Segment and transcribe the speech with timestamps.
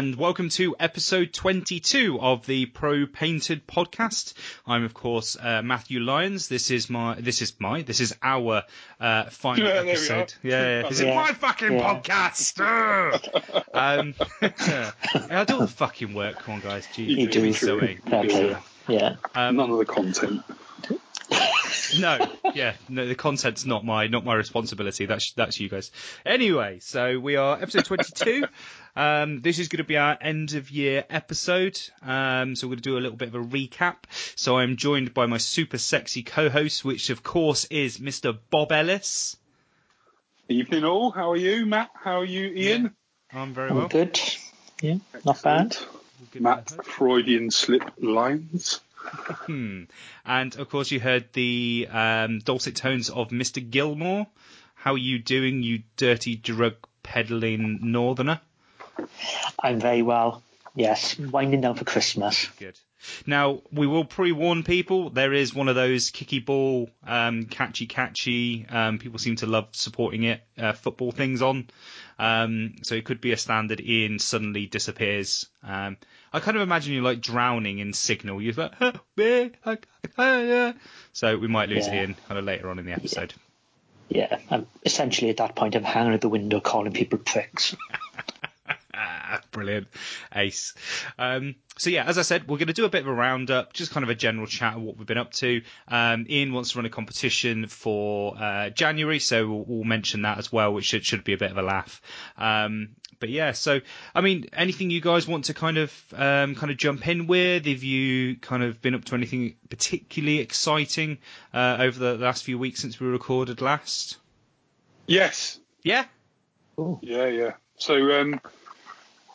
[0.00, 4.32] and welcome to episode 22 of the Pro Painted podcast.
[4.66, 6.48] I'm of course uh, Matthew Lyons.
[6.48, 8.62] This is my, this is my, this is our
[8.98, 10.32] uh, final Yeah, episode.
[10.42, 10.88] Yeah, yeah.
[10.88, 11.10] this Yeah.
[11.10, 12.00] is my fucking Yeah.
[12.00, 13.64] podcast.
[13.74, 14.92] um, yeah,
[15.38, 16.38] I do all the fucking work.
[16.38, 16.86] Come on, guys.
[16.86, 17.52] Jeez, You do.
[17.52, 17.96] silly.
[18.08, 18.56] Fair play.
[18.88, 19.16] Yeah.
[19.34, 20.42] Um, None of the content.
[21.98, 22.18] no,
[22.54, 25.06] yeah, no, the content's not my not my responsibility.
[25.06, 25.90] That's that's you guys.
[26.24, 28.44] Anyway, so we are episode twenty two.
[28.96, 31.80] Um, this is going to be our end of year episode.
[32.02, 33.98] Um, so we're going to do a little bit of a recap.
[34.34, 38.36] So I'm joined by my super sexy co-host, which of course is Mr.
[38.50, 39.36] Bob Ellis.
[40.48, 41.12] Evening all.
[41.12, 41.90] How are you, Matt?
[41.94, 42.96] How are you, Ian?
[43.32, 43.88] I'm very I'm well.
[43.88, 44.18] good.
[44.82, 45.76] Yeah, not bad.
[46.38, 46.70] Matt.
[46.84, 48.80] Freudian slip lines.
[49.46, 49.84] Hmm.
[50.24, 53.68] And of course, you heard the um, dulcet tones of Mr.
[53.68, 54.26] Gilmore.
[54.74, 58.40] How are you doing, you dirty drug peddling northerner?
[59.58, 60.42] I'm very well.
[60.74, 62.48] Yes, winding down for Christmas.
[62.58, 62.78] Good.
[63.26, 65.10] Now we will pre-warn people.
[65.10, 68.66] There is one of those kicky ball, um, catchy catchy.
[68.68, 70.42] Um, people seem to love supporting it.
[70.56, 71.68] Uh, football things on.
[72.18, 73.80] Um, so it could be a standard.
[73.80, 75.46] Ian suddenly disappears.
[76.32, 78.40] I kind of imagine you like drowning in signal.
[78.40, 79.78] You're like, "Help me, I
[80.16, 80.76] can't."
[81.12, 82.02] so we might lose Yeah.
[82.02, 83.34] Ian kind of later on in the episode.
[84.08, 87.76] Yeah, I'm essentially at that point I'm hanging at the window calling people pricks.
[89.00, 89.88] Ah, brilliant.
[90.34, 90.74] Ace.
[91.18, 93.72] Um, so yeah, as I said, we're going to do a bit of a roundup,
[93.72, 95.62] just kind of a general chat of what we've been up to.
[95.88, 100.38] Um, Ian wants to run a competition for uh, January, so we'll, we'll mention that
[100.38, 102.02] as well, which should, should be a bit of a laugh.
[102.36, 103.80] Um, but yeah, so
[104.14, 107.66] I mean, anything you guys want to kind of um, kind of jump in with?
[107.66, 111.18] Have you kind of been up to anything particularly exciting
[111.52, 114.16] uh, over the last few weeks since we recorded last?
[115.06, 115.58] Yes.
[115.82, 116.04] Yeah.
[117.02, 117.52] Yeah, yeah.
[117.76, 118.40] So, um,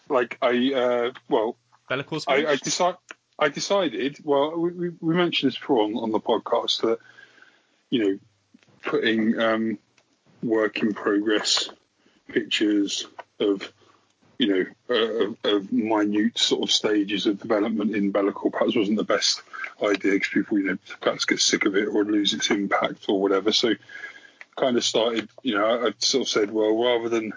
[0.09, 1.57] like, I, uh, well,
[1.89, 2.63] Be'lakor's I, I, finished?
[2.63, 2.95] decide,
[3.38, 6.99] I decided, well, we, we, we mentioned this before on, on the podcast that,
[7.89, 8.19] you know,
[8.83, 9.79] putting um,
[10.43, 11.69] work in progress
[12.27, 13.07] pictures
[13.39, 13.71] of,
[14.38, 18.97] you know, uh, of, of minute sort of stages of development in Be'lakor perhaps wasn't
[18.97, 19.41] the best
[19.81, 23.22] idea because people, you know, perhaps get sick of it or lose its impact or
[23.22, 23.51] whatever.
[23.51, 23.73] So,
[24.55, 27.33] kind of started, you know, I, I sort of said, well, rather than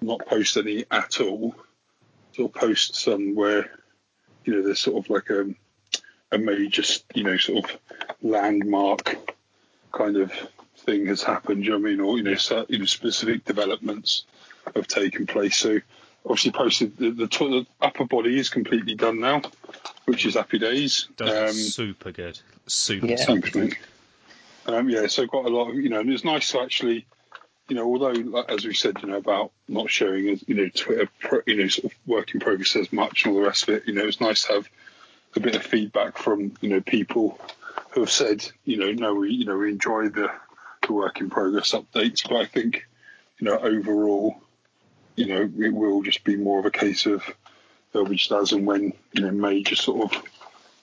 [0.00, 1.56] not post any at all,
[2.36, 3.70] sort of post some where
[4.44, 5.54] you know there's sort of like a
[6.32, 6.82] a major
[7.14, 7.76] you know sort of
[8.22, 9.16] landmark
[9.92, 10.32] kind of
[10.78, 11.62] thing has happened.
[11.62, 12.00] Do you know what I mean?
[12.00, 14.24] Or you know, cer- you know specific developments
[14.74, 15.56] have taken place.
[15.56, 15.80] So
[16.24, 19.42] obviously posted the, the, to- the upper body is completely done now,
[20.06, 21.08] which is happy days.
[21.20, 22.38] Um, super good.
[22.66, 23.16] Super, Yeah.
[23.16, 23.76] super good.
[24.66, 27.06] Um, yeah, so quite a lot of, you know, and it's nice to actually,
[27.68, 31.08] you know, although, as we said, you know, about not showing, as you know, Twitter,
[31.46, 33.84] you know, sort of work in progress as much and all the rest of it,
[33.86, 34.68] you know, it's nice to have
[35.34, 37.38] a bit of feedback from, you know, people
[37.90, 40.30] who have said, you know, no, we, you know, we enjoy the,
[40.86, 42.86] the work in progress updates, but I think,
[43.38, 44.36] you know, overall,
[45.16, 47.22] you know, it will just be more of a case of
[47.92, 50.22] there'll be just as and when, you know, major sort of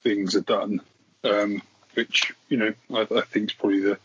[0.04, 0.82] things are done.
[1.24, 1.62] Um,
[1.94, 4.00] which you know I, I think is probably the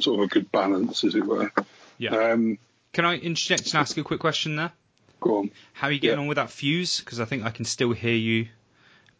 [0.00, 1.50] sort of a good balance, as it were.
[1.98, 2.14] Yeah.
[2.32, 2.58] Um,
[2.92, 4.72] Can I interject and ask a quick question there?
[5.20, 5.50] go on.
[5.72, 6.22] How are you getting Yeah.
[6.22, 7.00] on with that fuse?
[7.00, 8.46] Because I think I can still hear you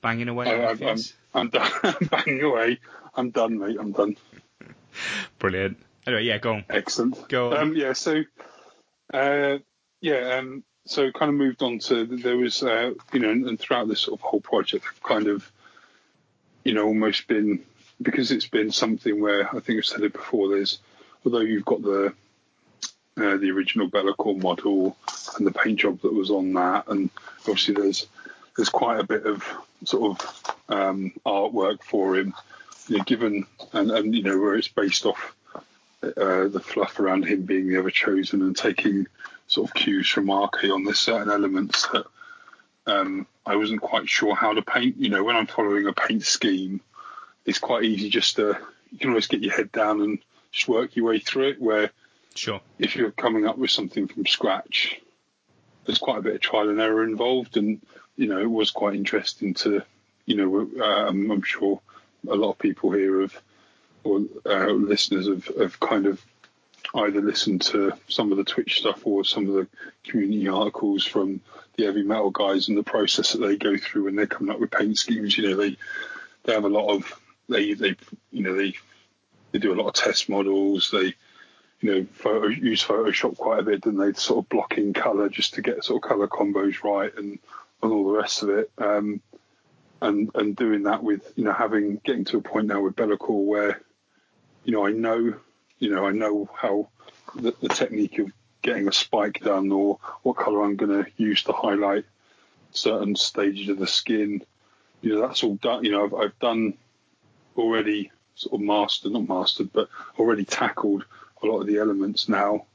[0.01, 0.99] banging away I, I'm, I'm.
[1.35, 1.71] I'm done.
[1.83, 2.79] I'm banging away.
[3.15, 3.77] I'm done, mate.
[3.79, 4.17] I'm done.
[5.39, 5.77] Brilliant.
[6.07, 6.65] Anyway, yeah, go on.
[6.71, 7.29] Excellent.
[7.29, 7.57] Go on.
[7.57, 7.93] Um, yeah.
[7.93, 8.23] So,
[9.13, 9.59] uh,
[10.01, 10.37] yeah.
[10.39, 13.89] Um, so kind of moved on to there was uh, you know and, and throughout
[13.89, 15.51] this sort of whole project, I've kind of
[16.65, 17.63] you know almost been
[18.01, 20.49] because it's been something where I think I've said it before.
[20.49, 20.79] There's
[21.27, 22.15] although you've got the
[23.19, 24.97] uh, the original Be'lakor model
[25.37, 27.11] and the paint job that was on that, and
[27.41, 28.07] obviously there's
[28.57, 29.45] there's quite a bit of
[29.85, 32.35] sort of um, artwork for him,
[32.89, 35.35] you know, given and, and you know where it's based off
[36.03, 39.07] uh, the fluff around him being the Everchosen and taking
[39.47, 42.05] sort of cues from Archaon there's certain elements that
[42.87, 44.97] um, I wasn't quite sure how to paint.
[44.97, 46.81] You know, when I'm following a paint scheme,
[47.45, 48.59] it's quite easy just to
[48.91, 50.19] you can always get your head down and
[50.53, 51.61] just work your way through it.
[51.61, 51.91] Where
[52.35, 52.61] Sure.
[52.79, 55.01] if you're coming up with something from scratch,
[55.85, 57.81] there's quite a bit of trial and error involved, and
[58.17, 59.83] you know it was quite interesting to,
[60.27, 61.81] you know, um, I'm sure
[62.29, 63.41] a lot of people here have,
[64.05, 66.25] or uh, listeners have, have kind of
[66.95, 69.67] either listened to some of the Twitch stuff or some of the
[70.05, 71.41] community articles from
[71.77, 74.61] the heavy metal guys and the process that they go through when they're coming up
[74.61, 75.37] with paint schemes.
[75.37, 75.77] You know, they
[76.45, 77.97] they have a lot of they they
[78.31, 78.75] you know they
[79.53, 80.91] they do a lot of test models.
[80.91, 81.15] They
[81.81, 85.29] you know photo, use Photoshop quite a bit, and they sort of block in color
[85.29, 87.39] just to get sort of color combos right and
[87.83, 88.71] and all the rest of it.
[88.79, 89.21] Um,
[90.01, 93.45] and and doing that with you know having getting to a point now with Be'lakor
[93.45, 93.81] where
[94.65, 95.35] you know I know
[95.79, 96.89] you know I know how
[97.35, 98.33] the, the technique of
[98.63, 102.05] getting a spike done or what color I'm going to use to highlight
[102.73, 104.43] certain stages of the skin.
[105.01, 105.85] You know that's all done.
[105.85, 106.75] You know I've, I've done
[107.57, 109.89] already sort of mastered, not mastered, but
[110.19, 111.05] already tackled
[111.43, 112.67] a lot of the elements now,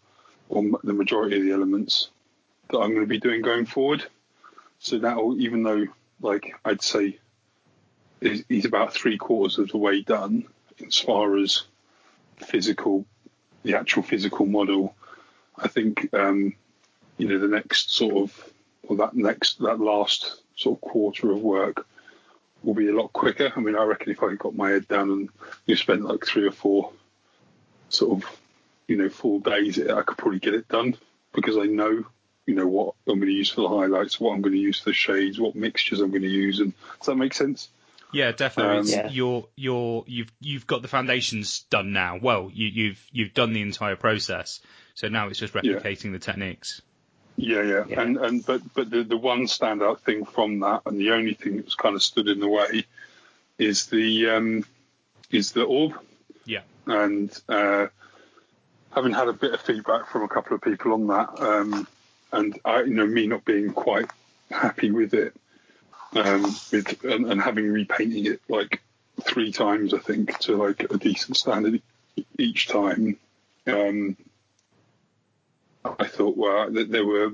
[0.49, 2.09] or the majority of the elements
[2.69, 4.05] that I'm going to be doing going forward.
[4.79, 5.87] So now, even though
[6.21, 7.19] like I'd say
[8.21, 10.45] he's about three quarters of the way done
[10.85, 11.63] as far as
[12.37, 13.05] physical,
[13.63, 14.95] the actual physical model.
[15.57, 16.55] I think um,
[17.17, 21.41] you know the next sort of or that next that last sort of quarter of
[21.41, 21.85] work
[22.63, 23.51] will be a lot quicker.
[23.55, 25.29] I mean, I reckon if I got my head down and
[25.65, 26.91] you spent like three or four
[27.89, 28.39] sort of
[28.87, 30.95] you know full days, I could probably get it done
[31.33, 32.05] because I know
[32.45, 34.79] you know what I'm going to use for the highlights, what I'm going to use
[34.79, 37.69] for the shades, what mixtures I'm going to use, and does that make sense?
[38.11, 38.77] Yeah, definitely.
[38.79, 39.09] Um, Yeah.
[39.09, 42.19] You're you're you've you've got the foundations done now.
[42.21, 44.59] Well, you, you've you've done the entire process,
[44.93, 45.61] so now it's just Yeah.
[45.61, 46.81] replicating the techniques.
[47.35, 48.01] Yeah, yeah, Yeah.
[48.01, 51.57] and and but but the the one standout thing from that, and the only thing
[51.57, 52.85] that's kind of stood in the way,
[53.57, 54.65] is the um,
[55.31, 55.93] is the orb,
[56.45, 57.87] Yeah, and uh,
[58.93, 61.87] having had a bit of feedback from a couple of people on that, um,
[62.31, 64.09] and I, you know, me not being quite
[64.51, 65.33] happy with it,
[66.15, 68.81] um, with and, and having repainted it like
[69.21, 71.81] three times, I think, to like a decent standard
[72.37, 73.17] each time.
[73.67, 74.17] Um,
[75.85, 77.31] I thought, well, there were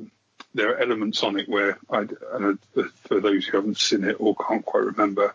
[0.56, 2.60] there are elements on it where I and
[3.08, 5.34] for those who haven't seen it or can't quite remember,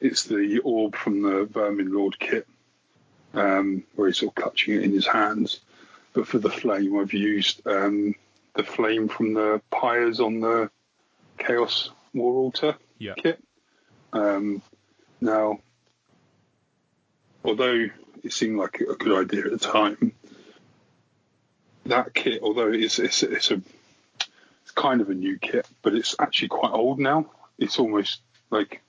[0.00, 2.46] it's the orb from the Vermin Lord kit,
[3.34, 5.60] um, where he's sort of clutching it in his hands.
[6.12, 8.14] But for the flame, I've used um,
[8.54, 10.70] the flame from the pyres on the
[11.38, 13.42] Chaos War Altar yeah, kit.
[14.12, 14.62] Um,
[15.20, 15.60] now,
[17.44, 17.86] although
[18.22, 20.12] it seemed like a good idea at the time,
[21.86, 23.60] that kit, although it's it's, it's a
[24.62, 27.30] it's kind of a new kit, but it's actually quite old now.
[27.58, 28.20] It's almost
[28.50, 28.82] like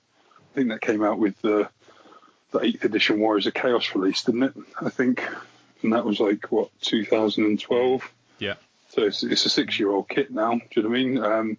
[0.52, 1.68] I think that came out with the
[2.50, 4.54] the eighth edition Warriors of Chaos release, didn't it?
[4.80, 5.26] I think,
[5.82, 8.12] and that was like what 2012.
[8.38, 8.54] yeah,
[8.90, 10.54] So it's, it's a six-year-old kit now.
[10.54, 11.18] Do you know what I mean?
[11.18, 11.56] Um,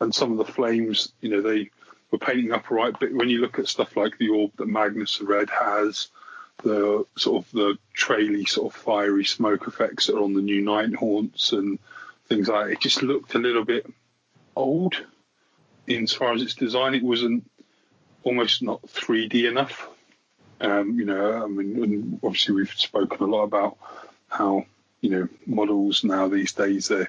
[0.00, 1.70] and some of the flames, you know, they
[2.10, 2.94] were painting up right.
[2.98, 6.08] But when you look at stuff like the orb that Magnus the Red has,
[6.62, 10.62] the sort of the traily sort of fiery smoke effects that are on the new
[10.62, 11.78] Nighthaunts and
[12.28, 13.86] things like that, it just looked a little bit
[14.56, 14.94] old
[15.86, 16.94] in as far as its design.
[16.94, 17.48] It wasn't
[18.22, 19.88] almost not 3D enough.
[20.60, 23.78] Um, you know, I mean, obviously we've spoken a lot about
[24.28, 24.66] how
[25.00, 27.06] you know models now these days they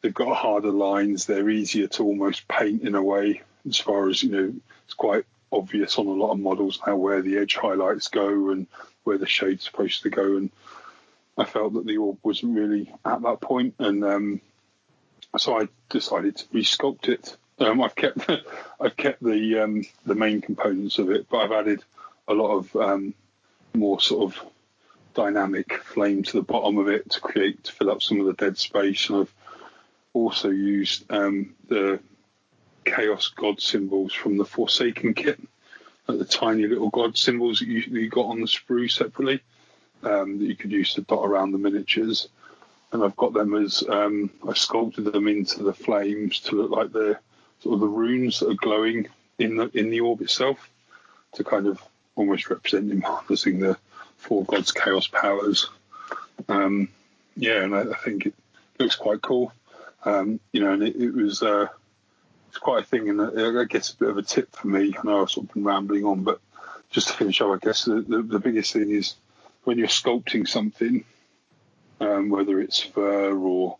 [0.00, 1.26] they've got harder lines.
[1.26, 3.42] They're easier to almost paint in a way.
[3.68, 4.54] As far as you know,
[4.84, 8.66] it's quite obvious on a lot of models now where the edge highlights go and
[9.04, 10.36] where the shade's supposed to go.
[10.36, 10.50] And
[11.36, 14.40] I felt that the orb wasn't really at that point, and um,
[15.36, 17.36] so I decided to resculpt it.
[17.58, 18.28] Um, I've kept
[18.80, 21.84] I've kept the um, the main components of it, but I've added
[22.30, 23.14] a lot of um,
[23.74, 24.44] more sort of
[25.14, 28.32] dynamic flame to the bottom of it to create to fill up some of the
[28.32, 29.08] dead space.
[29.08, 29.34] And I've
[30.12, 32.00] also used um, the
[32.84, 35.40] chaos god symbols from the Forsaken kit,
[36.06, 39.40] like the tiny little god symbols that you, that you got on the sprue separately
[40.02, 42.28] um, that you could use to dot around the miniatures.
[42.92, 46.92] And I've got them as um, I've sculpted them into the flames to look like
[46.92, 47.18] the
[47.60, 49.08] sort of the runes that are glowing
[49.38, 50.70] in the in the orb itself
[51.34, 51.80] to kind of
[52.20, 53.76] almost represent him harnessing the
[54.16, 55.68] four gods' chaos powers.
[56.48, 56.88] Um,
[57.36, 58.34] yeah, and I, I think it
[58.78, 59.52] looks quite cool.
[60.04, 61.66] Um, you know, and it, it was uh,
[62.48, 64.94] it's quite a thing, and uh, I guess a bit of a tip for me.
[64.96, 66.40] I know I've sort of been rambling on, but
[66.90, 69.14] just to finish up, I guess the, the, the biggest thing is
[69.64, 71.04] when you're sculpting something,
[72.00, 73.78] um, whether it's fur or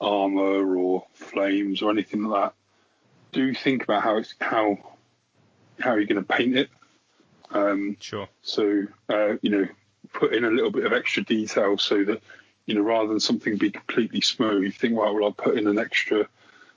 [0.00, 2.54] armor or flames or anything like that,
[3.32, 4.78] do think about how it's how
[5.78, 6.68] how you're going to paint it.
[7.52, 8.28] Um, sure.
[8.42, 9.68] so, uh, you know,
[10.12, 12.22] put in a little bit of extra detail so that,
[12.66, 15.78] you know, rather than something be completely smooth, think, well, well, I'll put in an
[15.78, 16.28] extra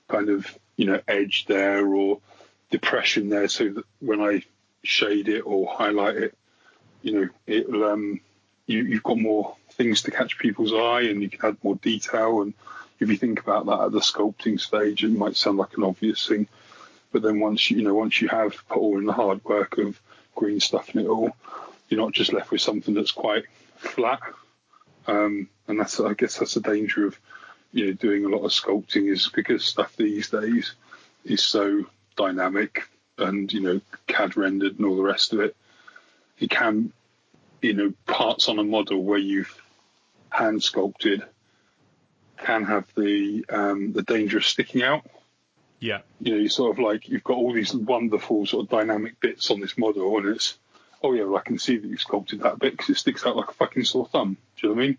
[0.07, 2.19] kind of, you know, edge there or
[2.71, 4.43] depression there so that when I
[4.83, 6.37] shade it or highlight it,
[7.01, 8.19] you know, it'll, um,
[8.65, 12.41] you, you've got more things to catch people's eye and you can add more detail.
[12.41, 12.53] And
[12.99, 16.27] if you think about that at the sculpting stage, it might sound like an obvious
[16.27, 16.47] thing.
[17.11, 19.77] But then once you, you know, once you have put all in the hard work
[19.77, 19.99] of
[20.35, 21.35] green stuff in it all,
[21.89, 23.43] you're not just left with something that's quite
[23.77, 24.21] flat.
[25.07, 27.19] Um, and that's, I guess, that's the danger of,
[27.71, 30.73] you know, doing a lot of sculpting is because stuff these days,
[31.25, 31.85] is so
[32.15, 32.83] dynamic
[33.17, 35.55] and you know CAD rendered and all the rest of it.
[36.39, 36.91] It can,
[37.61, 39.61] you know, parts on a model where you've
[40.29, 41.23] hand sculpted
[42.37, 45.05] can have the um, the danger of sticking out.
[45.83, 45.99] Yeah.
[46.21, 49.51] You know, you sort of like you've got all these wonderful sort of dynamic bits
[49.51, 50.57] on this model, and it's
[51.03, 53.35] oh yeah, well I can see that you've sculpted that bit because it sticks out
[53.35, 54.37] like a fucking sore thumb.
[54.61, 54.97] Do you know what I mean?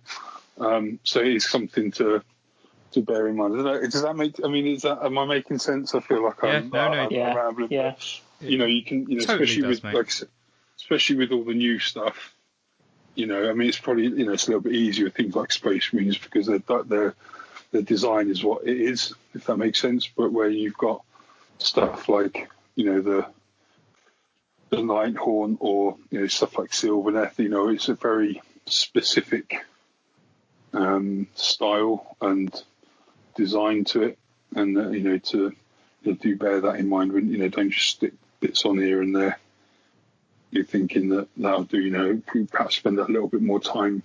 [0.91, 2.23] Um, so it is something to
[2.93, 3.55] to bear in mind.
[3.55, 4.37] Does that, does that make?
[4.45, 5.95] I mean, is that am I making sense?
[5.95, 6.99] I feel like Yeah, I'm, no, no.
[7.01, 7.69] I'm, Yeah, I'm rambling.
[7.73, 7.95] yeah.
[8.41, 9.95] You know, you can, you know, Totally especially does, with mate.
[9.95, 10.11] like,
[10.77, 12.35] especially with all the new stuff.
[13.15, 15.35] You know, I mean, it's probably you know it's a little bit easier with things
[15.35, 17.15] like Space Marines because their their
[17.75, 20.07] their design is what it is, if that makes sense.
[20.07, 21.03] But where you've got
[21.59, 23.27] stuff like you know the
[24.71, 29.67] the Nighthaunt or you know stuff like Sylvaneth, you know, it's a very specific
[30.73, 32.55] um, style and
[33.35, 34.19] design to it,
[34.55, 35.53] and uh, you know to
[36.03, 38.79] you know, do bear that in mind when you know don't just stick bits on
[38.79, 39.37] here and there.
[40.53, 41.81] You're thinking that that'll do.
[41.81, 44.05] You know, perhaps spend a little bit more time,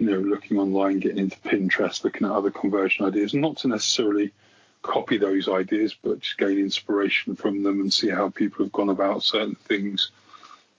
[0.00, 4.32] you know, looking online, getting into Pinterest, looking at other conversion ideas, not to necessarily
[4.80, 8.88] copy those ideas, but just gain inspiration from them and see how people have gone
[8.88, 10.10] about certain things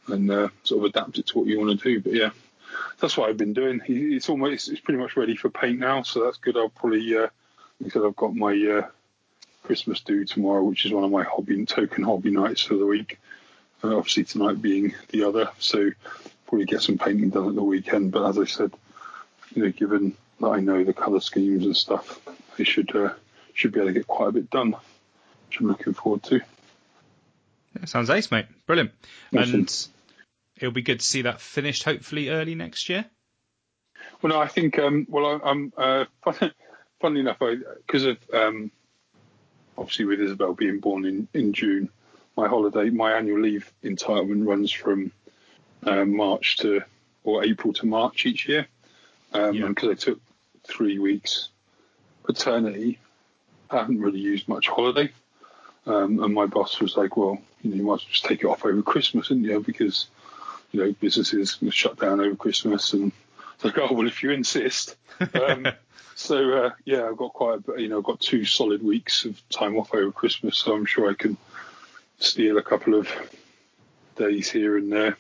[0.08, 2.02] and uh, sort of adapt it to what you want to do.
[2.02, 2.32] But yeah,
[3.00, 3.80] that's what I've been doing.
[3.86, 6.58] It's almost it's pretty much ready for paint now, so that's good.
[6.58, 7.28] I'll probably uh,
[7.90, 8.88] said I've got my uh,
[9.62, 13.20] Christmas do tomorrow, which is one of my hobby token hobby nights for the week.
[13.84, 15.92] Uh, obviously tonight being the other, so
[16.48, 18.12] probably get some painting done at the weekend.
[18.12, 18.72] But as I said,
[19.54, 22.20] you know, given that I know the colour schemes and stuff,
[22.58, 23.14] I should uh,
[23.54, 24.72] should be able to get quite a bit done,
[25.48, 26.42] which I'm looking forward to.
[27.76, 28.48] Yeah, sounds ace, mate.
[28.66, 28.92] Brilliant.
[29.36, 29.54] Awesome.
[29.54, 29.88] And
[30.58, 33.06] it'll be good to see that finished hopefully early next year.
[34.22, 34.78] Well, no, I think.
[34.80, 35.74] Um, well, I, I'm.
[35.78, 36.52] Uh, fun,
[37.00, 38.72] funnily enough, because of um,
[39.78, 41.90] obviously with Isabel being born in in June,
[42.38, 45.12] my holiday, my annual leave entitlement runs from
[45.84, 46.82] um, March to
[47.24, 48.68] or April to March each year.
[49.34, 49.68] Um, Yeah.
[49.68, 50.20] Because I took
[50.64, 51.50] three weeks
[52.24, 53.00] paternity,
[53.70, 55.12] I haven't really used much holiday.
[55.86, 58.42] Um, and my boss was like, "Well, you know, you might as well just take
[58.42, 59.60] it off over Christmas, didn't you?
[59.62, 60.08] Because
[60.72, 63.12] you know businesses were shut down over Christmas." And
[63.56, 64.96] it's like, "Oh well, if you insist."
[65.34, 65.68] Um,
[66.16, 69.26] so uh, yeah, I've got quite, a, bit- you know, I've got two solid weeks
[69.26, 71.36] of time off over Christmas, so I'm sure I can
[72.20, 73.10] steal a couple of
[74.18, 75.18] days here and there,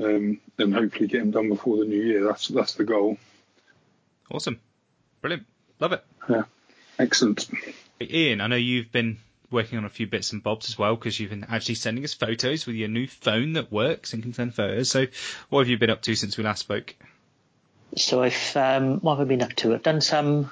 [0.00, 2.24] um, and hopefully get them done before the new year.
[2.24, 3.18] That's that's the goal.
[4.30, 4.60] Awesome.
[5.20, 5.46] Brilliant.
[5.80, 6.04] Love it.
[6.28, 6.42] Yeah,
[6.98, 7.48] excellent.
[8.00, 9.18] Ian, I know you've been
[9.50, 12.14] working on a few bits and bobs as well because you've been actually sending us
[12.14, 14.88] photos with your new phone that works and can send photos.
[14.90, 15.06] So,
[15.48, 16.94] what have you been up to since we last spoke?
[17.96, 19.74] So I've um, what have I been up to?
[19.74, 20.50] I've done some.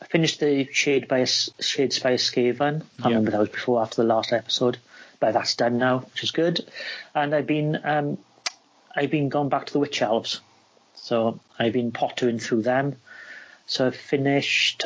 [0.00, 2.58] I finished the Shadespire Shades by Skaven.
[2.60, 3.06] I can't Yeah.
[3.08, 4.78] remember that was before after the last episode,
[5.20, 6.60] but that's done now, which is good.
[7.14, 8.18] And I've been um,
[8.94, 10.40] I've been going back to the Witch Elves,
[10.94, 12.96] so I've been pottering through them.
[13.66, 14.84] So I've finished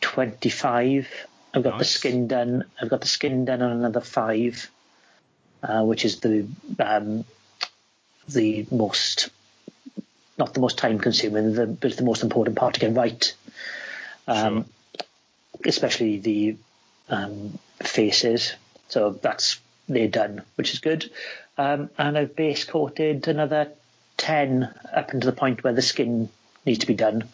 [0.00, 1.08] twenty five.
[1.52, 2.64] I've got the skin done.
[2.80, 4.70] I've got the skin done on another five,
[5.62, 6.46] uh, which is the
[6.78, 7.24] um,
[8.28, 9.30] the most
[10.38, 13.34] not the most time consuming, the, but the most important part to get right.
[14.26, 14.66] Um,
[15.66, 16.56] Especially the
[17.10, 18.54] um, faces.
[18.88, 21.10] So that's they're done, which is good.
[21.58, 23.68] Um, and I've base coated another
[24.16, 26.28] ten up into the point where the skin
[26.64, 27.24] needs to be done.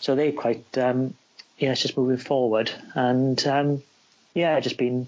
[0.00, 1.14] So they're quite um,
[1.58, 2.70] yeah, it's just moving forward.
[2.94, 3.82] And um,
[4.34, 5.06] yeah, I've just been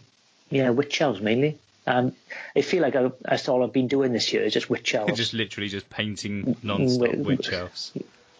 [0.50, 1.58] yeah, witch elves mainly.
[1.86, 2.12] Um,
[2.54, 5.16] I feel like I, that's all I've been doing this year is just witch elves.
[5.16, 7.92] just literally just painting non-stop Wait, witch elves.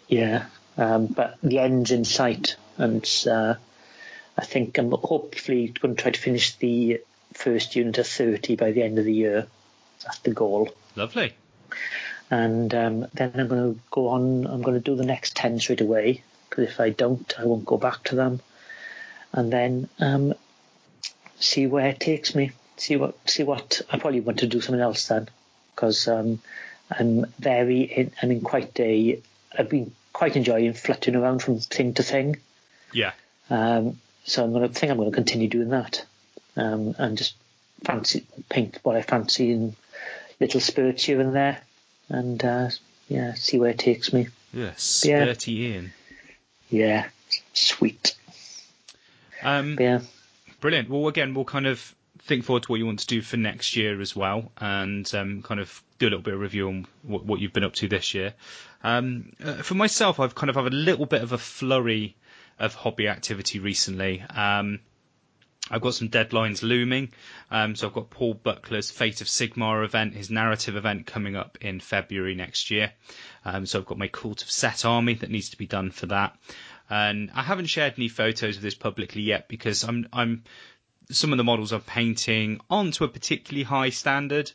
[0.08, 3.54] Yeah, um, but the end's in sight, and uh,
[4.36, 7.00] I think I'm hopefully going to try to finish the
[7.32, 9.46] first unit of 30 by the end of the year.
[10.04, 10.72] That's the goal.
[10.96, 11.34] Lovely.
[12.30, 15.58] And um, then I'm going to go on, I'm going to do the next 10
[15.60, 18.40] straight away, because if I don't, I won't go back to them.
[19.32, 20.34] And then um,
[21.38, 22.52] see where it takes me.
[22.76, 25.28] See what, see what, I probably want to do something else then,
[25.74, 26.40] because um,
[26.90, 29.20] I'm very, in, I'm in quite a,
[29.56, 32.36] I've been quite enjoying flitting around from thing to thing.
[32.92, 33.12] Yeah.
[33.50, 36.04] Um, so I'm going to think I'm going to continue doing that,
[36.56, 37.34] um, and just
[37.84, 39.74] fancy paint what I fancy in
[40.40, 41.60] little spurts here and there,
[42.08, 42.70] and uh,
[43.08, 44.28] yeah, see where it takes me.
[44.52, 44.64] Yeah.
[44.64, 44.72] Yeah.
[44.76, 45.92] Spurty Ian.
[46.70, 47.08] Yeah,
[47.52, 48.16] sweet.
[49.42, 50.00] Um, yeah,
[50.60, 50.90] Brilliant.
[50.90, 53.76] Well, again, we'll kind of think forward to what you want to do for next
[53.76, 57.24] year as well, and um, kind of do a little bit of review on what,
[57.24, 58.34] what you've been up to this year.
[58.84, 62.16] Um, uh, for myself, I've kind of had a little bit of a flurry
[62.58, 64.22] of hobby activity recently.
[64.22, 64.80] Um,
[65.70, 67.12] I've got some deadlines looming.
[67.50, 71.58] Um, so I've got Paul Buckler's Fate of Sigmar event, his narrative event coming up
[71.60, 72.92] in February next year.
[73.44, 76.06] Um, so I've got my Cult of Set army that needs to be done for
[76.06, 76.36] that.
[76.88, 80.42] And I haven't shared any photos of this publicly yet because I'm, I'm,
[81.10, 84.50] some of the models I'm painting onto a particularly high standard.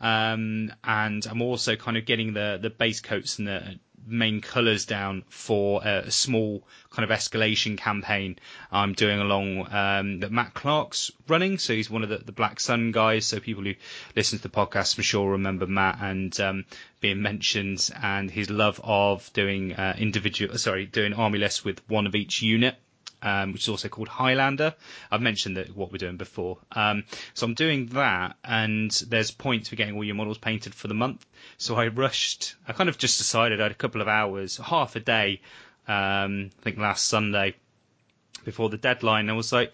[0.00, 4.86] Um, and I'm also kind of getting the, the base coats and the main colours
[4.86, 8.38] down for a, small kind of escalation campaign
[8.70, 11.58] I'm doing along um, that Matt Clark's running.
[11.58, 13.26] So he's one of the, the Black Sun guys.
[13.26, 13.74] So people who
[14.14, 16.64] listen to the podcast, I'm sure remember Matt and um,
[17.00, 22.06] being mentioned and his love of doing uh, individual, sorry, doing army lists with one
[22.06, 22.76] of each unit
[23.22, 24.74] um, which is also called Highlander.
[25.10, 26.58] I've mentioned that what we're doing before.
[26.72, 27.04] Um,
[27.34, 30.94] so I'm doing that, and there's points for getting all your models painted for the
[30.94, 31.26] month.
[31.58, 32.54] So I rushed.
[32.68, 35.40] I kind of just decided I had a couple of hours, half a day.
[35.88, 37.54] Um, I think last Sunday
[38.44, 39.28] before the deadline.
[39.28, 39.72] I was like,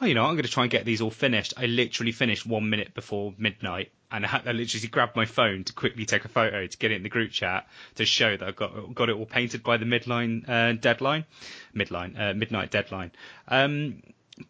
[0.00, 1.54] oh, you know, I'm going to try and get these all finished.
[1.56, 5.64] I literally finished one minute before midnight, and I, had, I literally grabbed my phone
[5.64, 8.48] to quickly take a photo to get it in the group chat to show that
[8.48, 11.26] I got got it all painted by the midline uh, deadline,
[11.74, 13.12] midline uh, midnight deadline.
[13.48, 14.02] Um,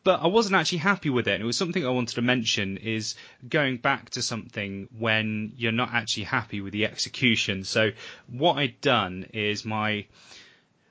[0.04, 1.34] but I wasn't actually happy with it.
[1.34, 3.16] And it was something I wanted to mention is
[3.48, 7.64] going back to something when you're not actually happy with the execution.
[7.64, 7.90] So
[8.28, 10.06] what I'd done is my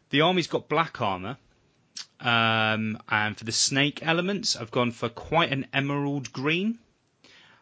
[0.09, 1.37] the army's got black armor
[2.21, 6.79] um, and for the snake elements, I've gone for quite an emerald green.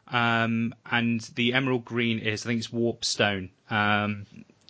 [0.09, 3.49] Um, and the emerald green is, I think it's warp stone.
[3.69, 4.25] Um,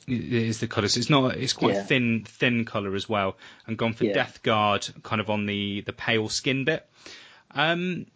[0.07, 0.87] is the colour.
[0.87, 1.35] So it's not.
[1.35, 1.83] It's quite Yeah.
[1.83, 3.37] thin, thin colour as well.
[3.67, 4.13] And gone for Yeah.
[4.13, 6.89] Death Guard, kind of on the the pale skin bit.
[7.51, 8.07] Um,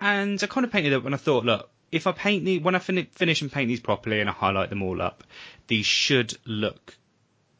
[0.00, 2.74] and I kind of painted it when I thought, look, if I paint the when
[2.76, 5.24] I fin- finish and paint these properly and I highlight them all up,
[5.66, 6.96] these should look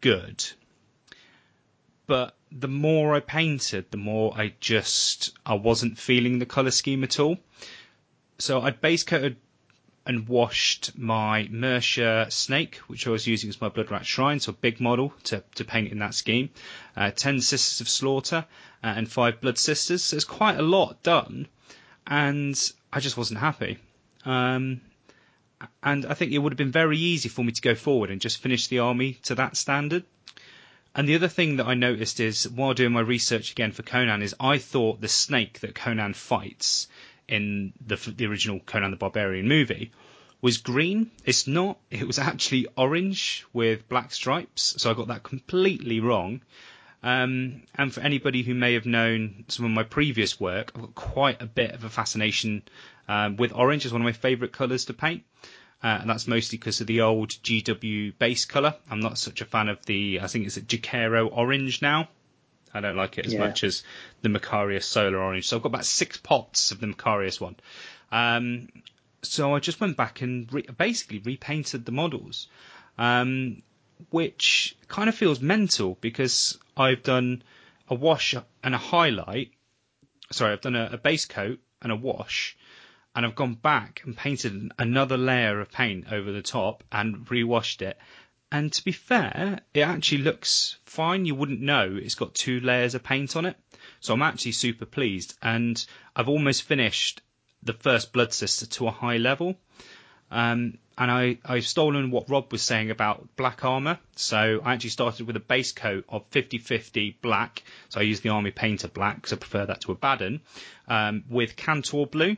[0.01, 0.45] good.
[2.07, 7.05] But the more I painted, the more I just I wasn't feeling the color scheme
[7.05, 7.39] at all.
[8.39, 9.37] So I base coated
[10.07, 14.55] and washed my Mercia snake, which I was using as my Bloodwrack Shrine, so a
[14.55, 16.51] big model to, to paint in that scheme.
[16.97, 18.47] Uh, ten Sisters of Slaughter
[18.83, 20.03] uh, and five Blood Sisters.
[20.03, 21.47] So there's quite a lot done,
[22.07, 22.59] and
[22.93, 23.79] I just wasn't happy.
[24.25, 24.81] Um,
[25.83, 28.21] and I think it would have been very easy for me to go forward and
[28.21, 30.05] just finish the army to that standard.
[31.01, 34.21] And the other thing that I noticed is while doing my research again for Conan
[34.21, 36.89] is I thought the snake that Conan fights
[37.27, 39.93] in the, the original Conan the Barbarian movie
[40.43, 41.11] was green.
[41.25, 41.79] It's not.
[41.91, 44.75] It was actually orange with black stripes.
[44.77, 46.43] So I got that completely wrong.
[47.03, 50.95] Um, and for anybody who may have known some of my previous work, I've got
[50.95, 52.63] quite a bit of a fascination
[53.09, 55.23] um, with orange as one of my favourite colours to paint.
[55.83, 58.75] Uh, and that's mostly because of the old GW base colour.
[58.91, 62.09] I'm not such a fan of the, I think it's a Jokaero orange now.
[62.75, 63.41] I don't like it as Yeah.
[63.41, 63.83] much as
[64.23, 65.49] the Macharius Solar Orange.
[65.49, 67.57] So I've got about six pots of the Macharius one.
[68.13, 68.69] Um,
[69.23, 72.47] so I just went back and re- basically repainted the models,
[72.99, 73.63] um,
[74.11, 77.43] which kind of feels mental because I've done
[77.89, 79.51] a wash and a highlight.
[80.31, 82.57] Sorry, I've done a, a base coat and a wash,
[83.15, 87.83] and I've gone back and painted another layer of paint over the top and rewashed
[87.83, 87.99] it.
[88.53, 91.25] And to be fair, it actually looks fine.
[91.25, 93.57] You wouldn't know it's got two layers of paint on it.
[94.01, 95.37] So I'm actually super pleased.
[95.41, 95.85] And
[96.17, 97.23] I've almost finished
[97.63, 99.57] the first Blood Sister to a high level.
[100.31, 103.99] Um, and I, I've stolen what Rob was saying about black armor.
[104.17, 107.63] So I actually started with a base coat of 50-50 black.
[107.89, 110.41] So I used the Army Painter black because I prefer that to Abaddon.
[110.89, 112.37] Um, with Kantor blue.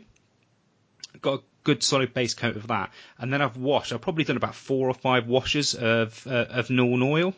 [1.20, 2.90] Got a good solid base coat of that.
[3.18, 3.92] And then I've washed.
[3.92, 7.34] I've probably done about four or five washes of, uh, of Nuln oil.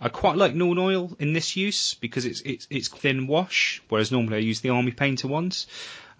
[0.00, 4.12] I quite like Nuln oil in this use because it's, it's, it's thin wash, whereas
[4.12, 5.66] normally I use the Army Painter ones.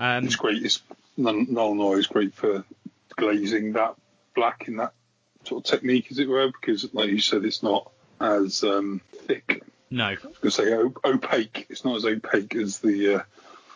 [0.00, 0.62] Um, It's great.
[0.64, 0.82] It's
[1.18, 2.64] Nuln oil is great for
[3.16, 3.94] glazing that
[4.34, 4.92] black in that
[5.44, 7.90] sort of technique, as it were, because like you said, it's not
[8.20, 9.62] as um, thick.
[9.90, 11.66] no, I was going to say o- opaque.
[11.68, 13.22] It's not as opaque as the uh,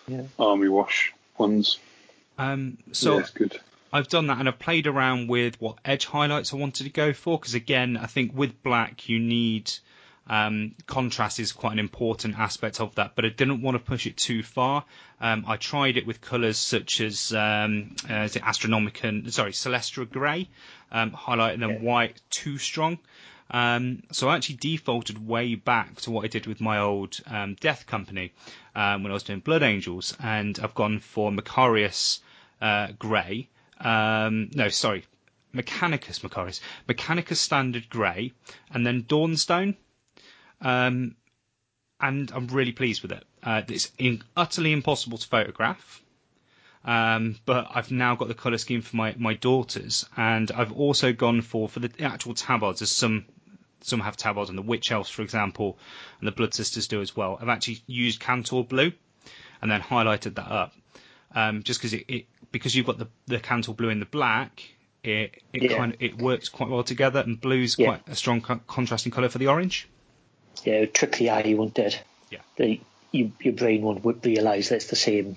[0.09, 0.23] Yeah.
[0.39, 1.79] army wash ones.
[2.39, 3.61] Um, so yeah, good.
[3.93, 7.13] I've done that and I've played around with what edge highlights I wanted to go
[7.13, 9.73] for because again I think with black you need
[10.31, 14.07] um, contrast is quite an important aspect of that, but I didn't want to push
[14.07, 14.85] it too far.
[15.23, 20.05] Um, I tried it with colours such as um, uh, is it Astronomican, sorry, Celestra
[20.09, 20.49] Grey,
[20.93, 21.79] um, highlighting them Yeah.
[21.79, 22.99] white too strong.
[23.51, 27.55] Um, so I actually defaulted way back to what I did with my old um,
[27.59, 28.33] Death Company
[28.75, 32.21] um, when I was doing Blood Angels, and I've gone for Macarius
[32.99, 33.49] Grey.
[33.81, 35.05] Um, no, sorry,
[35.55, 38.33] Mechanicus Macarius, Mechanicus Standard Grey,
[38.73, 39.77] and then Dawnstone.
[40.61, 41.15] Um,
[42.01, 43.25] and I'm really pleased with it.
[43.43, 46.03] uh, it's in, utterly impossible to photograph.
[46.85, 51.13] Um, but I've now got the colour scheme for my, my daughters, and I've also
[51.13, 52.81] gone for for the actual tabards.
[52.81, 53.27] There's some
[53.81, 55.79] some have tabards, and the witch elves, for example,
[56.21, 57.39] and the blood sisters do as well.
[57.41, 58.93] I've actually used Kantor blue,
[59.61, 60.73] and then highlighted that up,
[61.35, 64.63] um, just because it, it because you've got the the Kantor blue in the black,
[65.05, 65.77] it it Yeah.
[65.77, 67.87] kind of it works quite well together, and blue's Yeah.
[67.87, 69.89] quite a strong co- contrasting colour for the orange.
[70.65, 72.03] Yeah, trick the eye, wouldn't it?
[72.31, 72.41] Yeah.
[72.57, 72.81] The,
[73.13, 75.37] you, your brain won't realise that it's the same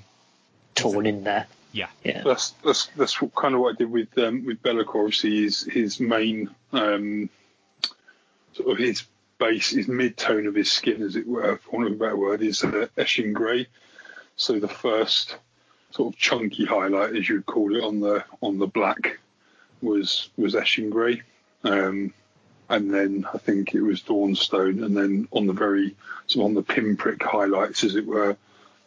[0.76, 1.48] tone in there.
[1.74, 2.24] Yeah, Yeah.
[2.24, 5.04] That's that's that's kind of what I did with um, with Be'lakor.
[5.06, 7.30] Obviously, his his main um,
[8.54, 9.04] sort of his
[9.38, 12.18] base, his mid tone of his skin, as it were, for want of a better
[12.18, 13.68] word, is uh, Eshin grey.
[14.36, 15.38] So the first
[15.92, 19.20] sort of chunky highlight, as you would call it, on the on the black
[19.82, 21.22] was was Eshin grey.
[21.64, 22.14] Um,
[22.70, 25.96] and then I think it was Dawnstone, and then on the very
[26.38, 28.38] on the pinprick highlights, as it were,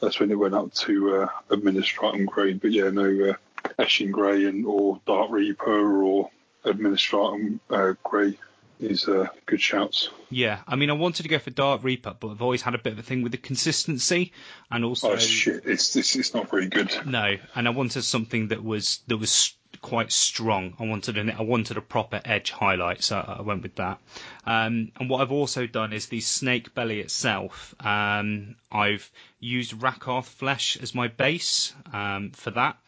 [0.00, 2.54] that's when it went up to uh, Administratum Grey.
[2.54, 3.36] But yeah, no,
[3.78, 6.30] uh, Grey and or Dark Reaper or
[6.64, 8.38] Administratum uh, Grey
[8.84, 10.10] is uh, good shouts.
[10.30, 10.60] yeah.
[10.66, 12.92] I mean, I wanted to go for Dark Reaper, but I've always had a bit
[12.92, 14.32] of a thing with the consistency,
[14.70, 16.94] and also Oh shit, it's it's, it's not very good.
[17.06, 20.74] No, and I wanted something that was that was quite strong.
[20.78, 23.98] I wanted an I wanted a proper edge highlight, so I went with that.
[24.46, 27.74] Um, and what I've also done is the snake belly itself.
[27.80, 32.78] Um, I've used Rakarth flesh as my base um, for that,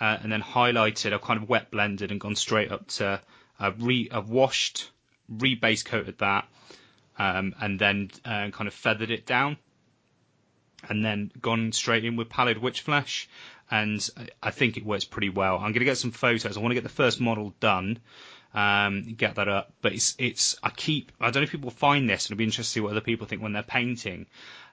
[0.00, 1.12] uh, and then highlighted.
[1.12, 3.20] I've kind of wet blended and gone straight up to.
[3.58, 4.90] I've re I've washed,
[5.28, 6.46] re base coated that,
[7.18, 9.56] um, and then uh, kind of feathered it down
[10.88, 13.28] and then gone straight in with pallid wych flesh,
[13.70, 14.08] and
[14.42, 15.56] I- think it works pretty well.
[15.56, 16.56] I'm going to get some photos.
[16.56, 17.98] I want to get the first model done,
[18.54, 19.72] um, get that up.
[19.80, 22.44] But it's it's I keep I don't know if people find this, and it'd be
[22.44, 24.26] interesting to see what other people think when they're painting.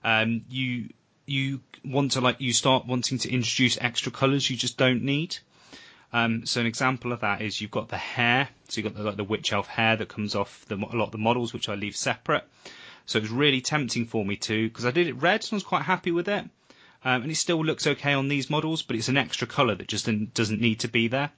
[0.04, 0.90] Um, you
[1.26, 5.38] you want to like you start wanting to introduce extra colours you just don't need.
[6.12, 8.50] Um, so an example of that is you've got the hair.
[8.67, 11.06] So you've got the, like the witch elf hair that comes off the, a lot
[11.06, 12.43] of the models, which I leave separate.
[13.06, 15.56] So it was really tempting for me to, because I did it red and I
[15.56, 16.45] was quite happy with it.
[17.06, 19.88] Um, and it still looks okay on these models, but it's an extra colour that
[19.88, 21.32] just doesn't need to be there.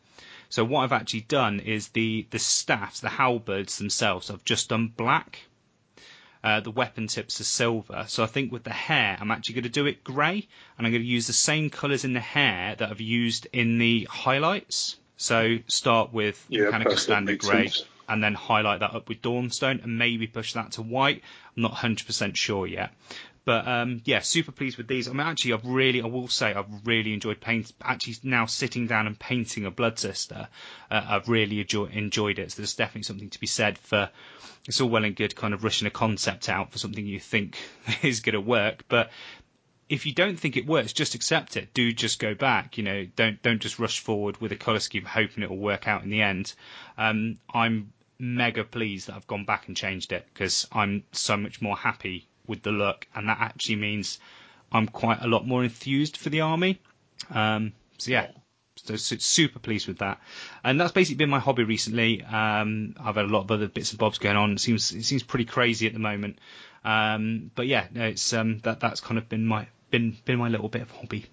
[0.49, 4.87] So what I've actually done is the, the staffs, the halberds themselves, I've just done
[4.87, 5.39] black.
[6.43, 8.05] Uh, the weapon tips are silver.
[8.07, 10.91] So I think with the hair, I'm actually going to do it grey, and I'm
[10.91, 14.97] going to use the same colours in the hair that I've used in the highlights.
[15.17, 17.71] So start with Yeah, Mechanica perfect, Standard Grey,
[18.09, 21.21] and then highlight that up with Dawnstone, and maybe push that to white.
[21.55, 22.91] I'm not 100% sure yet.
[23.43, 25.07] But um, yeah, super pleased with these.
[25.07, 27.73] I mean, actually, I've really, I will say, I've really enjoyed paint.
[27.81, 30.47] Actually, now sitting down and painting a Blood Sister,
[30.91, 32.51] uh, I've really enjoy, enjoyed it.
[32.51, 34.09] So there's definitely something to be said for.
[34.67, 37.57] It's all well and good, kind of rushing a concept out for something you think
[38.03, 39.09] is going to work, but
[39.89, 41.73] if you don't think it works, just accept it.
[41.73, 42.77] Do just go back.
[42.77, 45.85] You know, don't don't just rush forward with a colour scheme hoping it will work
[45.85, 46.53] out in the end.
[46.97, 51.61] Um, I'm mega pleased that I've gone back and changed it because I'm so much
[51.61, 54.19] more happy with the look, and that actually means
[54.71, 56.79] I'm quite a lot more enthused for the army.
[57.31, 58.27] Um, so yeah.
[58.75, 60.19] So, so super pleased with that,
[60.63, 62.23] and that's basically been my hobby recently.
[62.23, 64.53] Um, I've had a lot of other bits and bobs going on.
[64.53, 66.39] It seems it seems pretty crazy at the moment,
[66.83, 70.47] um, but yeah, no, it's um, that that's kind of been my been been my
[70.47, 71.25] little bit of hobby.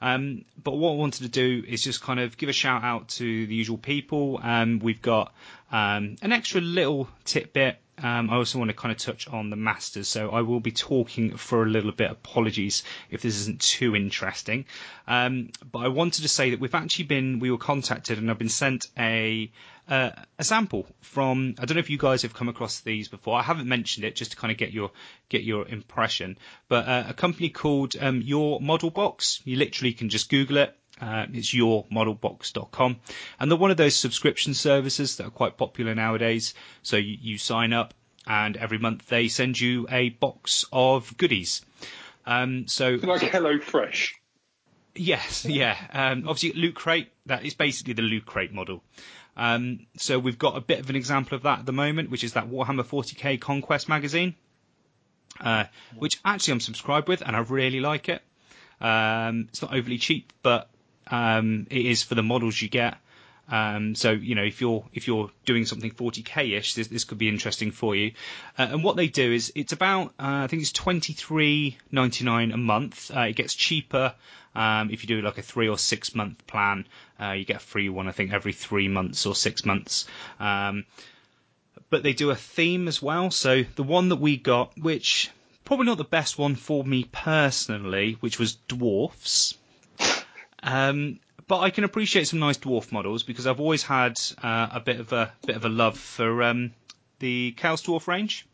[0.00, 3.08] Um, but what I wanted to do is just kind of give a shout out
[3.10, 4.40] to the usual people.
[4.42, 5.34] Um, we've got
[5.70, 7.78] um, an extra little tidbit.
[8.02, 10.72] Um, I also want to kind of touch on the Masters, so I will be
[10.72, 12.10] talking for a little bit.
[12.10, 14.66] Apologies if this isn't too interesting.
[15.06, 18.38] Um, but I wanted to say that we've actually been, we were contacted and I've
[18.38, 19.50] been sent a
[19.88, 21.54] uh, a sample from.
[21.58, 23.38] I don't know if you guys have come across these before.
[23.38, 24.90] I haven't mentioned it just to kind of get your
[25.28, 26.38] get your impression.
[26.68, 29.40] But uh, a company called um, Your Model Box.
[29.44, 30.77] You literally can just Google it.
[31.00, 32.96] Uh, it's yourmodelbox.com,
[33.38, 36.54] and they're one of those subscription services that are quite popular nowadays.
[36.82, 37.94] So you, you sign up,
[38.26, 41.62] and every month they send you a box of goodies.
[42.26, 44.14] Um, so Like Hello Fresh.
[44.94, 45.76] Yes, yeah.
[45.92, 48.82] Um, obviously, Loot Crate, that is basically the Loot Crate model.
[49.36, 52.24] Um, so we've got a bit of an example of that at the moment, which
[52.24, 54.34] is that Warhammer 40k Conquest magazine,
[55.40, 55.64] uh,
[55.96, 58.20] which actually I'm subscribed with and I really like it.
[58.80, 60.68] Um, it's not overly cheap, but
[61.10, 62.96] um, it is for the models you get.
[63.50, 67.28] Um, so you know if you're if you're doing something 40k-ish, this, this could be
[67.28, 68.12] interesting for you.
[68.58, 73.10] Uh, and what they do is it's about uh, I think it's 23.99 a month.
[73.14, 74.14] Uh, it gets cheaper
[74.54, 76.84] um, if you do like a three or six month plan.
[77.18, 80.06] Uh, you get a free one I think every three months or six months.
[80.38, 80.84] Um,
[81.90, 83.30] but they do a theme as well.
[83.30, 85.30] So the one that we got, which
[85.64, 89.56] probably not the best one for me personally, which was dwarfs.
[90.68, 94.80] Um, but I can appreciate some nice dwarf models because I've always had uh, a
[94.80, 96.72] bit of a bit of a love for um,
[97.20, 98.46] the Chaos Dwarf range.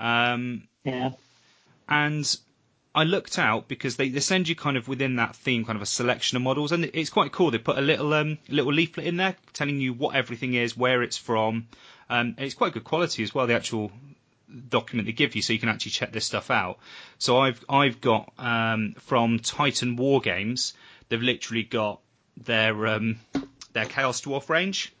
[0.00, 1.12] Um, Yeah.
[1.88, 2.36] and
[2.94, 5.82] I looked out because they, they send you kind of within that theme kind of
[5.82, 7.50] a selection of models, and it's quite cool.
[7.50, 11.02] They put a little um, little leaflet in there telling you what everything is, where
[11.02, 11.68] it's from,
[12.10, 13.46] um, and it's quite good quality as well.
[13.46, 13.92] The actual
[14.68, 16.78] document they give you, so you can actually check this stuff out.
[17.18, 20.74] So I've I've got um, from Titan War Games.
[21.08, 22.00] They've literally got
[22.36, 23.18] their um,
[23.72, 24.92] their Chaos Dwarf range.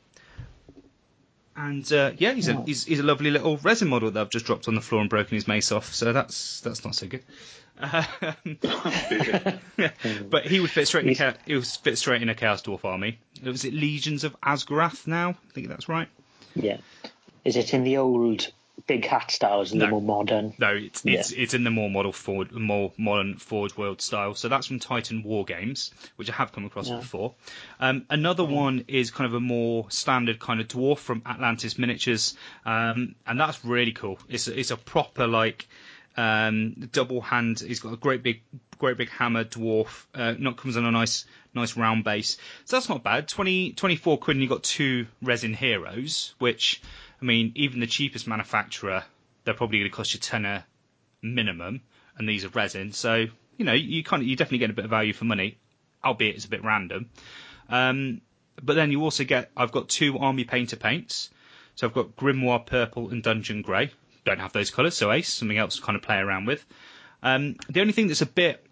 [1.56, 4.44] And uh, yeah, he's a he's, he's a lovely little resin model that I've just
[4.44, 5.94] dropped on the floor and broken his mace off.
[5.94, 7.22] So that's that's not so good.
[7.78, 8.04] Um,
[10.30, 11.34] but he would fit straight in.
[11.46, 13.18] He would fit straight in a Chaos Dwarf army.
[13.42, 15.30] Was it Legions of Azgorh now?
[15.30, 16.08] I think that's right.
[16.54, 16.78] Yeah.
[17.44, 18.50] Is it in the old
[18.86, 19.86] big hat styles and No.
[19.86, 20.54] the more modern?
[20.58, 24.34] No, it's it's it's in the more model forward, more modern Forge World style.
[24.34, 26.96] So that's from Titan War Games, which I have come across Yeah.
[26.98, 27.34] before.
[27.80, 32.36] Um, another one is kind of a more standard kind of dwarf from Atlantis Miniatures,
[32.64, 34.18] um, and that's really cool.
[34.28, 35.66] It's a, it's a proper like
[36.16, 37.60] um, double hand.
[37.60, 38.42] He's got a great big
[38.78, 40.04] great big hammer dwarf.
[40.14, 42.36] Uh, not comes on a nice nice round base.
[42.66, 43.28] So that's not bad.
[43.28, 46.82] 20, 24 quid and you got two resin heroes, which
[47.20, 49.04] I mean even the cheapest manufacturer
[49.44, 50.64] they're probably going to cost you tenner
[51.22, 51.80] minimum,
[52.18, 52.92] and these are resin.
[52.92, 53.26] So
[53.56, 55.58] you know you kind of you definitely get a bit of value for money,
[56.04, 57.08] albeit it's a bit random.
[57.68, 58.20] Um,
[58.62, 61.30] but then you also get I've got two army painter paints.
[61.76, 63.90] So I've got Grimoire Purple and Dungeon Grey.
[64.24, 66.64] Don't have those colours, so Ace, something else to kind of play around with.
[67.22, 68.66] Um, the only thing that's a bit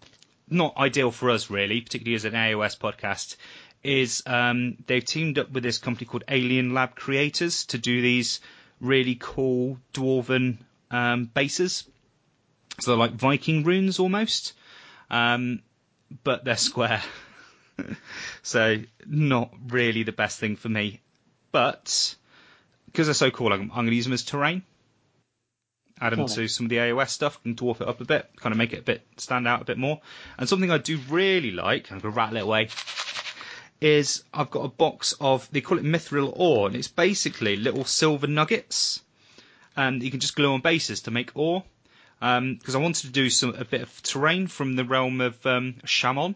[0.49, 3.35] not ideal for us, really, particularly as an AOS podcast,
[3.85, 8.39] is um, they've teamed up with this company called Alien Lab Creators to do these
[8.81, 10.57] really cool dwarven
[10.91, 11.85] um, bases.
[12.79, 14.53] So they're like Viking runes almost,
[15.09, 15.61] um,
[16.23, 17.01] but they're square.
[18.43, 21.01] so not really the best thing for me.
[21.51, 22.15] But
[22.87, 24.63] because they're so cool, I'm, I'm going to use them as terrain.
[26.01, 28.51] Add them to some of the AOS stuff and dwarf it up a bit, kind
[28.51, 30.01] of make it a bit stand out a bit more.
[30.37, 32.67] And something I do really like, I'm going to rattle it away,
[33.85, 37.85] is I've got a box of they call it mithril ore, and it's basically little
[37.85, 38.99] silver nuggets,
[39.77, 41.63] and you can just glue on bases to make ore.
[42.19, 45.75] Because I wanted to do some a bit of terrain from the realm of um,
[45.85, 46.33] Chamon.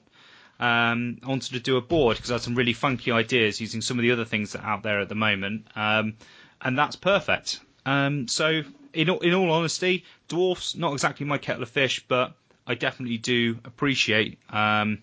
[0.59, 3.81] Um, I wanted to do a board because I had some really funky ideas using
[3.81, 6.17] some of the other things that are out there at the moment, um,
[6.61, 7.61] and that's perfect.
[7.83, 8.61] Um, so,
[8.93, 12.35] in all, in all honesty, dwarfs not exactly my kettle of fish, but
[12.67, 15.01] I definitely do appreciate um,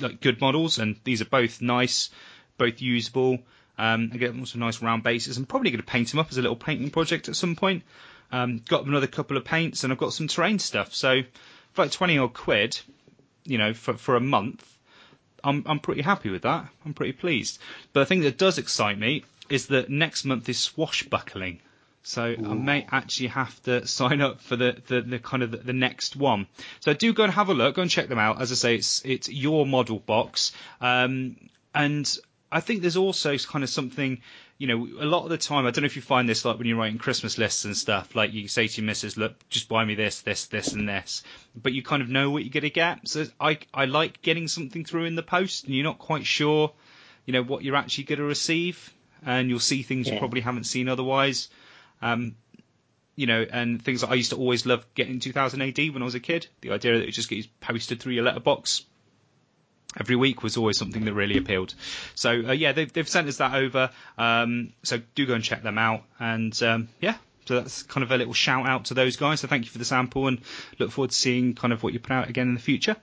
[0.00, 2.10] like good models, and these are both nice,
[2.56, 3.38] both usable.
[3.78, 5.36] Um, I get some nice round bases.
[5.36, 7.84] I'm probably going to paint them up as a little painting project at some point.
[8.32, 10.94] Um, got another couple of paints, and I've got some terrain stuff.
[10.94, 11.22] So,
[11.72, 12.78] for like twenty odd quid,
[13.44, 14.64] you know, for for a month,
[15.44, 16.68] I'm I'm pretty happy with that.
[16.84, 17.58] I'm pretty pleased.
[17.92, 21.60] But the thing that does excite me is that next month is swashbuckling.
[22.08, 25.58] So I may actually have to sign up for the, the, the kind of the,
[25.58, 26.46] the next one.
[26.80, 28.40] So do go and have a look, go and check them out.
[28.40, 31.36] As I say, it's it's your model box, um,
[31.74, 32.18] and
[32.50, 34.22] I think there's also kind of something,
[34.56, 35.66] you know, a lot of the time.
[35.66, 38.14] I don't know if you find this like when you're writing Christmas lists and stuff.
[38.14, 41.22] Like you say to your missus, look, just buy me this, this, this, and this,
[41.54, 43.06] but you kind of know what you're gonna get.
[43.06, 46.72] So I I like getting something through in the post, and you're not quite sure,
[47.26, 48.94] you know, what you're actually gonna receive,
[49.26, 51.50] and you'll see things you probably haven't seen otherwise.
[52.02, 52.36] Um,
[53.16, 56.04] you know, and things that I used to always love getting 2000 AD when I
[56.04, 56.46] was a kid.
[56.60, 58.84] The idea that it just gets posted through your letterbox
[59.98, 61.74] every week was always something that really appealed.
[62.14, 63.90] So uh, yeah, they've, they've sent us that over.
[64.16, 66.04] Um, so do go and check them out.
[66.20, 69.40] And um, yeah, so that's kind of a little shout out to those guys.
[69.40, 70.40] So thank you for the sample and
[70.78, 72.96] look forward to seeing kind of what you put out again in the future.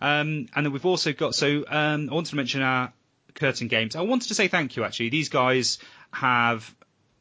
[0.00, 2.92] Um, and then we've also got so um, I wanted to mention our
[3.34, 3.96] curtain games.
[3.96, 5.10] I wanted to say thank you actually.
[5.10, 5.78] These guys
[6.12, 6.74] have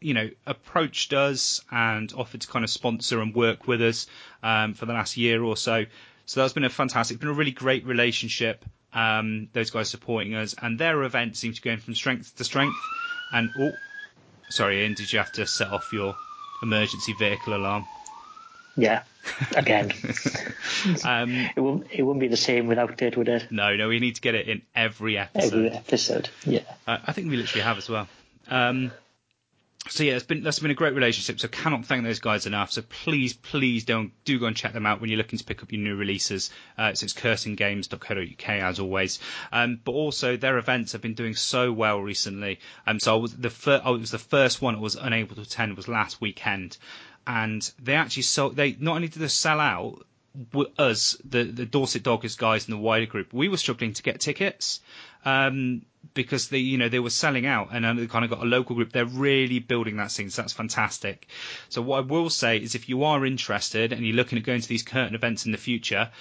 [0.03, 4.07] you know approached us and offered to kind of sponsor and work with us
[4.41, 5.85] um, for the last year or so.
[6.25, 8.63] So that's been a fantastic, been a really great relationship.
[8.93, 12.43] Um, those guys supporting us and their event seems to be going from strength to
[12.43, 12.77] strength.
[13.31, 13.71] And oh,
[14.49, 16.15] sorry, Ian, did you have to set off your
[16.61, 17.85] emergency vehicle alarm?
[18.77, 19.03] Yeah.
[19.55, 19.91] Again,
[21.05, 23.47] Um, it wouldn't it wouldn't be the same without it, would it?
[23.51, 25.45] no, no, we need to get it in every episode.
[25.53, 26.29] Every episode.
[26.45, 26.59] Yeah.
[26.85, 28.07] Uh, I think we literally have as well.
[28.49, 28.91] Um,
[29.89, 31.39] so yeah, it's been that's been a great relationship.
[31.39, 32.71] So cannot thank those guys enough.
[32.71, 35.61] So please, please don't do go and check them out when you're looking to pick
[35.61, 36.51] up your new releases.
[36.77, 39.19] Uh, so it's cursinggames.co.uk as always.
[39.51, 42.59] Um, but also their events have been doing so well recently.
[42.87, 45.41] Um, so I was the fir- I was the first one I was unable to
[45.41, 46.77] attend was last weekend.
[47.27, 48.55] and they actually sold.
[48.55, 50.05] They not only did they sell out,
[50.77, 54.19] us, the the Dorset Doggers guys in the wider group, we were struggling to get
[54.19, 54.79] tickets.
[55.25, 58.45] Um, because they, you know, they were selling out, and they kind of got a
[58.45, 58.91] local group.
[58.91, 61.27] They're really building that scene, so that's fantastic.
[61.69, 64.61] So what I will say is, if you are interested and you're looking at going
[64.61, 66.11] to these curtain events in the future,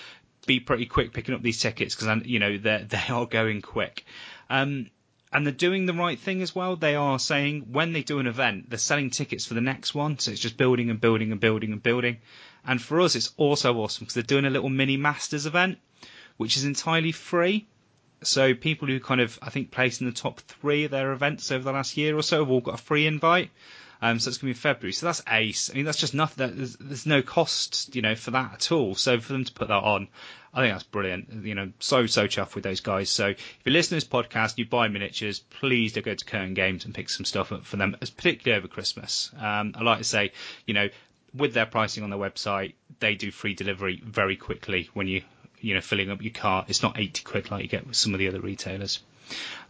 [0.46, 4.05] be pretty quick picking up these tickets because you know they they are going quick.
[4.48, 4.90] Um,
[5.33, 6.77] and they're doing the right thing as well.
[6.77, 10.18] They are saying when they do an event, they're selling tickets for the next one,
[10.18, 12.18] so it's just building and building and building and building.
[12.66, 15.79] And for us, it's also awesome because they're doing a little mini Masters event,
[16.37, 17.66] which is entirely free.
[18.22, 21.51] So people who kind of, I think, placed in the top three of their events
[21.51, 23.51] over the last year or so have all got a free invite.
[24.01, 24.92] Um, so it's going to be February.
[24.92, 25.70] So that's ace.
[25.70, 26.57] I mean, that's just nothing.
[26.57, 28.96] There's, there's no cost, you know, for that at all.
[28.96, 30.09] So for them to put that on,
[30.53, 31.44] I think that's brilliant.
[31.44, 33.11] You know, so so chuffed with those guys.
[33.11, 36.25] So if you listen to this podcast, and you buy miniatures, please do go to
[36.25, 39.31] Curtain Games and pick some stuff up for them, particularly over Christmas.
[39.38, 40.33] Um, I like to say,
[40.66, 40.88] you know,
[41.35, 45.23] with their pricing on their website, they do free delivery very quickly when you
[45.61, 46.66] you know filling up your cart.
[46.68, 49.01] It's not 80 quid like you get with some of the other retailers.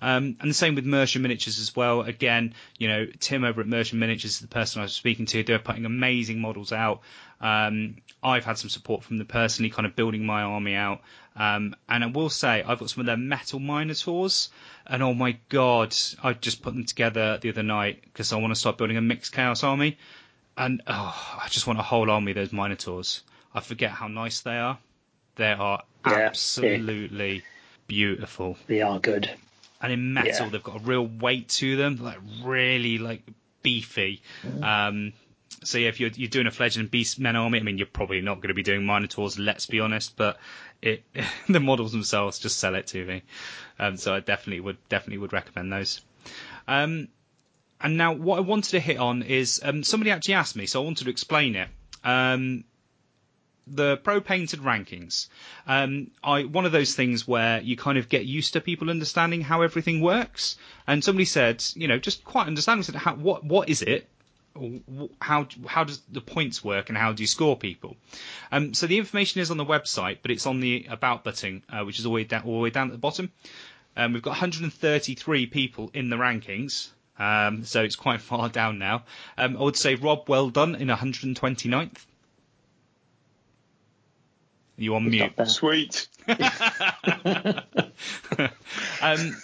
[0.01, 2.01] Um, and the same with Mersham Miniatures as well.
[2.01, 5.43] Again, you know, Tim over at Mersham Miniatures is the person I was speaking to.
[5.43, 7.03] They're putting amazing models out.
[7.41, 11.03] Um, I've had some support from them personally, kind of building my army out.
[11.37, 14.51] Um, and I will say, I've got some of their metal Minotaurs,
[14.87, 18.53] and oh my god, I just put them together the other night because I want
[18.53, 19.99] to start building a mixed Chaos army.
[20.57, 23.23] And oh, I just want a whole army of those Minotaurs.
[23.55, 24.79] I forget how nice they are.
[25.37, 27.41] They are yeah, absolutely yeah.
[27.87, 28.59] beautiful.
[28.67, 29.31] They are good.
[29.81, 30.49] And in metal, yeah.
[30.51, 33.23] they've got a real weight to them, like really like
[33.63, 34.23] beefy.
[34.47, 34.63] Mm.
[34.63, 35.13] Um,
[35.65, 38.21] so yeah, if you're you're doing a fledgling beast men army, I mean, you're probably
[38.21, 39.39] not going to be doing minotaurs.
[39.39, 40.39] Let's be honest, but
[40.81, 41.05] it
[41.49, 43.23] the models themselves just sell it to me.
[43.79, 46.01] Um, so I definitely would definitely would recommend those.
[46.69, 47.09] Um,
[47.83, 50.81] and now what I wanted to hit on is um, somebody actually asked me, so
[50.81, 51.69] I wanted to explain it.
[52.05, 52.65] Um,
[53.67, 55.29] the pro painted rankings.
[55.67, 59.41] Um, I one of those things where you kind of get used to people understanding
[59.41, 60.57] how everything works.
[60.87, 64.09] And somebody said, you know, just quite understanding said, how, what what is it?
[65.21, 67.97] How how does the points work and how do you score people?
[68.51, 71.85] Um, so the information is on the website, but it's on the about button, uh,
[71.85, 73.31] which is all the way down all the way down at the bottom.
[73.97, 76.89] Um, we've got 133 people in the rankings.
[77.19, 79.05] Um, so it's quite far down now.
[79.37, 81.99] Um, I would say Rob, well done in 129th.
[84.77, 85.33] You on mute.
[85.47, 86.09] Sweet.
[89.03, 89.37] um,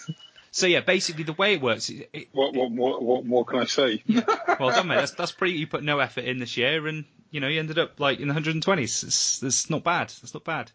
[0.50, 1.90] so yeah, basically the way it works.
[1.90, 4.02] It, it, what, what, what, what more can I say?
[4.09, 4.96] well done, mate.
[4.96, 5.54] That's that's pretty.
[5.54, 8.28] You put no effort in this year, and you know you ended up like in
[8.28, 9.04] the 120s.
[9.04, 10.12] It's, it's not bad.
[10.22, 10.72] It's not bad.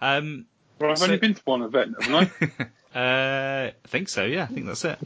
[0.00, 0.46] Um,
[0.80, 2.32] well, I've so, only been to one event, haven't
[2.94, 2.98] I?
[2.98, 4.24] uh, I think so.
[4.24, 4.98] Yeah, I think that's it.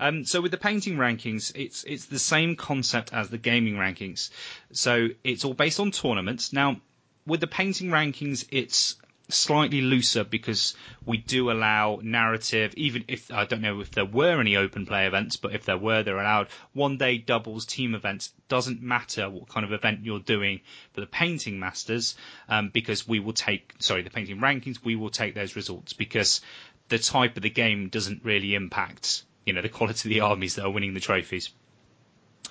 [0.00, 4.30] Um, so with the painting rankings, it's it's the same concept as the gaming rankings.
[4.72, 6.52] So it's all based on tournaments.
[6.52, 6.80] Now
[7.26, 8.96] with the painting rankings, it's
[9.30, 14.40] slightly looser because we do allow narrative, even if I don't know if there were
[14.40, 18.32] any open play events, but if there were, they're allowed one day doubles team events.
[18.48, 20.60] Doesn't matter what kind of event you're doing
[20.92, 22.16] for the painting masters,
[22.48, 26.40] um, because we will take, sorry, the painting rankings, we will take those results because
[26.88, 30.54] the type of the game doesn't really impact, you know, the quality of the armies
[30.54, 31.50] that are winning the trophies.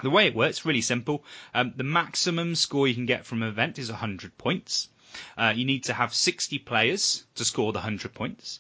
[0.02, 1.24] The way it works, really simple.
[1.54, 4.90] Um, the maximum score you can get from an event is 100 points.
[5.38, 8.60] Uh, you need to have 60 players to score the 100 points.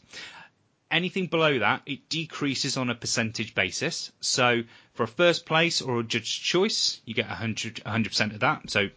[0.89, 4.12] Anything below that, it decreases on a percentage basis.
[4.21, 8.69] So for a first place or a judge's choice, you get 100, 100% of that.
[8.69, 8.89] So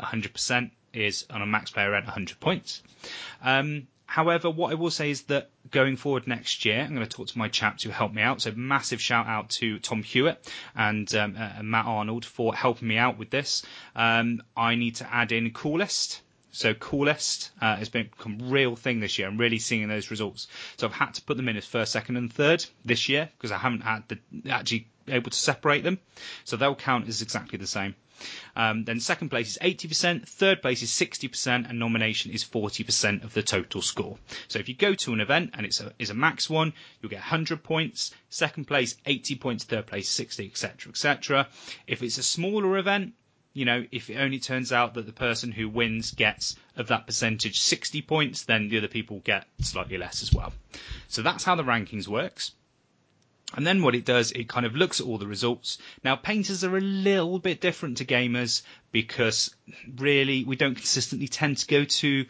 [0.00, 2.82] 100% is on a max player event 100 points.
[3.42, 7.16] Um, However, what I will say is that going forward next year, I'm going to
[7.16, 8.42] talk to my chaps who help me out.
[8.42, 12.98] So massive shout out to Tom Hewitt and um, uh, Matt Arnold for helping me
[12.98, 13.64] out with this.
[13.96, 16.20] Um, I need to add in coolest.
[16.50, 19.28] So coolest uh, has become a real thing this year.
[19.28, 20.46] I'm really seeing those results.
[20.76, 23.50] So I've had to put them in as first, second, and third this year because
[23.50, 24.18] I haven't had the
[24.50, 25.98] actually able to separate them.
[26.44, 27.94] So they'll count as exactly the same.
[28.54, 33.34] Um, then second place is 80%, third place is 60%, and nomination is 40% of
[33.34, 34.16] the total score.
[34.48, 37.10] So if you go to an event and it's a, is a max one, you'll
[37.10, 38.14] get 100 points.
[38.30, 39.64] Second place, 80 points.
[39.64, 41.48] Third place, 60, etc., etc.
[41.86, 43.14] If it's a smaller event,
[43.54, 47.06] you know, if it only turns out that the person who wins gets of that
[47.06, 50.52] percentage 60 points, then the other people get slightly less as well.
[51.08, 52.52] So that's how the rankings works.
[53.54, 55.78] And then what it does, it kind of looks at all the results.
[56.02, 59.54] Now, painters are a little bit different to gamers because
[59.96, 62.24] really we don't consistently tend to go to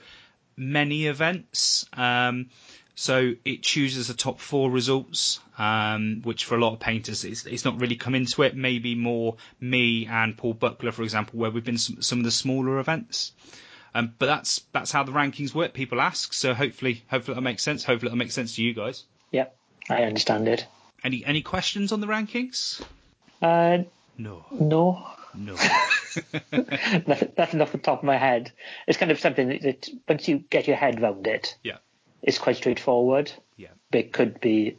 [0.57, 1.87] many events.
[1.93, 2.51] Um,
[2.95, 7.47] So it chooses the top four results, um, which for a lot of painters, it's,
[7.47, 8.55] it's not really come into it.
[8.55, 12.31] Maybe more me and Paul Buckler, for example, where we've been some, some of the
[12.31, 13.33] smaller events.
[13.95, 15.73] Um, but that's that's how the rankings work.
[15.75, 17.83] People ask, so hopefully, hopefully that makes sense.
[17.85, 19.05] Hopefully that makes sense to you guys.
[19.33, 19.57] Yep,
[19.91, 20.67] I understand it.
[21.05, 22.81] Any any questions on the rankings?
[23.41, 23.79] Uh,
[24.19, 25.55] No, no, no.
[27.07, 28.53] nothing, off the top of my head.
[28.87, 31.79] It's kind of something that, that once you get your head round it, Yeah.
[32.23, 33.33] it's quite straightforward.
[33.57, 33.69] Yeah.
[33.91, 34.77] But it could be,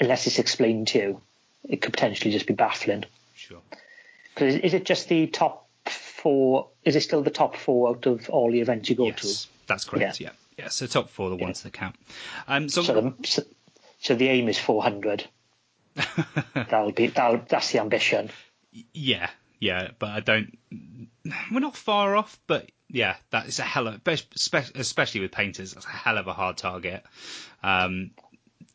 [0.00, 1.20] unless it's explained to you,
[1.68, 3.04] it could potentially just be baffling.
[3.34, 3.60] Sure.
[4.34, 6.68] Because is it just the top four?
[6.84, 9.26] Is it still the top four out of all the events you go to?
[9.26, 10.20] Yes, that's correct.
[10.20, 10.30] Yeah.
[10.58, 11.96] yeah, So top four, are the ones that count.
[12.46, 12.86] Um, so, to?
[12.86, 13.42] So so,
[14.04, 15.24] so the aim is 400.
[16.54, 18.30] That'll be that'll, that's the ambition.
[18.92, 19.30] yeah,
[19.60, 20.58] yeah, but I don't.
[21.52, 25.72] We're not far off, but yeah, that is a hell of, espe- especially with painters,
[25.74, 27.02] that's a hell of a hard target.
[27.62, 28.10] Um,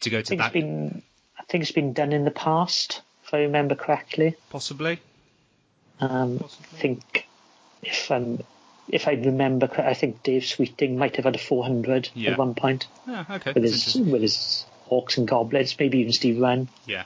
[0.01, 1.03] to go to that, it's been
[1.37, 4.35] I think it's been done in the past, if I remember correctly.
[4.49, 4.99] possibly.
[5.99, 6.67] Um, Possibly.
[6.71, 7.27] I think
[7.83, 8.39] if um
[8.87, 12.31] if I remember, I think Dave Sweeting might have had a 400 Yeah.
[12.31, 13.51] at one point Yeah, okay.
[13.51, 16.67] with his with his Hawks and Goblets, maybe even Steve Wren.
[16.85, 17.03] Yeah.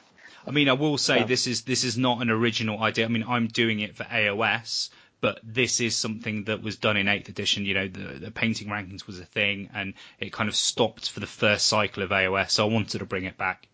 [0.47, 1.25] I mean, I will say Yeah.
[1.25, 3.05] this is this is not an original idea.
[3.05, 4.89] I mean, I'm doing it for AOS,
[5.21, 7.65] but this is something that was done in 8th edition.
[7.65, 11.19] You know, the, the painting rankings was a thing, and it kind of stopped for
[11.19, 12.51] the first cycle of AOS.
[12.51, 13.67] So I wanted to bring it back.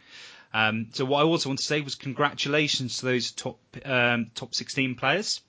[0.53, 4.53] Um, so what I also want to say was congratulations to those top um, top
[4.55, 5.41] 16 players.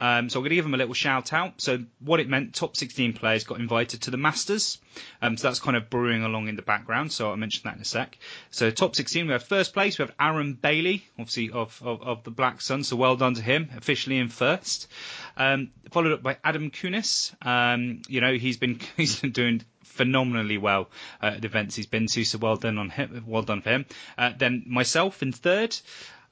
[0.00, 1.60] Um, so I'm going to give them a little shout out.
[1.60, 4.78] So what it meant, top 16 players got invited to the Masters.
[5.20, 7.12] Um, so that's kind of brewing along in the background.
[7.12, 8.18] So I'll mention that in a sec.
[8.50, 9.98] So top 16, we have first place.
[9.98, 12.84] We have Aaron Bailey, obviously of, of, of the Black Sun.
[12.84, 14.88] So well done to him, officially in first.
[15.36, 17.34] Um, followed up by Adam Kunis.
[17.46, 20.88] Um, you know, he's been, he's been doing phenomenally well
[21.22, 22.24] uh, at events he's been to.
[22.24, 23.24] So well done on him.
[23.26, 23.86] Well done for him.
[24.16, 25.76] Uh, then myself in third.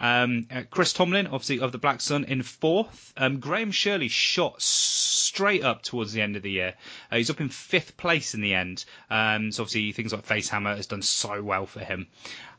[0.00, 3.12] Um, uh, Chris Tomlin, obviously of the Black Sun, in fourth.
[3.16, 6.74] Um, Graham Shirley shot straight up towards the end of the year.
[7.10, 8.84] Uh, he's up in fifth place in the end.
[9.10, 12.06] Um, so obviously things like Facehammer has done so well for him.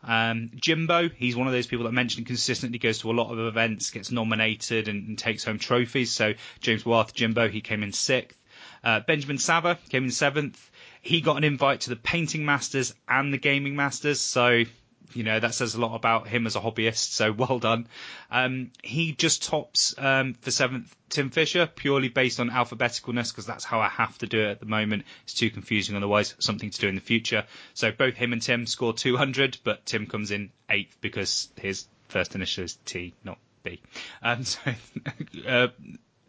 [0.03, 3.39] Um, Jimbo, he's one of those people that mentioned consistently goes to a lot of
[3.39, 6.11] events, gets nominated and, and takes home trophies.
[6.11, 8.37] So James Worth, Jimbo, he came in sixth.
[8.83, 10.71] Uh, Benjamin Sava came in seventh.
[11.01, 14.19] He got an invite to the Painting Masters and the Gaming Masters.
[14.19, 14.63] So
[15.14, 17.12] you know that says a lot about him as a hobbyist.
[17.12, 17.88] So well done.
[18.32, 23.64] Um, he just tops um, for seventh Tim Fisher purely based on alphabeticalness because that's
[23.64, 25.04] how I have to do it at the moment.
[25.24, 26.36] It's too confusing otherwise.
[26.39, 27.45] Something to do in the future.
[27.74, 32.36] So both him and Tim score 200, but Tim comes in eighth because his first
[32.36, 33.82] initial is T, not B.
[34.22, 34.60] Um, so
[35.47, 35.68] uh,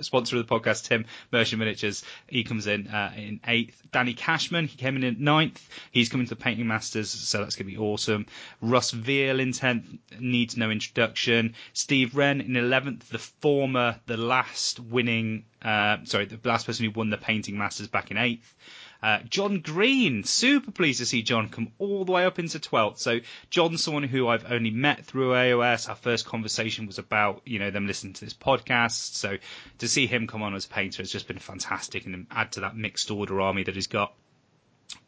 [0.05, 2.05] sponsor of the podcast, Tim Merchant Miniatures.
[2.29, 3.83] He comes in uh, in eighth.
[3.93, 5.69] Danny Cashman, he came in at ninth.
[5.91, 8.27] He's coming to the Painting Masters, so that's going to be awesome.
[8.61, 9.87] Russ Veal in tenth,
[10.19, 11.55] needs no introduction.
[11.73, 16.93] Steve Wren in eleventh, the former, the last winning, uh, sorry, the last person who
[16.93, 18.55] won the Painting Masters back in eighth.
[19.03, 22.99] Uh, John Green, super pleased to see John come all the way up into 12th.
[22.99, 25.89] So John's someone who I've only met through AOS.
[25.89, 29.15] Our first conversation was about, you know, them listening to this podcast.
[29.15, 29.39] So
[29.79, 32.61] to see him come on as a painter has just been fantastic and add to
[32.61, 34.15] that mixed order army that he's got.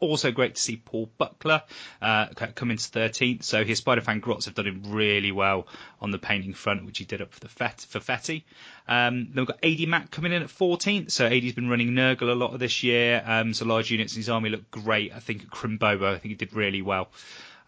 [0.03, 1.63] Also great to see Paul Buckler
[2.01, 3.43] uh, come into 13th.
[3.43, 5.67] So his Spider-Fan Grots have done him really well
[6.01, 8.43] on the painting front, which he did up for the Fet- for Fetty.
[8.87, 11.11] Um, then we've got AD Mac coming in at 14th.
[11.11, 13.23] So AD's been running Nurgle a lot of this year.
[13.25, 15.13] Um, so large units in his army look great.
[15.13, 17.09] I think at Crimbobo, I think he did really well.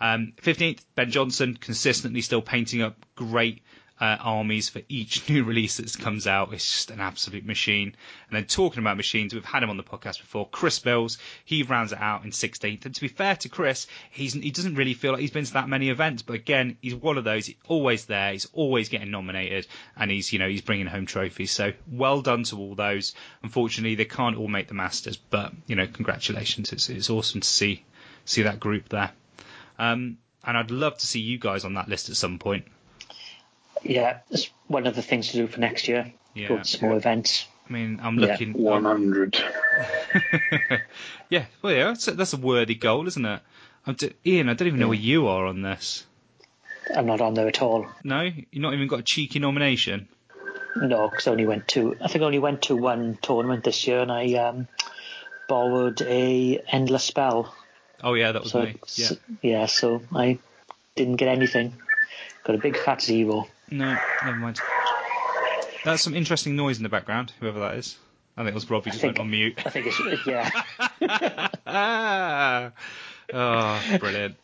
[0.01, 3.61] Um, 15th, Ben Johnson, consistently still painting up great
[3.99, 6.53] uh, armies for each new release that comes out.
[6.53, 7.95] It's just an absolute machine.
[8.29, 10.47] And then talking about machines, we've had him on the podcast before.
[10.49, 12.85] Chris Bills, he rounds it out in 16th.
[12.85, 15.53] And to be fair to Chris, he's, he doesn't really feel like he's been to
[15.53, 16.23] that many events.
[16.23, 17.45] But again, he's one of those.
[17.45, 18.31] He's always there.
[18.31, 21.51] He's always getting nominated, and he's you know he's bringing home trophies.
[21.51, 23.13] So well done to all those.
[23.43, 26.71] Unfortunately, they can't all make the Masters, but you know congratulations.
[26.73, 27.83] It's it's awesome to see
[28.25, 29.11] see that group there.
[29.77, 32.65] Um, and I'd love to see you guys on that list at some point.
[33.85, 36.11] Yeah, it's one of the things to do for next year.
[36.33, 36.47] Yeah.
[36.49, 37.47] Go to small events.
[37.69, 38.55] I mean, I'm looking.
[38.59, 38.71] Yeah.
[38.75, 38.83] looking.
[38.83, 39.43] 100.
[41.29, 43.39] yeah, well, yeah, that's a, that's a worthy goal, isn't it?
[43.87, 46.05] I'm d- Ian, I don't even know where you are on this.
[46.95, 47.87] I'm not on there at all.
[48.03, 50.07] No, you've not even got a cheeky nomination.
[50.75, 53.87] No, because I only went to I think I only went to one tournament this
[53.87, 54.67] year, and I um,
[55.47, 57.55] borrowed a endless spell.
[58.03, 58.75] Oh yeah, that was So me.
[58.95, 59.05] Yeah.
[59.05, 60.37] s- yeah, so I
[60.95, 61.73] didn't get anything.
[62.43, 63.47] Got a big fat zero.
[63.71, 64.59] No, never mind.
[65.83, 67.97] That's some interesting noise in the background, whoever that is.
[68.37, 69.61] I think it was Rob who just think- went on mute.
[69.65, 71.49] I think it's yeah.
[71.65, 72.71] ah,
[73.33, 74.35] oh, brilliant.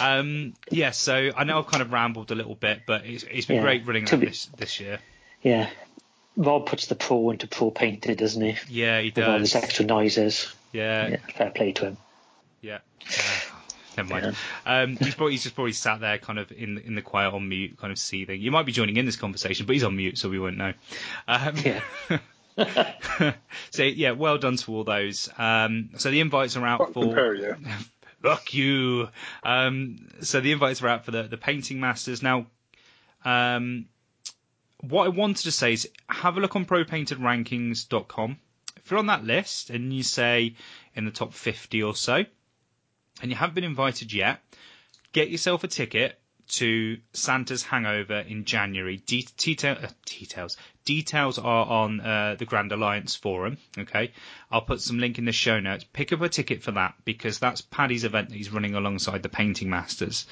[0.00, 3.46] Um, yeah, so I know I've kind of rambled a little bit, but it's, it's
[3.46, 3.62] been Yeah.
[3.62, 4.98] great running that be- this, this year.
[5.42, 5.68] Yeah.
[6.36, 8.56] Rob puts the pro into pro painted, doesn't he?
[8.68, 10.52] Yeah, he With all these extra noises.
[10.72, 11.96] Yeah, Yeah, fair play to him.
[12.62, 12.78] yeah.
[13.02, 13.49] Uh,
[13.96, 14.36] never mind.
[14.66, 17.48] Um, he's probably he's just probably sat there, kind of in in the quiet on
[17.48, 18.40] mute, kind of seething.
[18.40, 20.72] You might be joining in this conversation, but he's on mute, so we won't know.
[21.28, 21.80] Um, Yeah.
[23.70, 25.28] so yeah, well done to all those.
[25.38, 27.34] Um, so the invites are out Fuck for.
[27.34, 27.54] yeah.
[28.22, 29.08] Fuck you.
[29.42, 32.22] Um, so the invites are out for the, the painting masters.
[32.22, 32.46] Now,
[33.24, 33.86] um,
[34.80, 38.38] what I wanted to say is have a look on propaintedrankings.com.
[38.76, 40.54] If you're on that list and you say
[40.94, 42.24] in the top 50 or so,
[43.20, 44.40] and you haven't been invited yet,
[45.12, 46.18] get yourself a ticket
[46.48, 48.96] to Santa's Hangover in January.
[49.06, 53.58] De- detail, uh, details details are on uh, the Grand Alliance forum.
[53.78, 54.12] Okay,
[54.50, 55.84] I'll put some link in the show notes.
[55.92, 59.28] Pick up a ticket for that because that's Paddy's event that he's running alongside the
[59.28, 60.26] Painting Masters.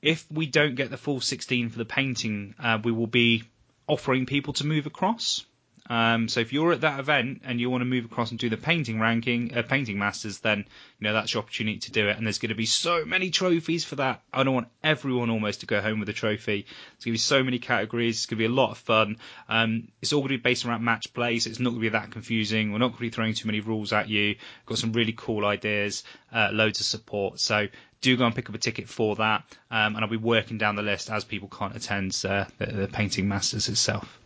[0.00, 3.42] If we don't get the full 16 for the painting, uh, we will be
[3.88, 5.44] offering people to move across.
[5.90, 8.48] Um, so if you're at that event and you want to move across and do
[8.48, 10.64] the painting ranking, uh, painting masters, then
[10.98, 12.16] you know that's your opportunity to do it.
[12.16, 14.22] And there's going to be so many trophies for that.
[14.32, 16.62] I don't want everyone almost to go home with a trophy.
[16.62, 18.16] There's going to be so many categories.
[18.16, 19.18] It's going to be a lot of fun.
[19.48, 21.90] Um, it's all going to be based around match play, so it's not going to
[21.90, 22.72] be that confusing.
[22.72, 24.36] We're not going to be throwing too many rules at you.
[24.64, 27.40] Got some really cool ideas, uh, loads of support.
[27.40, 27.68] So
[28.00, 29.44] do go and pick up a ticket for that.
[29.70, 32.88] Um, and I'll be working down the list as people can't attend uh, the, the
[32.88, 34.18] painting masters itself.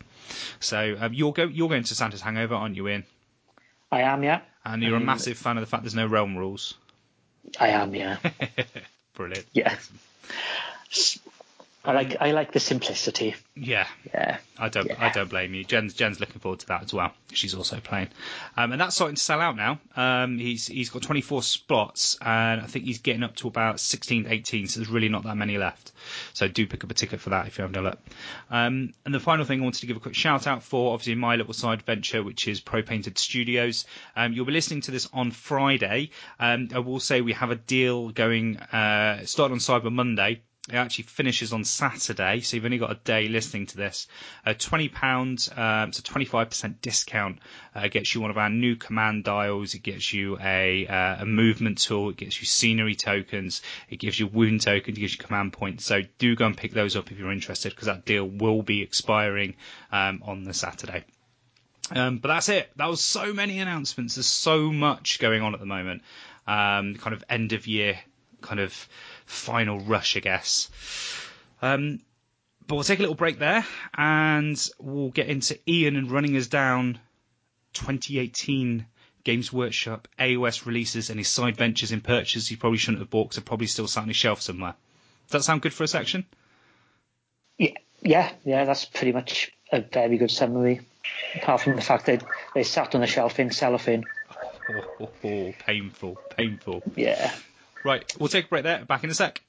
[0.61, 3.05] So um, you're go you're going to Santa's Hangover, aren't you, Ian?
[3.91, 4.41] I am, yeah.
[4.65, 6.75] And you're a Um, massive fan of the fact there's no realm rules.
[7.59, 8.19] I am, yeah.
[9.15, 9.47] Brilliant.
[9.53, 9.75] Yeah.
[11.89, 13.35] I like I like the simplicity.
[13.57, 14.37] Yeah, Yeah.
[14.59, 14.97] I don't Yeah.
[14.99, 15.65] I don't blame you.
[15.65, 17.15] Jen's Jen's looking forward to that as well.
[17.33, 18.09] She's also playing,
[18.59, 19.81] um, and that's starting to sell out now.
[19.97, 24.25] Um, he's he's got 24 spots, and I think he's getting up to about 16
[24.25, 24.69] to 18.
[24.69, 25.93] So there's really not that many left.
[26.35, 27.99] So do pick up a ticket for that if you haven't done it.
[28.51, 31.15] Um, and the final thing I wanted to give a quick shout out for, obviously
[31.15, 33.87] my little side venture, which is Pro Painted Studios.
[34.15, 36.11] Um, you'll be listening to this on Friday.
[36.39, 40.43] Um, I will say we have a deal going, uh, starting on Cyber Monday.
[40.71, 44.07] It actually finishes on Saturday, so you've only got a day listening to this.
[44.45, 47.39] Uh, Twenty pounds, um, so twenty five percent discount
[47.75, 49.75] uh, gets you one of our new command dials.
[49.75, 52.11] It gets you a uh, a movement tool.
[52.11, 53.63] It gets you scenery tokens.
[53.89, 54.99] It gives you wound tokens.
[54.99, 55.87] It gives you command points.
[55.87, 58.83] So do go and pick those up if you're interested, because that deal will be
[58.83, 59.55] expiring
[59.91, 61.05] um, on the Saturday.
[61.91, 62.71] Um, but that's it.
[62.77, 64.17] That was so many announcements.
[64.17, 66.03] There's so much going on at the moment.
[66.47, 67.99] Um, kind of end of year,
[68.43, 68.89] kind of
[69.29, 70.71] final rush, I guess.
[71.63, 72.01] Um,
[72.67, 73.65] but we'll take a little break there,
[73.97, 76.99] and we'll get into Ian and running us down
[77.75, 78.87] 2018
[79.25, 83.25] Games Workshop AOS releases and his side ventures in purchases he probably shouldn't have bought
[83.25, 84.75] because they're probably still sat on his shelf somewhere.
[85.27, 86.25] Does that sound good for a section?
[87.59, 88.65] Yeah, yeah, yeah.
[88.65, 90.81] That's pretty much a very good summary.
[91.35, 92.25] Apart from the fact that
[92.55, 94.05] they sat on the shelf in cellophane.
[94.71, 96.83] Oh, oh, oh, painful, painful.
[96.97, 97.35] Yeah.
[97.85, 98.85] Right, we'll take a break there.
[98.85, 99.41] Back in a sec.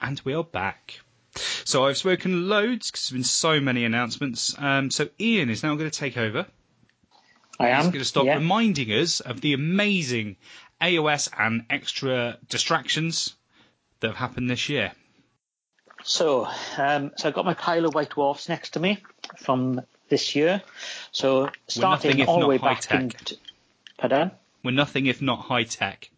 [0.00, 1.00] And we are back.
[1.64, 4.54] So I've spoken loads because there's been so many announcements.
[4.56, 6.46] Um, so Ian is now going to take over.
[7.58, 7.82] I am.
[7.82, 8.34] He's going to stop yeah.
[8.34, 10.36] reminding us of the amazing
[10.80, 13.34] AOS and extra distractions
[14.00, 14.92] that have happened this year.
[16.04, 16.46] So,
[16.76, 19.02] um, so I got my pile of white dwarfs next to me
[19.38, 20.62] from this year.
[21.12, 23.36] So starting all the way back into
[23.98, 24.30] pardon?
[24.62, 26.10] We're nothing if not high tech.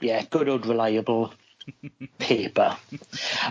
[0.00, 1.32] Yeah, good old reliable
[2.18, 2.76] paper.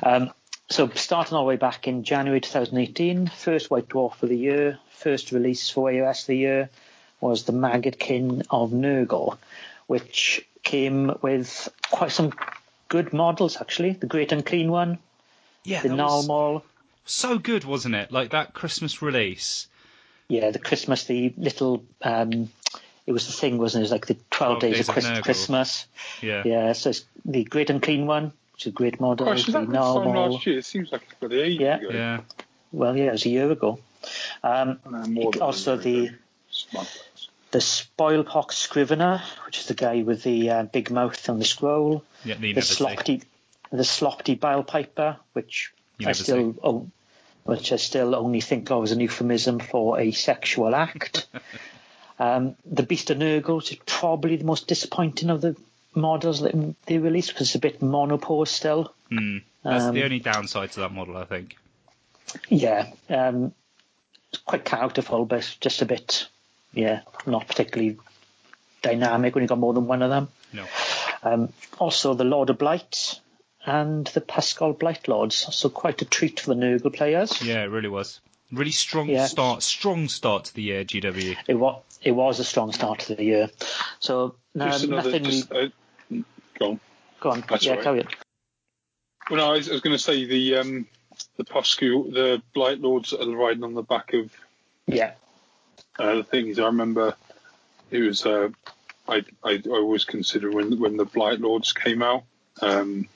[0.04, 0.32] Um,
[0.70, 4.80] so starting all the way back in January 2018, first white dwarf of the year,
[4.92, 6.70] first release for AOS of the year
[7.20, 9.38] was the Maggotkin of Nurgle,
[9.88, 12.34] which came with quite some
[12.88, 13.94] good models actually.
[13.94, 14.98] The Great Unclean one,
[15.64, 16.64] Yeah, the Nalmol,
[17.06, 18.12] so good, wasn't it?
[18.12, 19.68] Like that Christmas release.
[20.28, 22.50] yeah, the Christmas, the little, um,
[23.06, 23.82] it was the thing, wasn't it?
[23.82, 25.24] It was like the 12, days, of Chris- Nurgle.
[25.24, 25.86] Christmas.
[26.22, 26.44] Yeah.
[26.46, 29.26] Yeah, so it's the Great Unclean one, which is a great model.
[29.26, 30.58] Gosh, is the that this time last year?
[30.60, 31.78] It seems like it's got ages Yeah.
[31.78, 31.90] ago.
[31.92, 32.22] Yeah.
[32.72, 33.80] Well, yeah, it was a year ago.
[34.44, 36.16] Um, No, more than also the ago.
[37.52, 42.02] The Spoilpox Scrivener, which is the guy with the uh, big mouth on the scroll.
[42.24, 42.84] Yeah, you The never see.
[42.86, 43.24] Slopty,
[43.72, 46.88] the Sloppity Bilepiper, which You I still oh,
[47.44, 51.28] which I still only think of as an euphemism for a sexual act.
[52.20, 55.56] um, the Beast of Nurgle, is probably the most disappointing of the
[55.96, 58.94] models that they released because it's a bit monopose still.
[59.10, 59.40] Hmm.
[59.64, 61.58] That's Um, the only downside to that model, I think.
[62.50, 62.92] Yeah.
[63.10, 63.54] Um,
[64.46, 66.28] quite characterful, but just a bit,
[66.74, 67.98] yeah, not particularly
[68.82, 70.30] dynamic when you got more than one of them.
[70.54, 70.66] No.
[71.24, 73.20] Um, also, the Lord of Blight
[73.66, 77.42] and the Pusgoyle Blight Lords, so quite a treat for the Nurgle players.
[77.42, 78.20] Yeah, it really was.
[78.52, 79.28] Really strong Yeah.
[79.28, 79.64] start.
[79.64, 81.38] Strong start to the year, GW.
[81.48, 83.50] It was it was a strong start to the year.
[84.00, 85.12] So Just um, another.
[85.12, 85.24] nothing.
[85.24, 85.68] Just, uh,
[86.60, 86.80] go on.
[87.20, 87.84] go on, that's yeah, all right.
[87.84, 88.08] carry on.
[89.30, 90.88] Well, no, I was, was going to say the um,
[91.38, 94.32] the Pusgoyle, the Blight Lords are riding on the back of
[94.88, 95.14] Yeah,
[95.98, 96.60] uh, the things.
[96.60, 97.16] I remember
[97.90, 98.26] it was.
[98.26, 98.50] Uh,
[99.08, 102.24] I, I I always consider when when the Blight Lords came out,
[102.62, 103.08] um,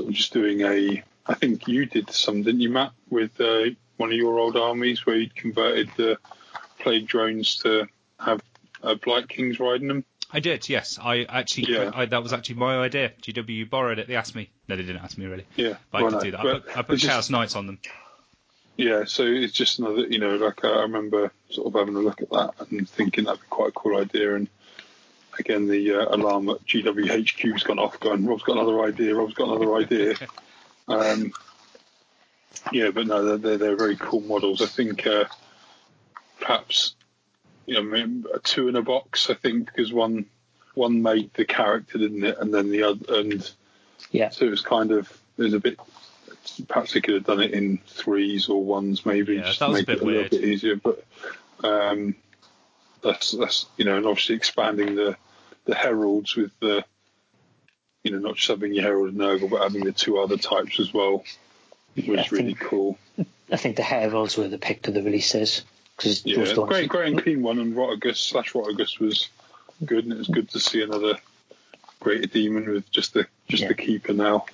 [0.00, 1.02] sort of just doing a.
[1.26, 3.64] I think you did some, didn't you, Matt, with uh,
[3.98, 6.16] one of your old armies where you converted the
[6.80, 7.86] plague drones to
[8.18, 8.40] have
[8.82, 10.04] uh, Blight Kings riding them.
[10.32, 10.98] I did, yes.
[11.00, 11.90] I actually, Yeah.
[11.94, 13.12] I, that was actually my idea.
[13.22, 14.08] GW borrowed it.
[14.08, 14.48] They asked me.
[14.68, 15.44] No, they didn't ask me really.
[15.56, 16.40] Yeah, But well, I no, do that.
[16.40, 17.78] I but put, I put it's just- Chaos Knights on them.
[18.76, 22.22] Yeah, so it's just another, you know, like I remember sort of having a look
[22.22, 24.36] at that and thinking that'd be quite a cool idea.
[24.36, 24.48] And
[25.40, 29.48] again, the uh, alarm at GWHQ's gone off, going, Rob's got another idea, Rob's got
[29.48, 30.14] another idea.
[30.88, 31.32] um,
[32.72, 34.62] yeah, but no, they're, they're, they're very cool models.
[34.62, 35.24] I think uh,
[36.40, 36.94] perhaps,
[37.66, 40.26] you know, maybe a two in a box, I think, because one
[40.74, 42.38] one made the character, didn't it?
[42.38, 43.50] And then the other, and
[44.12, 45.78] yeah, so it was kind of, it was a bit,
[46.68, 49.72] perhaps they could have done it in threes or ones maybe, Yeah, just that to
[49.72, 50.32] a make bit it a weird.
[50.32, 50.76] little bit easier.
[50.76, 51.04] But
[51.64, 52.14] um,
[53.02, 55.16] that's, that's, you know, and obviously expanding the,
[55.64, 56.84] the heralds with the,
[58.02, 60.80] you know, not just having your herald and Nurgle, but having the two other types
[60.80, 61.24] as well
[61.94, 62.98] yeah, was I really think cool.
[63.52, 65.62] I think the Heralds were the pick to the releases
[65.96, 66.68] because Yeah, those don't.
[66.68, 69.28] great, Great Unclean one, and Rotigus slash Rotigus was
[69.84, 71.18] good, and it was good to see another
[71.98, 73.68] greater demon with just the just Yeah.
[73.68, 74.46] the keeper now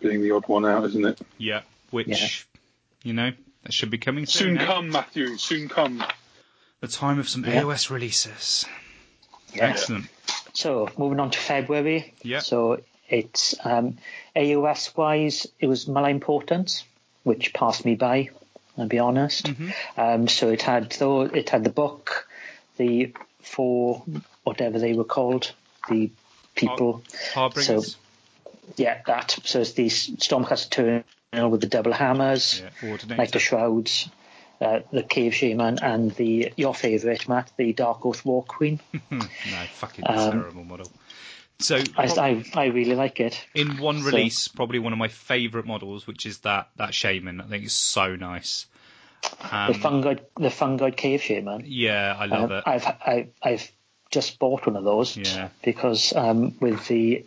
[0.00, 1.18] being the odd one out, isn't it?
[1.38, 1.60] Yeah,
[1.90, 2.28] which, Yeah.
[3.02, 3.32] you know,
[3.64, 4.56] that should be coming soon.
[4.56, 4.64] Soon eh?
[4.66, 5.36] come, Matthew.
[5.36, 6.02] Soon come.
[6.80, 7.62] The time of some Yeah.
[7.62, 8.64] AOS releases.
[9.54, 9.66] Yeah.
[9.66, 10.06] Excellent.
[10.56, 12.14] So moving on to February.
[12.22, 12.40] Yeah.
[12.40, 13.98] So it's um,
[14.34, 16.84] AOS wise, it was malign portents,
[17.24, 18.30] which passed me by.
[18.78, 19.46] I'll be honest.
[19.46, 20.00] Mm-hmm.
[20.00, 22.26] Um, so it had though it had the book,
[22.78, 24.02] the four
[24.44, 25.52] whatever they were called,
[25.88, 26.10] the
[26.54, 27.02] people.
[27.62, 27.82] So
[28.76, 29.38] Yeah, that.
[29.44, 32.96] So it's the Stormcast Eternal with the double hammers, yeah.
[33.16, 34.08] Knight of Shrouds,
[34.60, 38.80] uh, the Cave Shaman, and the your favourite, Matt, the Dark Oath War Queen.
[39.10, 39.20] no,
[39.74, 40.90] fucking Um, terrible model.
[41.58, 43.42] So, I, prob- I, I really like it.
[43.54, 47.40] in one so- release, probably one of my favourite models, which is that that shaman.
[47.40, 48.66] I think it's so nice.
[49.22, 51.62] The Um, fungoid, the fungoid cave shaman.
[51.66, 52.64] yeah, I love Um, it.
[52.66, 53.70] I've I, I've
[54.10, 55.48] just bought one of those Yeah.
[55.62, 57.24] because um, with the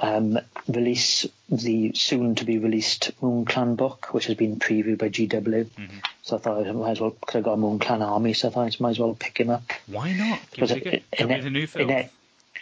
[0.00, 0.38] um,
[0.68, 5.66] release, the soon to be released Moon Clan book, which has been previewed by GW,
[5.66, 5.98] Mm-hmm.
[6.22, 8.48] so I thought I might as well because I got a Moon Clan army, so
[8.48, 9.62] I thought I might as well pick him up.
[9.86, 10.40] Why not?
[10.50, 10.90] Because it a
[11.26, 11.28] go.
[11.28, 11.90] Give new film.
[11.90, 12.10] ine-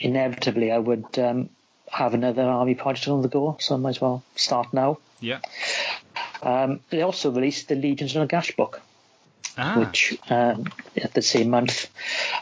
[0.00, 1.48] inevitably I would um,
[1.90, 4.98] have another army project on the go, so I might as well start now.
[5.20, 5.38] Yeah.
[6.42, 8.80] Um, they also released the Legions of Nagash book.
[9.58, 10.64] Ah, which um,
[10.96, 11.88] at the same month,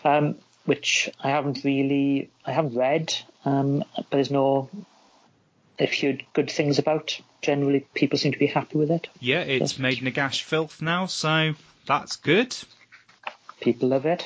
[0.05, 0.37] um,
[0.71, 3.13] which I haven't really, I haven't read,
[3.45, 4.71] um, but there's no,
[5.79, 7.21] if heard good things about.
[7.43, 9.09] Generally, people seem to be happy with it.
[9.19, 11.55] yeah, it's made Nagash filth now, so
[11.87, 12.55] that's good.
[13.61, 14.23] People love it.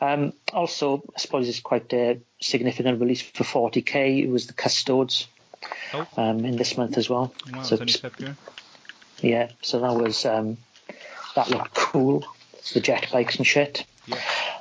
[0.00, 4.22] Um, also, I suppose it's quite a significant release for 40k.
[4.22, 5.26] It was the Custodes
[5.92, 6.06] Oh.
[6.16, 7.34] um, in this month as well.
[7.52, 7.76] Wow, so
[9.22, 10.56] yeah, so that was um,
[11.34, 12.24] that looked cool.
[12.74, 13.84] The jet bikes and shit.
[14.06, 14.18] Yeah.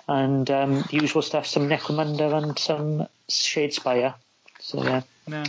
[0.09, 4.15] And um, the usual stuff, some Necromunda and some Shadespire.
[4.59, 5.43] So yeah, No.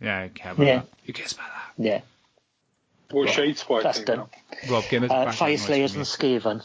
[0.00, 0.76] Yeah, I don't care about Yeah.
[0.78, 0.86] that.
[1.06, 1.72] Who cares about that?
[1.84, 2.00] yeah,
[3.12, 4.20] What Shadespire that's done.
[4.20, 4.30] out?
[4.68, 6.04] Rob, give us Uh, background Fire Slayers and you.
[6.04, 6.64] Skaven,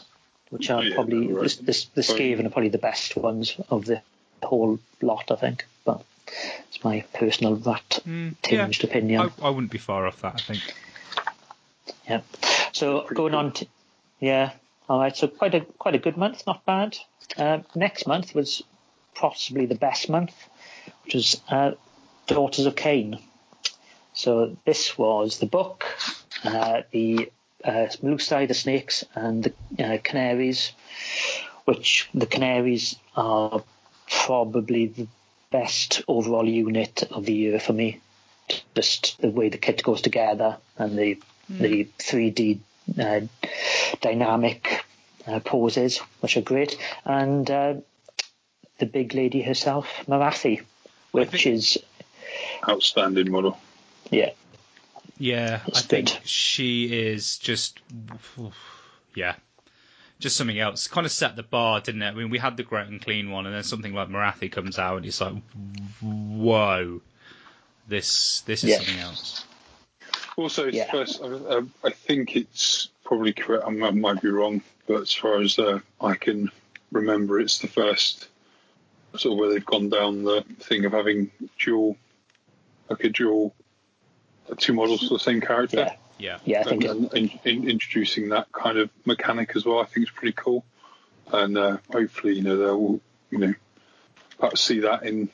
[0.50, 1.48] which are Yeah, probably right.
[1.48, 4.02] the, the, the Skaven are probably the best ones of the
[4.42, 5.64] whole lot, I think.
[5.84, 6.02] But
[6.68, 8.86] it's my personal rat Mm, tinged yeah.
[8.90, 9.20] opinion.
[9.40, 10.74] I, I wouldn't be far off that, I think.
[12.08, 12.22] Yeah.
[12.72, 13.38] So Pretty going cool.
[13.38, 13.66] on to
[14.18, 14.52] yeah,
[14.88, 15.16] all right.
[15.16, 16.96] So quite a quite a good month, not bad.
[17.36, 18.62] Uh, next month was
[19.14, 20.34] possibly the best month,
[21.04, 21.72] which was uh,
[22.26, 23.20] Daughters of Khaine.
[24.12, 25.84] So this was the book,
[26.44, 27.30] uh, the
[27.64, 29.50] uh, Blue Sky, the Snakes, and the
[29.84, 30.72] uh, Khinerai,
[31.64, 33.62] which the Khinerai are
[34.08, 35.06] probably the
[35.50, 38.00] best overall unit of the year for me.
[38.74, 41.18] Just the way the kit goes together and the
[41.48, 42.58] the 3D
[42.98, 43.20] uh,
[44.00, 44.75] dynamic
[45.26, 47.74] uh, poses, which are great, and uh,
[48.78, 50.62] the big lady herself, Morathi,
[51.12, 51.78] which is
[52.68, 53.58] Outstanding model.
[54.10, 54.30] yeah,
[55.18, 57.80] Yeah, It's I think she is just,
[59.14, 59.34] yeah.
[60.18, 60.88] just something else.
[60.88, 62.08] Kind of set the bar, didn't it?
[62.08, 64.96] I mean, we had the Great Unclean one, and then something like Morathi comes out,
[64.98, 65.34] and it's like,
[66.02, 67.00] whoa,
[67.88, 68.76] this this is Yeah.
[68.78, 69.44] something else.
[70.36, 70.90] Also, it's Yeah.
[70.90, 73.64] first, I, I think it's probably correct.
[73.66, 76.50] I might, might be wrong, but as far as uh, I can
[76.92, 78.28] remember, it's the first
[79.16, 81.96] sort of where they've gone down the thing of having dual,
[82.90, 83.54] like a dual,
[84.58, 85.78] two models for the same character.
[85.78, 89.78] Yeah, Yeah, yeah, I think and, and, in introducing that kind of mechanic as well,
[89.78, 90.64] I think is pretty cool.
[91.32, 93.00] And uh, hopefully, you know, they'll,
[93.30, 93.54] you know,
[94.38, 95.28] perhaps see that in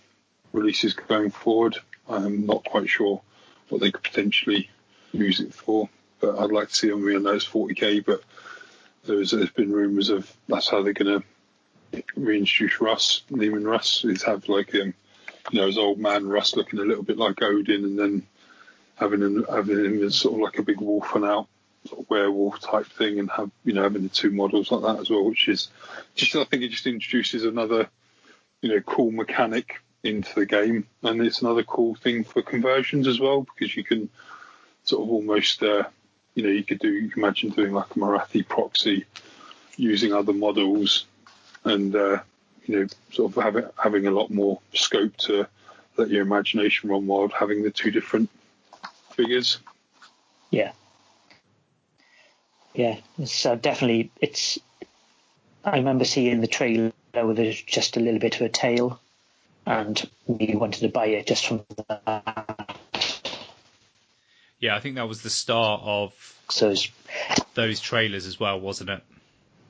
[0.53, 1.77] releases going forward.
[2.09, 3.23] I'm not quite sure
[3.68, 4.70] what they could potentially
[5.12, 5.89] use it for,
[6.23, 7.07] but I'd like to see them.
[7.07, 8.23] I know it's 40k, but
[9.05, 14.23] there's, there's been rumours of that's how they're going to reintroduce Russ, Leman Russ, is
[14.23, 14.95] have like um,
[15.51, 18.27] you know, his old man Russ looking a little bit like Odin, and then
[18.95, 21.49] having him having him as sort of like a big wolf and out
[21.89, 25.01] sort of werewolf type thing, and have you know having the two models like that
[25.01, 25.68] as well, which is
[26.14, 27.89] just I think it just introduces another
[28.61, 33.20] you know cool mechanic into the game, and it's another cool thing for conversions as
[33.20, 34.09] well because you can
[34.85, 35.85] sort of almost uh,
[36.35, 39.05] you know you could do you can imagine doing like a Morathi proxy
[39.76, 41.07] using other models
[41.64, 42.18] and uh,
[42.66, 45.47] you know sort of having having a lot more scope to
[45.97, 48.30] let your imagination run wild having the two different
[49.11, 49.59] figures.
[50.51, 50.72] Yeah.
[52.74, 54.59] Yeah, uh, definitely it's.
[55.64, 58.99] I remember seeing the trailer with it just a little bit of a tail,
[59.66, 62.52] and we wanted to buy it just from that.
[64.63, 64.75] Yeah.
[64.75, 66.15] I think that was the start of
[66.49, 66.75] So
[67.55, 69.03] those trailers as well, wasn't it?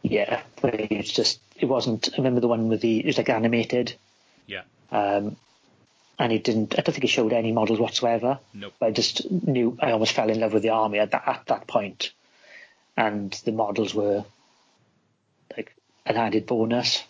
[0.02, 2.08] yeah, but it was just it wasn't.
[2.12, 3.94] I remember the one with the it was like animated,
[4.46, 4.62] Yeah.
[4.92, 5.36] um,
[6.18, 6.74] and it didn't.
[6.78, 8.38] I don't think it showed any models whatsoever.
[8.54, 8.74] Nope.
[8.78, 11.46] But I just knew I almost fell in love with the army at that at
[11.46, 12.12] that point,
[12.96, 14.24] and the models were
[15.56, 15.74] like
[16.06, 17.02] an added bonus.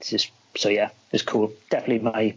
[0.00, 1.52] It's just so yeah, it's cool.
[1.70, 2.34] Definitely my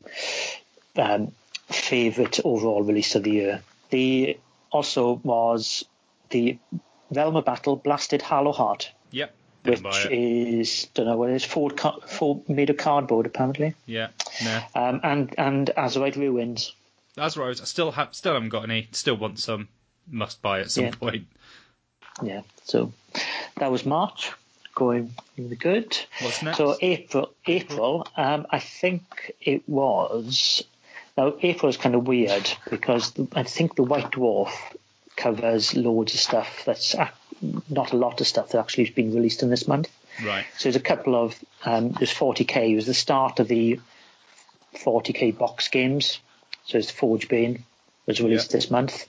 [0.96, 1.32] um,
[1.70, 3.62] favorite overall release of the year.
[3.90, 4.38] The
[4.72, 5.86] also was
[6.30, 6.58] the
[7.12, 9.34] Realm of Battle Blasted Hallowheart, Yep.
[9.64, 10.12] which Didn't buy it.
[10.12, 14.10] is don't know what it is, Ford, Ford made of cardboard apparently, Yeah.
[14.44, 14.62] Nah.
[14.76, 16.74] um, and and Azyrite Ruins.
[17.18, 17.60] Right.
[17.60, 18.88] I still have still haven't got any.
[18.92, 19.70] Still want some.
[20.10, 20.92] Must buy at some Yeah.
[20.92, 21.28] point.
[22.22, 22.94] Yeah, so
[23.58, 24.32] that was March,
[24.76, 25.98] going really good.
[26.22, 26.58] What's next?
[26.58, 30.64] So April, April, um, I think it was.
[31.18, 34.52] Now April is kind of weird because I think the White Dwarf
[35.16, 36.96] covers loads of stuff that's
[37.70, 39.90] not a lot of stuff that actually has been released in this month.
[40.24, 40.46] right.
[40.58, 42.70] So there's a couple of um, there's 40k.
[42.72, 43.80] It was the start of the
[44.76, 46.20] 40k box games.
[46.66, 47.64] So it's Forge Bane
[48.06, 49.06] was released this month,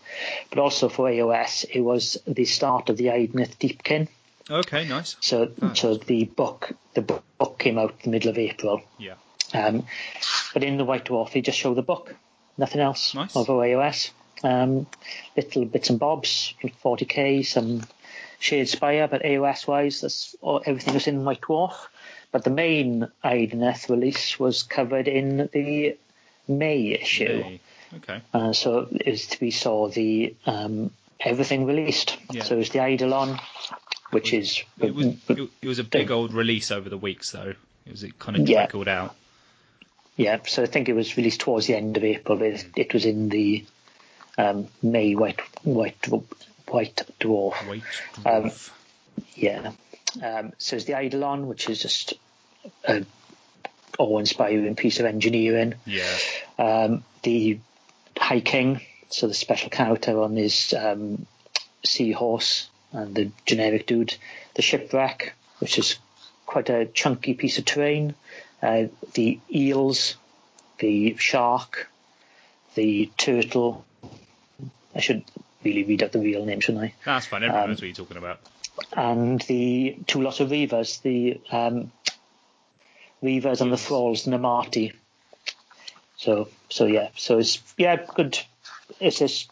[0.50, 4.08] but also for AOS it was the start of the Idoneth Deepkin.
[4.50, 4.86] Okay.
[4.86, 5.16] Nice.
[5.20, 5.72] So Ah.
[5.74, 8.82] so the book the book came out the middle of April.
[8.98, 9.14] Yeah.
[9.54, 9.86] Um,
[10.54, 12.14] but in the White Dwarf they just show the book,
[12.56, 13.34] nothing else Nice.
[13.36, 14.10] of AOS.
[14.44, 14.86] Um,
[15.36, 17.82] little bits and bobs, 40k, some
[18.38, 21.74] Shade Spire, but AOS wise, that's all, everything was in White Dwarf.
[22.30, 25.96] But the main Idoneth release was covered in the
[26.46, 27.42] May issue.
[27.42, 27.60] Hey.
[27.96, 28.20] Okay.
[28.34, 32.16] Uh, so it was, we saw the um, everything released.
[32.30, 32.42] Yeah.
[32.44, 33.38] So it was the Eidolon,
[34.10, 37.54] which is It was it, it was a big old release over the weeks though.
[37.86, 38.66] It was it kind of Yeah.
[38.66, 39.16] trickled out.
[40.18, 40.40] Yeah.
[40.46, 42.36] So I think it was released towards the end of April.
[42.36, 43.64] But it, it was in the
[44.36, 46.06] um, May White White
[46.66, 47.66] White Dwarf.
[47.66, 47.82] Wait.
[48.26, 48.70] Um, dwarf.
[49.34, 49.72] Yeah.
[50.22, 52.14] Um, so it's the Eidolon, which is just
[52.84, 53.04] a
[53.98, 55.74] awe-inspiring piece of engineering.
[55.86, 56.16] yeah.
[56.58, 57.58] Um, the
[58.16, 61.26] High King, so the special character on his um,
[61.84, 64.16] seahorse, and the generic dude.
[64.54, 65.96] The shipwreck, which is
[66.46, 68.14] quite a chunky piece of terrain.
[68.62, 68.84] Uh,
[69.14, 70.16] the eels,
[70.78, 71.88] the shark,
[72.74, 73.84] the turtle.
[74.94, 75.24] I should
[75.64, 76.94] really read out the real name, shouldn't I?
[77.04, 77.42] That's fine.
[77.42, 78.40] Everyone um, knows what you're talking about.
[78.92, 81.92] and the two lots of reavers, the um,
[83.22, 84.92] reavers and the thralls, the Namarti.
[86.16, 88.38] So, so yeah, so it's yeah, good.
[88.98, 89.50] It's just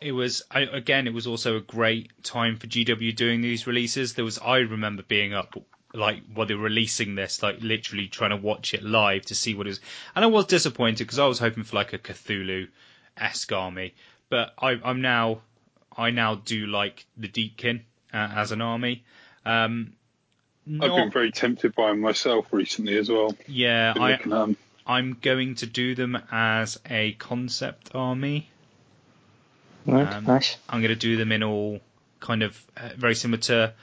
[0.00, 1.06] It was I, again.
[1.06, 4.14] It was also a great time for GW doing these releases.
[4.14, 5.56] There was I remember being up
[5.94, 9.54] like while they were releasing this, like literally trying to watch it live to see
[9.54, 9.80] what it was.
[10.14, 12.68] And I was disappointed because I was hoping for like a Cthulhu
[13.16, 13.94] esque army,
[14.28, 15.42] but I, I'm now
[15.96, 17.80] I now do like the Deepkin
[18.12, 19.04] uh, as an army.
[19.44, 19.92] Um,
[20.66, 23.36] I've been very tempted by them myself recently as well.
[23.46, 24.56] yeah, I, looking at 'em.
[24.86, 28.48] I'm going to do them as a concept army.
[29.86, 30.56] right, Um, nice.
[30.68, 31.80] I'm going to do them in all
[32.20, 33.74] kind of uh, very similar to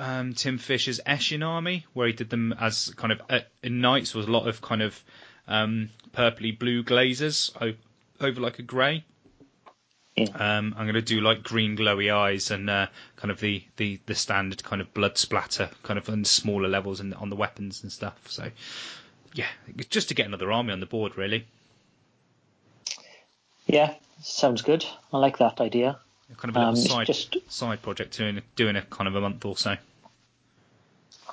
[0.00, 4.14] um, Tim Fisher's Eshin Army, where he did them as kind of uh, in knights
[4.14, 5.02] was a lot of kind of
[5.46, 7.74] um, purpley blue glazes o-
[8.20, 9.04] over like a grey.
[10.34, 14.00] Um, I'm going to do like green glowy eyes and uh, kind of the, the,
[14.06, 17.82] the standard kind of blood splatter kind of on smaller levels and on the weapons
[17.82, 18.18] and stuff.
[18.28, 18.50] So
[19.34, 19.46] yeah,
[19.88, 21.46] just to get another army on the board really.
[23.66, 24.84] Yeah, sounds good.
[25.12, 25.98] I like that idea.
[26.36, 29.20] Kind of a little Um, side just- side project doing doing a kind of a
[29.20, 29.76] month or so.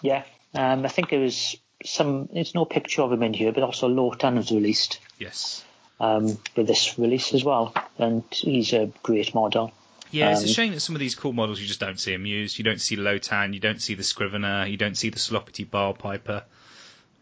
[0.01, 0.23] Yeah,
[0.53, 2.27] um, I think it was some.
[2.31, 5.63] There's no picture of him in here, but also Lotann was released Yes.
[5.99, 9.71] um, with this release as well, and he's a great model.
[10.11, 12.11] Yeah, it's a Um, shame that some of these cool models you just don't see
[12.13, 12.57] them used.
[12.57, 16.43] You don't see Lotann, you don't see the Scrivener, you don't see the Sloppity Bilepiper.
[16.43, 16.43] Yeah,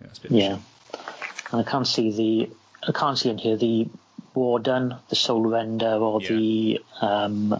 [0.01, 0.57] that's a bit of a Yeah,
[1.51, 2.49] and I can't see the.
[2.87, 3.87] I can't see in here the
[4.35, 6.27] Warden, the Soul Render, or Yeah.
[6.29, 7.59] the um,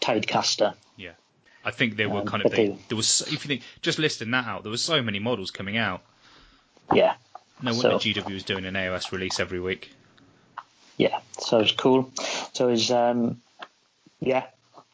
[0.00, 0.74] Tidecaster.
[1.64, 4.30] I think they were Um, kind of they, there was if you think just listing
[4.32, 6.02] that out, there were so many models coming out.
[6.92, 7.14] Yeah,
[7.62, 9.90] No wonder So- GW was doing an AOS release every week.
[10.98, 11.20] yeah.
[11.38, 12.10] So it's cool.
[12.52, 13.40] So it's um,
[14.20, 14.44] yeah,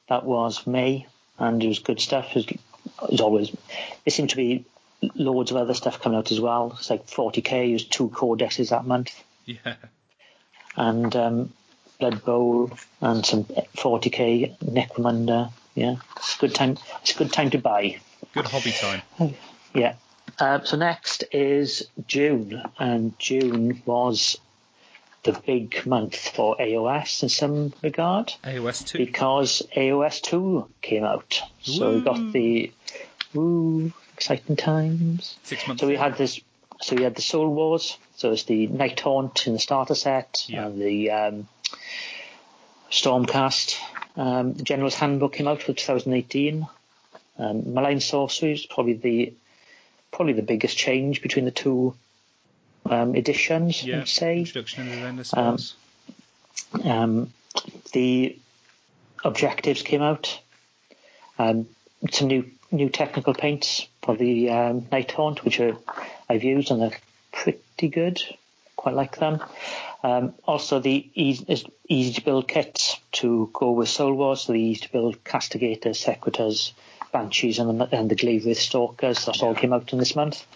[0.08, 1.06] that was me,
[1.38, 2.36] and it was good stuff.
[2.36, 2.46] As
[3.12, 3.50] as always,
[4.04, 4.64] there seemed to be
[5.14, 6.76] loads of other stuff coming out as well.
[6.78, 7.70] It's like 40k.
[7.70, 9.22] It was two codexes that month.
[9.46, 9.74] Yeah.
[10.76, 11.52] and um,
[11.98, 15.52] Blood Bowl and some 40k Necromunda.
[15.74, 16.78] Yeah, it's a good time.
[17.02, 17.98] It's a good time to buy.
[18.34, 19.02] Good hobby time.
[19.74, 19.94] Yeah.
[20.38, 24.38] Uh, so next is June, and June was
[25.22, 28.98] the big month for AOS in some regard AOS two.
[28.98, 31.42] because AOS 2 came out.
[31.60, 32.72] So we got the
[33.34, 35.36] woo exciting times.
[35.42, 35.80] Six months.
[35.82, 36.40] So we had this.
[36.80, 37.98] So we had the Soul Wars.
[38.16, 40.66] So it's the Nighthaunt in the starter set Yeah.
[40.66, 41.48] and the um,
[42.90, 43.76] Stormcast.
[44.16, 46.66] Um, the General's Handbook came out for 2018.
[47.38, 49.32] Um, Malign Sorcery is probably the
[50.12, 51.94] probably the biggest change between the two
[52.86, 53.84] um, editions.
[53.84, 54.00] yeah.
[54.00, 54.38] I'd say.
[54.40, 55.74] Introduction and then I Um, suppose.
[56.84, 57.32] Um,
[57.92, 58.36] the
[59.24, 60.40] objectives came out.
[61.38, 61.66] Um,
[62.11, 65.76] some new new technical paints for the um, Nighthaunt, which are,
[66.28, 66.98] I've used and they're
[67.32, 68.22] pretty good.
[68.80, 69.40] Quite like them.
[70.02, 74.40] Um, also, the easy, easy to build kits to go with Soul Wars.
[74.40, 76.72] So the easy to build Castigators, Sequitors,
[77.12, 79.26] Banshees, and the, and the Stalkers.
[79.26, 80.46] That all came out in this month.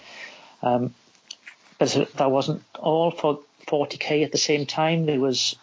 [0.62, 0.94] Um,
[1.78, 5.04] but that wasn't all for 40k at the same time.
[5.04, 5.56] There was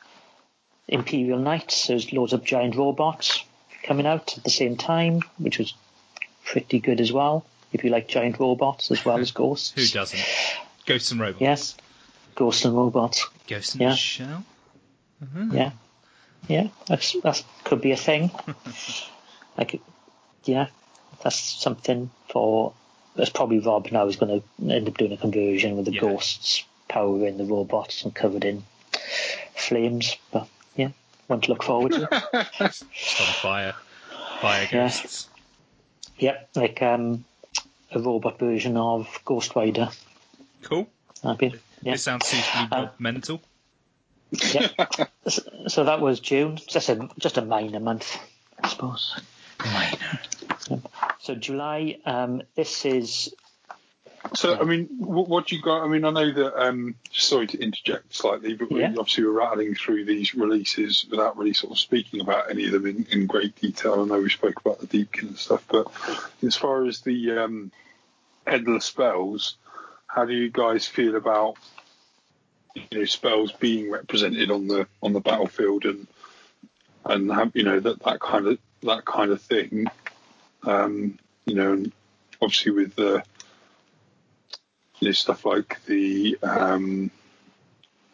[0.88, 1.88] Imperial Knights.
[1.88, 3.44] There's loads of giant robots
[3.82, 5.74] coming out at the same time, which was
[6.46, 7.44] pretty good as well.
[7.74, 9.72] If you like giant robots as well as ghosts.
[9.72, 10.22] Who doesn't?
[10.86, 11.42] Ghosts and robots.
[11.42, 11.76] Yes,
[12.36, 13.28] ghosts and robots.
[13.48, 13.90] Ghosts in Yeah.
[13.92, 14.44] the shell.
[15.52, 15.72] Yeah,
[16.48, 18.32] yeah, that's that could be a thing.
[19.58, 19.82] like,
[20.46, 20.68] yeah,
[21.24, 22.74] that's something for.
[23.16, 26.02] That's probably Rob now is going to end up doing a conversion with the Yeah.
[26.02, 28.64] ghosts powering the robots and covered in
[29.56, 30.16] flames.
[30.32, 30.90] But yeah,
[31.28, 32.08] one to look forward to.
[32.58, 32.86] Just
[33.20, 33.76] on fire.
[34.40, 34.84] Fire Yeah.
[34.88, 35.28] ghosts.
[36.18, 37.26] Yep, like um,
[37.92, 39.90] a robot version of Ghost Rider.
[40.64, 40.88] Cool.
[41.24, 41.94] That'd be, yeah.
[41.94, 43.42] This sounds suitably Uh, mental.
[44.32, 44.68] yeah.
[45.28, 46.58] So- So that was June.
[46.68, 48.18] Just a just a minor month,
[48.62, 49.20] I suppose.
[49.64, 50.20] Minor.
[51.20, 51.98] So July.
[52.06, 53.34] Um, this is
[54.34, 55.84] So, I mean, what, what do you got?
[55.84, 56.60] I mean, I know that.
[56.62, 58.94] Um, sorry to interject slightly, but we Yeah.
[58.98, 62.86] obviously we're rattling through these releases without really sort of speaking about any of them
[62.88, 64.02] in, in great detail.
[64.02, 65.88] I know we spoke about the Deepkin and stuff, but
[66.46, 67.72] as far as the um,
[68.48, 69.56] endless spells,
[70.14, 71.56] how do you guys feel about
[72.76, 76.08] you know spells being represented on the on the battlefield and
[77.06, 79.88] and have, you know that that kind of that kind of thing?
[80.64, 81.92] Um, you know, and
[82.42, 83.24] obviously with the
[85.00, 87.10] you know, stuff like the um,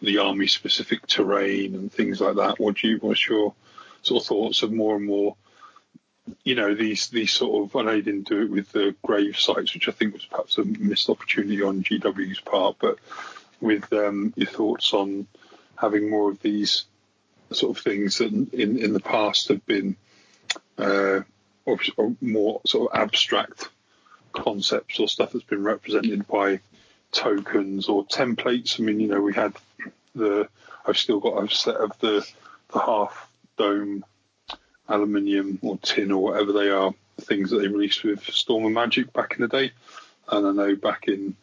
[0.01, 2.59] the army specific terrain and things like that.
[2.59, 3.53] What do you what's your
[4.03, 5.35] sort of thoughts of more and more?
[6.43, 9.73] You know these these sort of I know didn't do it with the grave sites,
[9.73, 12.97] which I think was perhaps a missed opportunity on GW's part, but
[13.61, 15.27] with um, your thoughts on
[15.75, 16.85] having more of these
[17.51, 19.95] sort of things that in in the past have been
[20.77, 21.21] uh,
[21.65, 21.77] or
[22.21, 23.69] more sort of abstract
[24.31, 26.59] concepts or stuff that's been represented by
[27.11, 28.79] tokens or templates.
[28.79, 29.53] I mean, you know, we had
[30.15, 30.47] the
[30.85, 32.25] I've still got a set of the
[32.71, 34.03] the half dome
[34.87, 39.11] aluminium or tin or whatever they are things that they released with Storm of Magic
[39.11, 39.71] back in the day.
[40.29, 41.35] And I know back in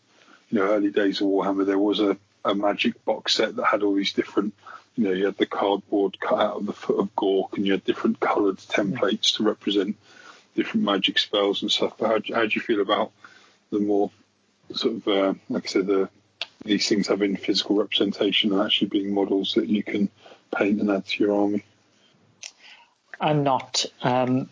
[0.51, 3.83] you know early days of Warhammer there was a, a magic box set that had
[3.83, 4.55] all these different
[4.97, 7.73] you know, you had the cardboard cut out of the foot of Gork and you
[7.73, 9.97] had different coloured templates to represent
[10.55, 11.95] different magic spells and stuff.
[11.99, 13.11] But how, how do you feel about
[13.71, 14.11] the more
[14.73, 16.09] sort of, uh, like I said, the
[16.65, 20.09] these things having physical representation and actually being models that you can
[20.55, 21.63] paint and add to your army?
[23.21, 24.49] I'm not um,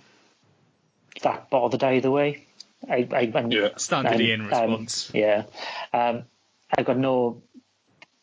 [1.23, 2.45] that bothered either way.
[2.89, 3.69] I, I, I'm, Yeah.
[3.77, 5.11] Standard I'm- Ian um, response.
[5.15, 5.45] yeah.
[5.93, 6.25] Um,
[6.77, 7.43] I've got no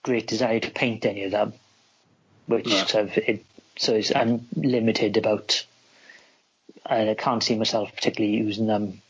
[0.04, 1.54] great desire to paint any of them,
[2.48, 2.86] which No.
[2.86, 3.46] sort of it,
[3.78, 5.66] so it's, I'm limited about.
[6.86, 9.02] and I can't see myself particularly using them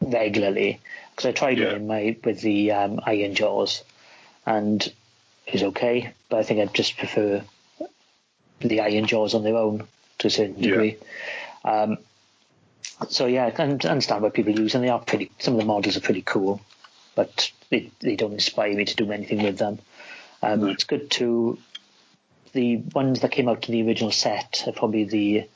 [0.00, 1.68] regularly because I tried Yeah.
[1.68, 3.82] it in my with the um, Ironjawz,
[4.46, 4.92] and
[5.46, 7.42] it's okay, but I think I'd just prefer
[8.60, 9.86] the Ironjawz on their own
[10.28, 10.70] to a certain Yeah.
[10.70, 10.96] degree.
[11.64, 11.98] Um,
[13.08, 14.82] so yeah, I can understand why people use them.
[14.82, 15.30] They are pretty.
[15.38, 16.60] Some of the models are pretty cool,
[17.14, 19.78] but they they don't inspire me to do anything with them.
[20.42, 20.66] Um, No.
[20.68, 21.58] It's good to
[22.52, 25.46] the ones that came out in the original set are probably the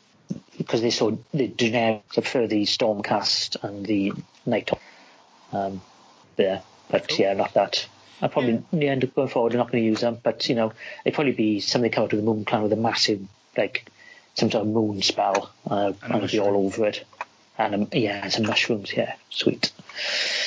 [0.59, 4.13] because they saw the generic I prefer the Stormcast and the
[4.47, 4.71] Night.
[5.53, 5.81] Um,
[6.37, 7.19] there, but Cool.
[7.19, 7.87] yeah, not that.
[8.23, 10.19] I probably in the end of going forward, I'm not going to use them.
[10.23, 10.73] But you know,
[11.05, 13.21] it'd probably be something come out of the Moon Clan with a massive
[13.57, 13.87] like
[14.35, 17.05] some sort of moon spell, uh, And a and I'd be all over it.
[17.59, 18.93] And um, yeah, some mushrooms.
[18.97, 19.73] Yeah, sweet.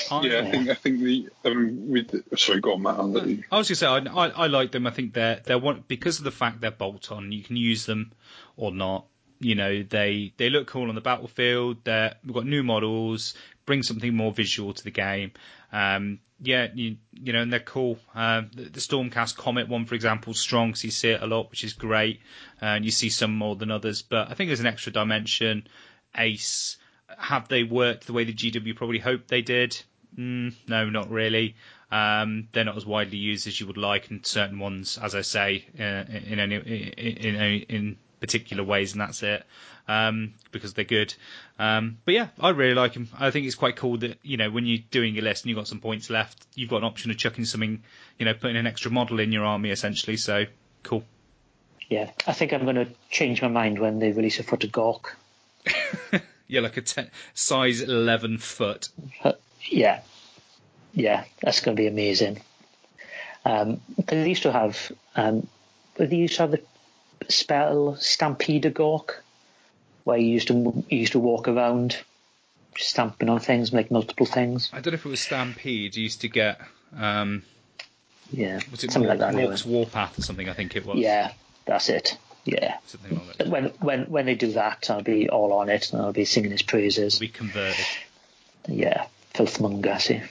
[0.09, 2.95] I- Yeah, I think I think the um, with sorry, go on, Matt.
[2.97, 3.43] I'll let you.
[3.51, 4.87] I was going to say I, I, I like them.
[4.87, 7.31] I think they're they're one because of the fact they're bolt on.
[7.31, 8.11] You can use them
[8.57, 9.05] or not.
[9.39, 11.83] You know they they look cool on the battlefield.
[11.83, 13.35] They're, we've got new models.
[13.65, 15.31] Bring something more visual to the game.
[15.73, 17.97] Um, yeah, you you know, and they're cool.
[18.13, 21.27] Um, the, the Stormcast Comet one, for example, is strong because you see it a
[21.27, 22.21] lot, which is great.
[22.61, 25.67] Uh, and you see some more than others, but I think there's an extra dimension.
[26.15, 26.77] Ace,
[27.17, 29.81] have they worked the way the GW probably hoped they did?
[30.17, 31.55] Mm, no, not really.
[31.91, 35.21] Um, they're not as widely used as you would like, and certain ones, as I
[35.21, 39.43] say, uh, in any in, in in particular ways, and that's it.
[39.87, 41.13] Um, because they're good.
[41.59, 43.09] Um, but yeah, I really like them.
[43.19, 45.57] I think it's quite cool that you know when you're doing your list and you've
[45.57, 47.83] got some points left, you've got an option of chucking something,
[48.17, 50.15] you know, putting an extra model in your army essentially.
[50.15, 50.45] So
[50.83, 51.03] cool.
[51.89, 54.71] Yeah, I think I'm going to change my mind when they release a foot of
[54.71, 55.15] Gork.
[56.47, 58.89] Yeah, like a ten, size 11 foot.
[59.23, 59.33] Uh,
[59.69, 60.01] yeah,
[60.93, 62.41] yeah, that's going to be amazing.
[63.45, 65.47] Um, they used to have, um,
[65.95, 66.61] they used to have the
[67.29, 69.15] spell Stampede Gork,
[70.03, 70.53] where you used to
[70.89, 71.97] you used to walk around
[72.77, 74.69] stamping on things, make multiple things.
[74.73, 75.95] I don't know if it was Stampede.
[75.95, 76.59] You used to get,
[76.97, 77.43] um,
[78.31, 79.39] Yeah, was it something Walk, like that.
[79.39, 79.57] Anyway.
[79.65, 80.49] Warpath or something?
[80.49, 80.97] I think it was.
[80.97, 81.31] Yeah,
[81.65, 82.17] that's it.
[82.45, 82.77] Yeah.
[82.87, 83.47] Something like that.
[83.47, 86.51] When when when they do that, I'll be all on it, and I'll be singing
[86.51, 87.19] his praises.
[87.19, 87.85] We converted.
[88.67, 90.01] Yeah, filthmonger.
[90.01, 90.21] See.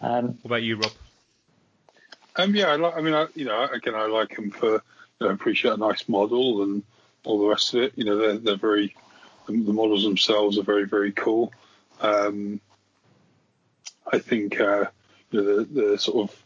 [0.00, 0.92] Um, What about you, Rob?
[2.36, 2.96] Um, yeah, I like.
[2.96, 4.82] I mean, I, you know, again, I like him for.
[5.22, 6.82] You appreciate a nice model and
[7.24, 7.92] all the rest of it.
[7.96, 8.94] You know, they're they're very.
[9.46, 11.52] The, models themselves are very very cool.
[12.00, 12.60] Um,
[14.10, 14.86] I think uh,
[15.30, 16.44] you know the, the sort of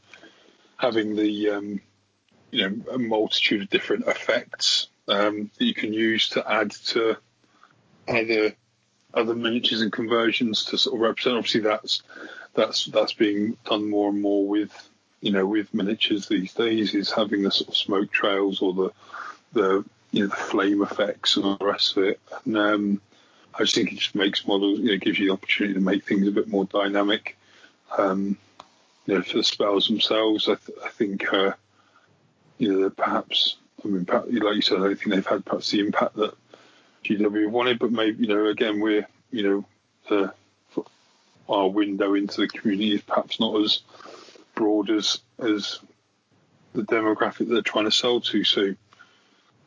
[0.76, 1.80] having the um,
[2.50, 7.16] you know a multitude of different effects um, that you can use to add to
[8.08, 8.54] either
[9.12, 11.36] other miniatures and conversions to sort of represent.
[11.36, 12.02] Obviously, that's
[12.54, 14.72] that's that's being done more and more with
[15.20, 16.94] you know with miniatures these days.
[16.94, 18.90] Is having the sort of smoke trails or the
[19.52, 22.20] the you know the flame effects and all the rest of it.
[22.44, 23.00] And um,
[23.54, 24.78] I just think it just makes models.
[24.80, 27.36] You know, gives you the opportunity to make things a bit more dynamic.
[27.96, 28.36] Um,
[29.06, 31.52] you know, for the spells themselves, I, th- I think uh,
[32.58, 33.56] you know perhaps.
[33.84, 36.34] I mean, perhaps, like you said, I don't think they've had perhaps the impact that
[37.04, 39.64] GW wanted, but maybe you know, again, we're you know,
[40.08, 40.32] the
[41.48, 43.80] our window into the community is perhaps not as
[44.56, 45.78] broad as as
[46.72, 48.42] the demographic they're trying to sell to.
[48.42, 48.74] So,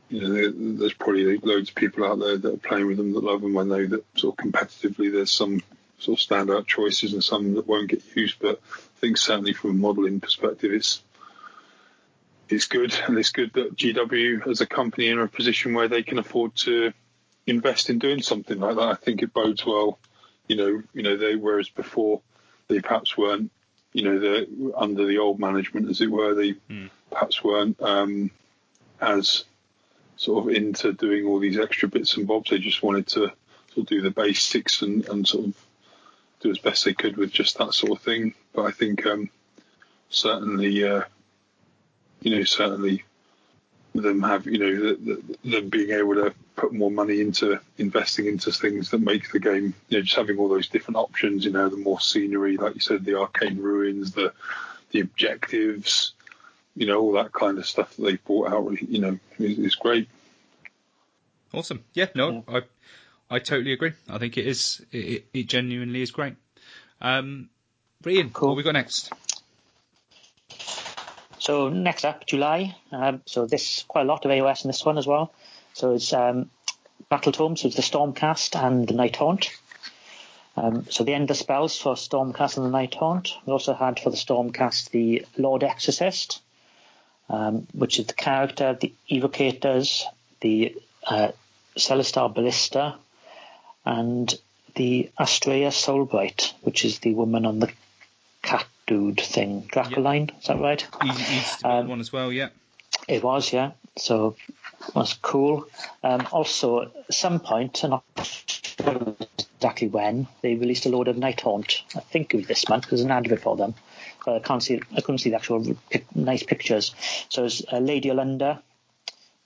[0.09, 3.23] you know, there's probably loads of people out there that are playing with them that
[3.23, 3.57] love them.
[3.57, 5.61] I know that sort of competitively, there's some
[5.99, 8.39] sort of standout choices and some that won't get used.
[8.39, 11.01] But I think certainly from a modelling perspective, it's
[12.49, 15.87] it's good, and it's good that GW as a company are in a position where
[15.87, 16.93] they can afford to
[17.45, 18.87] invest in doing something like that.
[18.87, 19.99] I think it bodes well.
[20.47, 22.21] You know, you know, they whereas before
[22.67, 23.51] they perhaps weren't,
[23.93, 26.55] you know, the under the old management, as it were, they
[27.09, 28.31] perhaps weren't um,
[29.01, 29.45] as
[30.15, 32.49] sort of into doing all these extra bits and bobs.
[32.49, 33.31] They just wanted to
[33.73, 35.65] sort of do the basics and, and sort of
[36.41, 38.35] do as best they could with just that sort of thing.
[38.53, 39.29] But I think um,
[40.09, 41.03] certainly, uh,
[42.21, 43.03] you know, certainly
[43.93, 44.95] them have, you know, the,
[45.43, 49.39] the, them being able to put more money into investing into things that make the
[49.39, 52.75] game, you know, just having all those different options, you know, the more scenery, like
[52.75, 54.33] you said, the arcane ruins, the
[54.91, 56.13] the objectives,
[56.75, 59.75] you know, all that kind of stuff that they've brought out, you know, is, is
[59.75, 60.07] great.
[61.53, 61.83] Awesome.
[61.93, 62.61] Yeah, no, I
[63.29, 63.93] I totally agree.
[64.07, 64.83] I think it is.
[64.91, 66.35] It, it genuinely is great.
[67.01, 67.49] Um,
[68.01, 68.49] but Cool.
[68.49, 69.11] what we got next?
[71.49, 72.75] So next up, July.
[72.91, 75.33] Um, so this quite a lot of AOS in this one as well.
[75.73, 76.51] So it's um,
[77.09, 79.49] Battletome, so it's the Stormcast and the Nighthaunt.
[80.55, 83.31] Um, so the end of spells for Stormcast and the Nighthaunt.
[83.47, 86.39] We also had for the Stormcast the Lord Exorcist,
[87.29, 90.03] um, which is the character, the Evocators,
[90.41, 90.75] the
[91.07, 91.29] uh,
[91.75, 92.93] Celestar Ballista,
[93.83, 94.31] and
[94.75, 97.71] the Astreia Solbright, which is the woman on the
[98.89, 99.69] dude thing.
[99.71, 100.81] Dracoline, is that right?
[101.03, 102.33] He, he's the Um, one as well.
[102.33, 102.49] Yeah.
[103.07, 103.71] It was, yeah.
[103.97, 104.35] So
[104.95, 105.67] that's cool.
[106.03, 109.15] Um, also, at some point, and I'm not sure
[109.57, 111.81] exactly when, they released a load of Nighthaunt.
[111.95, 112.87] I think it was this month.
[112.89, 113.75] There's an advert for them,
[114.25, 114.81] but I can't see.
[114.97, 116.95] I couldn't see the actual pic- nice pictures.
[117.29, 118.59] So it's uh, Lady Olynder,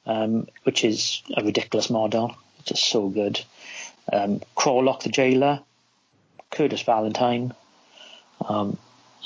[0.06, 2.36] um, which is a ridiculous model.
[2.60, 3.44] It's just so good.
[4.12, 5.62] Um, Crawlock the Jailer,
[6.52, 7.54] Kurdoss Valentine,
[8.48, 8.78] um,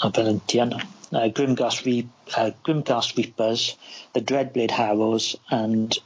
[0.04, 3.76] a Valentian, uh, Grimghast, Reap, uh, Grimghast Reapers,
[4.14, 5.98] the Dreadblade Harrows, and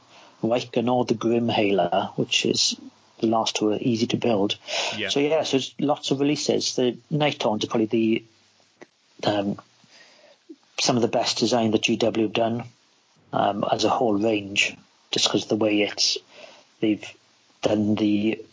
[0.43, 2.75] Reikenor the Grimhailer, which is
[3.19, 4.57] the last two are easy to build.
[4.97, 5.09] Yeah.
[5.09, 6.75] So yeah, so there's lots of releases.
[6.75, 8.23] The Nighthaunt are probably the
[9.23, 9.59] um,
[10.79, 12.63] some of the best design that GW have done
[13.31, 14.75] um, as a whole range,
[15.11, 16.17] just because of the way it's
[16.79, 17.05] they've
[17.61, 18.43] done the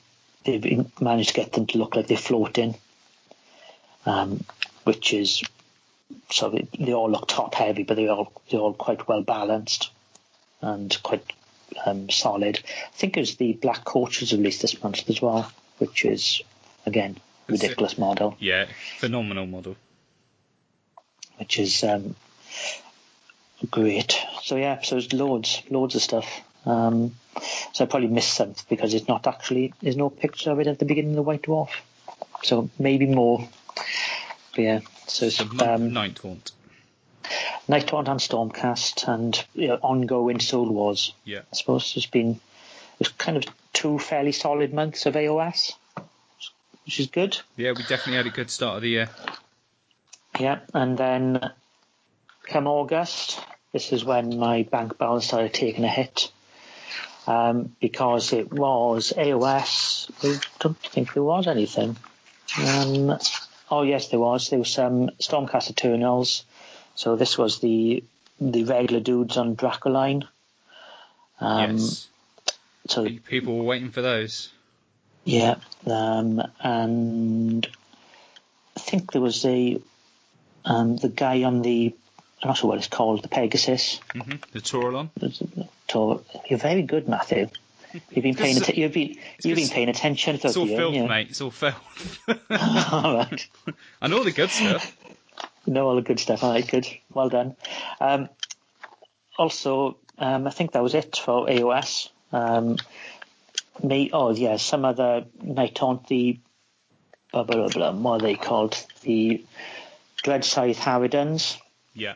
[0.45, 2.75] they've managed to get them to look like they're floating,
[4.05, 4.45] um,
[4.89, 5.43] which is
[6.31, 9.91] so they, they all look top heavy, but they all they're all quite well balanced
[10.63, 11.25] and quite
[11.87, 12.59] um, solid.
[12.65, 16.41] I think it was the Black Coaches released this month as well, which is
[16.87, 17.13] again
[17.47, 17.67] That's it.
[17.67, 18.67] ridiculous model, Yeah.
[18.99, 19.77] Phenomenal model.
[21.39, 22.15] which is um,
[23.71, 24.19] great.
[24.43, 26.27] So yeah, so there's loads, loads of stuff.
[26.67, 27.15] Um,
[27.73, 30.79] so I probably missed some because it's not actually there's no picture of it at
[30.79, 31.69] the beginning of the White Dwarf.
[32.43, 33.49] So maybe more.
[34.59, 36.53] Yeah, so it's, The um, Nighthaunt.
[37.69, 41.13] Night Haunt and Stormcast and you know, ongoing Soul Wars.
[41.25, 41.41] Yeah.
[41.41, 42.41] I suppose there's been
[42.99, 45.75] there's kind of two fairly solid months of AOS,
[46.85, 47.39] which is good.
[47.57, 49.11] Yeah, we definitely had a good start of the year.
[50.41, 51.51] Yeah, and then
[52.45, 53.41] come August,
[53.73, 56.33] this is when my bank balance started taking a hit.
[57.27, 60.11] Um, because it was AOS.
[60.25, 61.99] I don't think there was anything.
[62.59, 63.19] Um,
[63.71, 64.51] oh yes, there was.
[64.51, 66.45] There was some Stormcast Eternals.
[66.95, 68.03] So this was the
[68.41, 70.27] the regular dudes on Dracoline.
[71.41, 72.09] Um, yes.
[72.89, 74.51] So People were waiting for those.
[75.25, 75.57] Yeah,
[75.87, 77.69] um, and
[78.77, 79.81] I think there was a
[80.65, 81.95] um, the guy on the
[82.43, 84.01] I'm not sure what it's called, the Pegasus.
[84.13, 85.11] hmm The Taurolon.
[85.91, 87.49] So you're very good, Matthew.
[88.11, 88.57] You've been paying.
[88.59, 91.07] Atten- you've been you've been paying attention It's all filth, yeah.
[91.07, 91.29] mate.
[91.31, 92.19] It's all filth.
[92.93, 93.49] all right.
[94.01, 94.97] and all the good stuff.
[95.67, 96.43] You know all the good stuff.
[96.43, 96.87] All right, good.
[97.13, 97.57] Well done.
[98.01, 98.29] Um,
[99.39, 102.11] also, um, I think that was it for AOS.
[102.33, 102.77] Um,
[103.83, 106.39] me, oh yeah, some other Nighthaunt the
[107.33, 108.85] blah, blah, blah, blah, what are they called?
[109.03, 109.45] The
[110.25, 111.59] Dreadscythe Harridans.
[111.95, 112.15] Yeah.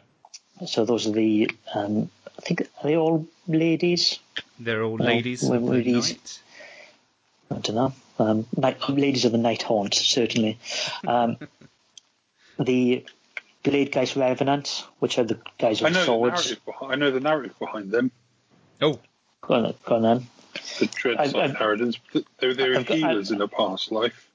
[0.67, 4.19] So those are the um, I think are they all ladies?
[4.59, 6.41] They're all ladies were- of were the night.
[7.51, 7.93] I don't know.
[8.19, 10.59] Um, night, ladies of the night haunt, certainly.
[11.07, 11.37] Um,
[12.59, 13.05] the
[13.65, 16.35] guys Revenant, which are the guys I with know swords.
[16.35, 16.65] narrative.
[16.65, 18.11] Behind, I know the narrative behind them.
[18.81, 18.99] Oh,
[19.43, 20.27] Go on, go on then.
[20.79, 21.99] The Dread I've- Scythe I've- Harridans.
[22.39, 24.29] They, were- they were I've got- healers in a past life.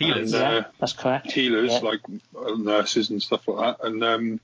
[0.00, 0.32] Healers.
[0.32, 1.30] And, Yeah, uh, that's correct.
[1.30, 1.78] Healers, Yeah.
[1.78, 2.00] like
[2.36, 3.86] uh, nurses and stuff like that.
[3.86, 4.40] And um,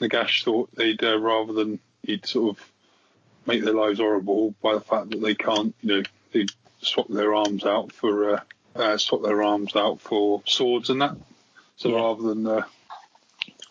[0.00, 2.64] Nagash thought they'd, uh, rather than he'd sort of
[3.46, 6.02] make their lives horrible by the fact that they can't, you know,
[6.32, 6.46] they
[6.80, 8.40] swap their arms out for, uh,
[8.76, 11.16] uh, swap their arms out for swords and that.
[11.76, 11.96] So Yeah.
[11.96, 12.62] rather than, uh,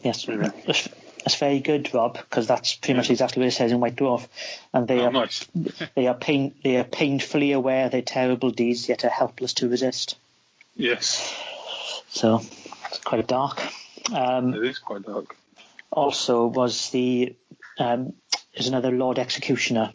[0.01, 0.51] Yes, Yeah.
[0.67, 0.89] that's,
[1.19, 4.27] that's very good, Rob, because that's pretty much exactly what it says in White Dwarf.
[4.73, 5.47] And they oh, are nice.
[5.95, 9.69] they are pain they are painfully aware of their terrible deeds, yet are helpless to
[9.69, 10.17] resist.
[10.75, 11.33] Yes,
[12.09, 12.41] So
[12.87, 13.61] it's quite dark.
[14.11, 15.35] Um, it is quite dark.
[15.91, 17.35] also was the
[17.79, 18.13] um,
[18.53, 19.93] is another Lord Executioner,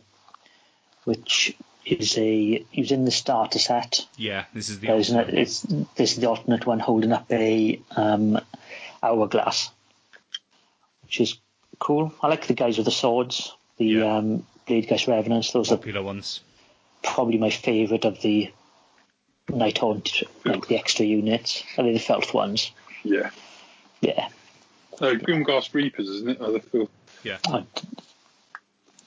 [1.04, 4.06] which is a he was in the starter set.
[4.16, 5.62] Yeah, this is the There's old an, it's
[5.96, 8.40] this is the alternate one holding up a um,
[9.02, 9.70] hourglass,
[11.02, 11.38] which is
[11.78, 12.12] cool.
[12.22, 14.16] I like the guys with the swords, the Yeah.
[14.16, 15.52] um, Bladegheist Revenants.
[15.52, 16.40] Those are popular ones.
[17.02, 18.52] probably my favourite of the
[19.48, 21.64] Nighthaunt, like the extra units.
[21.76, 22.70] Are they the felt ones?
[23.02, 23.30] Yeah.
[24.00, 24.28] Yeah.
[25.00, 26.38] No, Grimghast Reapers, isn't it?
[26.40, 26.90] Oh, the fil-
[27.46, 27.64] I,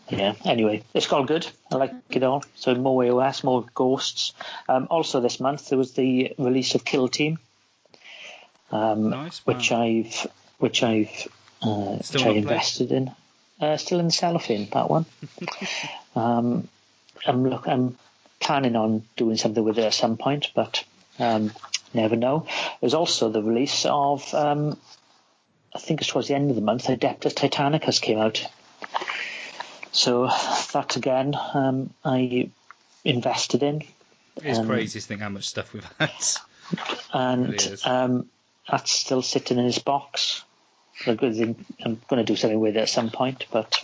[0.09, 0.33] yeah.
[0.45, 1.47] Anyway, it's all good.
[1.71, 2.43] I like it all.
[2.55, 4.33] So more AOS, more ghosts.
[4.67, 7.39] Um, also this month there was the release of Kill Team,
[8.71, 9.71] um, Nice, which.
[9.71, 10.27] I've
[10.61, 11.27] which I've
[11.63, 12.37] uh, which I played?
[12.37, 13.11] invested in.
[13.59, 15.05] Uh, still in the cellophane that one.
[16.15, 16.67] um,
[17.25, 17.67] I'm look.
[17.67, 17.97] I'm
[18.41, 20.83] planning on doing something with it at some point, but
[21.19, 21.51] um,
[21.93, 22.47] never know.
[22.81, 24.77] There's also the release of um,
[25.73, 26.87] I think it's towards the end of the month.
[26.87, 28.45] Adeptus Titanicus came out.
[29.93, 30.27] So
[30.73, 32.49] that again, um, I
[33.03, 33.83] invested in,
[34.37, 36.11] It's Um, crazy to think how much stuff we've had.
[37.13, 38.29] and um,
[38.69, 40.43] that's still sitting in his box.
[41.05, 41.55] I'm going
[42.09, 43.83] to do something with it at some point, but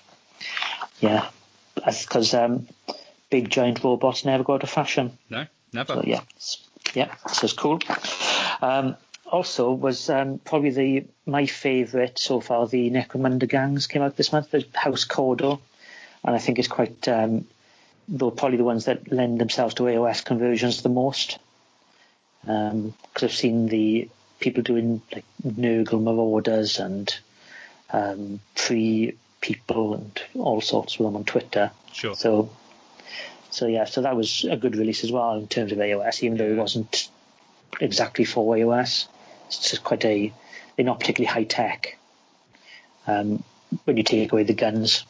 [0.99, 1.29] yeah,
[1.75, 2.67] because um,
[3.29, 5.17] big giant robots never go out of fashion.
[5.29, 5.93] No, never.
[5.93, 6.21] So yeah,
[6.93, 7.79] yeah, so it's cool.
[8.61, 8.95] Um,
[9.25, 12.67] also, was um, probably the my favourite so far.
[12.67, 14.51] The Necromunda gangs came out this month.
[14.51, 15.57] The House Cawdor,
[16.23, 17.07] and I think it's quite.
[17.07, 17.45] Um,
[18.07, 21.39] though probably the ones that lend themselves to AOS conversions the most.
[22.41, 24.09] Because I've seen the
[24.39, 27.13] people doing like Nurgle Marauders and
[27.91, 31.71] um, free people and all sorts of them on Twitter.
[31.91, 32.15] Sure.
[32.15, 32.49] So,
[33.57, 36.37] so yeah, so that was a good release as well in terms of AOS, even
[36.37, 37.09] though it wasn't
[37.81, 39.07] exactly for AOS.
[39.47, 40.31] It's just quite a,
[40.75, 41.97] they're not particularly high tech.
[43.07, 43.43] Um,
[43.85, 45.05] when you take away the guns.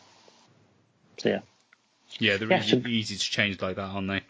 [1.18, 1.40] So yeah,
[2.20, 4.22] Yeah, they're Yeah, easy, so- easy to change like that, aren't they?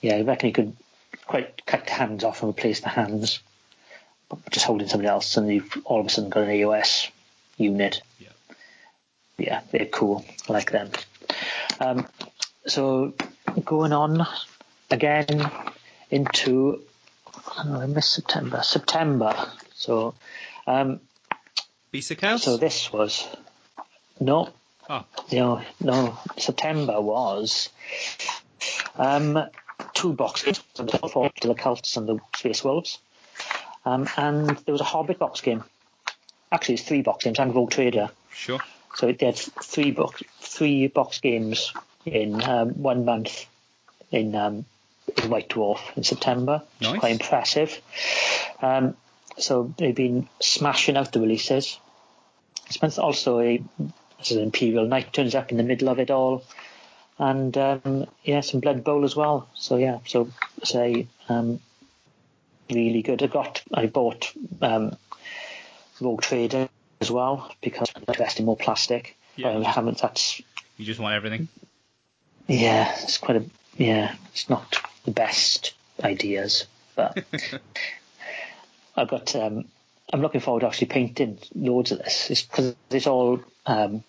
[0.00, 0.76] yeah, I reckon you could
[1.26, 3.38] quite cut the hands off and replace the hands,
[4.28, 7.08] but just holding something else, and you've all of a sudden got an AOS
[7.58, 8.02] unit.
[8.18, 8.28] Yeah.
[9.38, 10.24] Yeah, they're cool.
[10.48, 10.90] I like them.
[11.78, 12.06] Um,
[12.66, 13.14] so
[13.64, 14.26] going on
[14.90, 15.50] again
[16.10, 16.82] into
[17.56, 18.62] I missed September.
[18.62, 19.34] September.
[19.74, 20.14] So
[20.66, 21.00] um,
[21.92, 22.42] of Chaos?
[22.42, 23.26] so this was
[24.20, 24.50] no
[24.92, 27.68] Oh, no no September was
[28.96, 29.38] um,
[29.94, 32.98] two box games for the cults and the space wolves,
[33.84, 35.62] um, and there was a Hobbit box game.
[36.50, 38.10] Actually, it's three box games and Rogue Trader.
[38.32, 38.58] sure.
[38.96, 41.72] So they had three box three box games
[42.04, 43.46] in um, one month
[44.10, 44.64] in um,
[45.22, 46.62] in White Dwarf in September.
[46.80, 47.80] Is quite impressive.
[48.62, 48.96] Um,
[49.38, 51.78] so they've been smashing out the releases.
[52.66, 53.62] This month also a
[54.18, 56.44] this is an Imperial Knight turns up in the middle of it all,
[57.18, 59.48] and um, yeah, some Blood Bowl as well.
[59.54, 60.28] So yeah, so
[60.62, 61.60] say um,
[62.70, 63.22] really good.
[63.22, 64.96] I got I bought um,
[66.00, 66.68] Rogue Trader
[67.00, 69.16] as well because I'm investing more plastic.
[69.36, 69.56] Yeah.
[69.58, 69.98] I haven't.
[69.98, 70.40] That's
[70.76, 71.48] You just want everything.
[72.50, 72.94] Yeah.
[73.02, 73.44] It's quite a
[73.76, 74.14] yeah.
[74.32, 76.66] It's not the best ideas,
[76.96, 77.24] but
[78.96, 79.34] I've got.
[79.36, 79.64] Um,
[80.12, 82.30] I'm looking forward to actually painting loads of this.
[82.30, 84.02] It's because it's all um,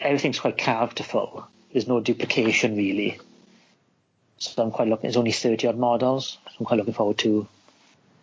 [0.00, 1.46] everything's quite characterful.
[1.72, 3.18] There's no duplication really.
[4.38, 5.02] So I'm quite looking.
[5.02, 6.38] There's only thirty odd models.
[6.46, 7.46] So I'm quite looking forward to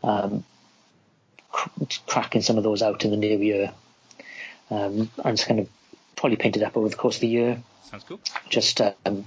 [0.04, 0.44] um,
[1.52, 1.70] cr-
[2.08, 3.72] cracking some of those out in the new year.
[4.70, 5.70] Um, and just kind of
[6.18, 8.20] probably paint it up over the course of the year Sounds cool.
[8.50, 9.26] just um,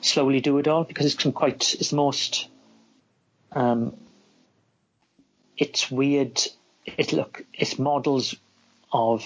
[0.00, 2.48] slowly do it all because it's quite it's the most
[3.52, 3.96] um,
[5.56, 6.42] it's weird
[6.84, 8.34] it look it's models
[8.92, 9.24] of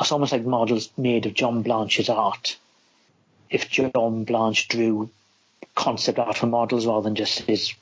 [0.00, 2.56] it's almost like models made of John Blanche's art
[3.50, 5.08] if John Blanche drew
[5.74, 7.72] concept art for models rather than just his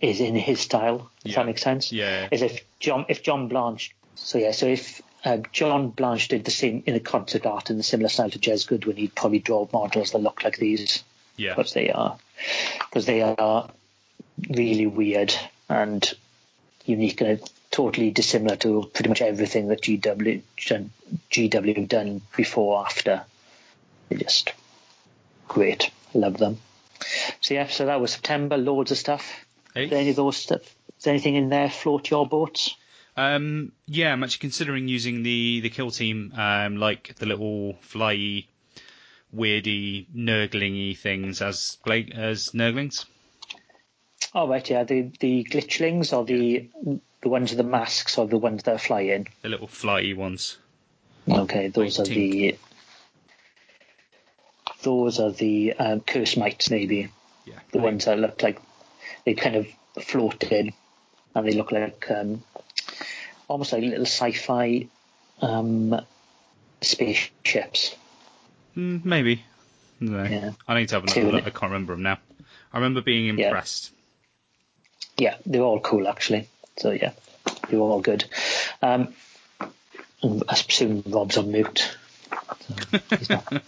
[0.00, 1.36] is in his style if Yeah.
[1.38, 2.28] that makes sense Yeah.
[2.30, 6.50] is if John if John Blanche so yeah so if uh, John Blanche did the
[6.50, 9.68] same in the concept art in the similar style to Jez Goodwin he'd probably draw
[9.72, 11.02] models that look like these
[11.36, 11.54] Yeah.
[11.54, 12.16] because they are
[12.78, 13.68] because they are
[14.48, 15.34] really weird
[15.68, 16.08] and
[16.84, 17.40] unique and
[17.70, 20.42] totally dissimilar to pretty much everything that GW
[21.30, 23.24] GW have done before or after.
[24.08, 24.52] They're just
[25.48, 25.90] great.
[26.14, 26.58] Love them.
[27.40, 28.56] So yeah, so that was September.
[28.56, 29.44] Loads of stuff.
[29.74, 29.84] Hey?
[29.84, 30.62] Is there any of those stuff?
[30.62, 32.76] Is there anything in there float your boats?
[33.16, 38.46] Um, yeah, I'm actually considering using the the kill team, um, like the little flyy,
[39.34, 43.06] weirdy, nurglingy things as bla- as nurglings.
[44.34, 46.68] Oh right, yeah, the the glitchlings or the
[47.22, 49.28] the ones with the masks or the ones that are flying.
[49.42, 50.58] The little flyy ones.
[51.28, 52.58] Okay, those are Wait, the
[54.82, 57.08] those are the um, cursemites, maybe
[57.44, 57.58] Yeah.
[57.72, 58.60] the ones that look like
[59.24, 59.66] they kind of
[60.02, 60.72] floated
[61.34, 62.42] and they look like um,
[63.48, 64.88] almost like little sci-fi
[65.40, 66.00] um,
[66.80, 67.94] spaceships.
[68.76, 69.42] Mm, maybe.
[70.00, 70.24] No.
[70.24, 70.52] Yeah.
[70.68, 71.46] I need to have another Two, look.
[71.46, 72.18] I can't remember them now.
[72.72, 73.92] I remember being impressed.
[75.16, 76.48] Yeah, they were all cool actually.
[76.76, 77.12] So yeah,
[77.68, 78.24] they were all good.
[78.82, 79.14] Um,
[80.22, 81.96] I assume Rob's on mute.
[82.90, 83.62] So, he's not.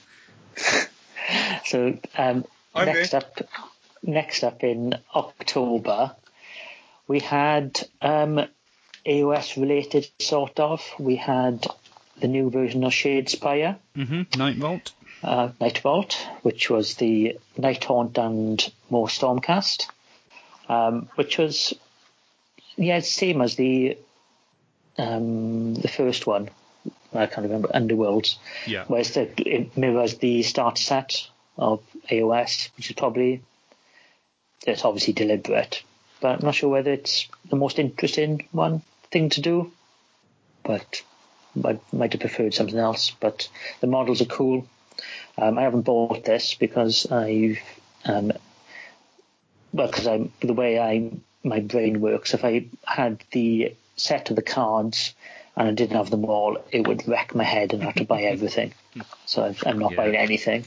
[1.64, 2.44] so um,
[2.74, 3.18] next here.
[3.18, 3.40] up,
[4.02, 6.14] next up in October,
[7.06, 8.46] we had um,
[9.08, 10.82] AOS related sort of.
[10.98, 11.66] We had
[12.20, 14.22] the new version of Shadespire, Mm-hmm.
[14.40, 14.90] Nightvault.
[15.22, 19.86] uh, Nightvault, which was the Nighthaunt and more Stormcast,
[20.68, 21.72] um, which was
[22.76, 23.96] yeah, same as the
[24.98, 26.50] um, the first one.
[27.14, 28.36] I can't remember Underworlds.
[28.66, 28.84] Yeah.
[28.86, 31.26] Whereas the, it mirrors the starter set
[31.56, 31.80] of
[32.10, 33.42] AOS, which is probably
[34.66, 35.82] it's obviously deliberate,
[36.20, 39.72] but I'm not sure whether it's the most interesting one thing to do.
[40.62, 41.02] But
[41.64, 43.10] I might have preferred something else.
[43.10, 43.48] But
[43.80, 44.66] the models are cool.
[45.36, 47.58] Um, I haven't bought this because I've
[48.04, 48.32] um,
[49.72, 51.12] well, because I'm the way I
[51.44, 52.34] my brain works.
[52.34, 55.14] If I had the set of the cards
[55.56, 58.04] and I didn't have them all, it would wreck my head and I have to
[58.04, 58.72] buy everything.
[59.26, 59.96] So I've- I'm not Yeah.
[59.98, 60.64] buying anything.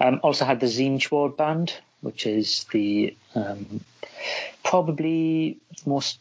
[0.00, 3.80] Um, also had the Tzeentch warband, which is the um,
[4.64, 6.18] probably most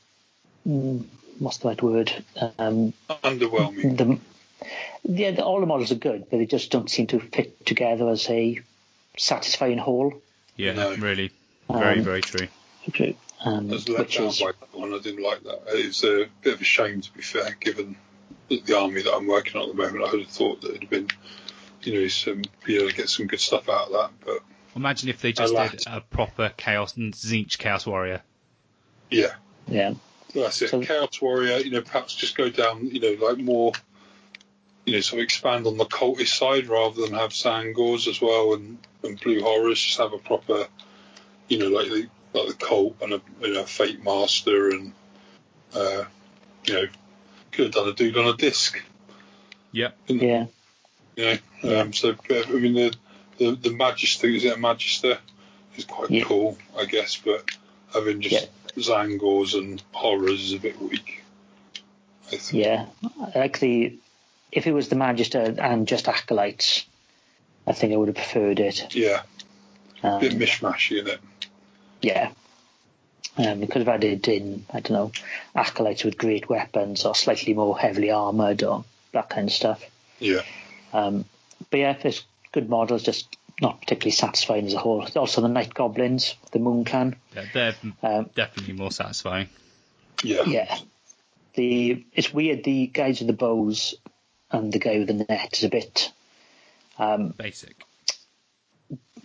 [0.63, 2.11] what's the right word?
[2.57, 3.97] Um, Underwhelming.
[3.97, 4.19] the
[5.03, 8.07] yeah, the, all the models are good, but they just don't seem to fit together
[8.09, 8.59] as a
[9.17, 10.21] satisfying whole.
[10.55, 10.95] Yeah, No.
[10.95, 11.31] really.
[11.69, 12.47] Very, Um, very true.
[13.43, 14.93] Um, I was let which down is by that one.
[14.93, 15.61] I didn't like that.
[15.69, 17.95] It's a bit of a shame, to be fair, given
[18.49, 20.05] the, the army that I'm working on at the moment.
[20.07, 21.07] I would have thought that it'd have been,
[21.81, 24.09] you know, some be able to get some good stuff out of that.
[24.25, 24.39] But
[24.75, 28.21] Imagine if they just did a proper Chaos Tzeentch Chaos Warrior.
[29.09, 29.33] yeah,
[29.67, 29.93] yeah,
[30.33, 30.69] that's it.
[30.69, 33.73] So- Chaos Warrior, you know, perhaps just go down, you know, like more,
[34.85, 38.53] you know, sort of expand on the cultist side rather than have Tzaangors as well
[38.53, 39.79] and, and Blue Horrors.
[39.81, 40.67] Just have a proper,
[41.47, 44.93] you know, like the like the cult and a you know, Fatemaster and,
[45.73, 46.05] uh,
[46.65, 46.85] you know,
[47.51, 48.81] could have done a dude on a disc.
[49.73, 49.97] Yep.
[50.07, 50.45] yeah,
[51.15, 52.93] You know, um, so I mean the
[53.37, 55.17] the the Magister is it a Magister
[55.75, 56.23] is quite Yeah.
[56.23, 57.49] cool, I guess, but
[57.93, 58.47] having just Yeah.
[58.75, 61.23] Tzaangors and horrors is a bit weak.
[62.27, 62.53] I think.
[62.53, 62.85] yeah.
[63.35, 63.97] Like the
[64.51, 66.85] if it was the Magister and just acolytes,
[67.67, 68.93] I think I would have preferred it.
[68.95, 69.21] Yeah,
[70.03, 71.19] Um, bit mishmashy in it.
[72.01, 72.31] yeah.
[73.37, 75.11] Um, we could have added in, I don't know,
[75.55, 78.83] acolytes with great weapons or slightly more heavily armoured or
[79.13, 79.81] that kind of stuff.
[80.19, 80.41] Yeah,
[80.91, 81.23] Um,
[81.69, 85.07] but yeah, it's good models, just not particularly satisfying as a whole.
[85.15, 87.15] Also, the Night Goblins, the Moon Clan.
[87.35, 89.49] Yeah, they're Um, definitely more satisfying.
[90.23, 90.79] yeah, Yeah.
[91.53, 92.63] The it's weird.
[92.63, 93.95] The guys with the bows
[94.51, 96.11] and the guy with the net is a bit.
[96.97, 97.75] Um, Basic.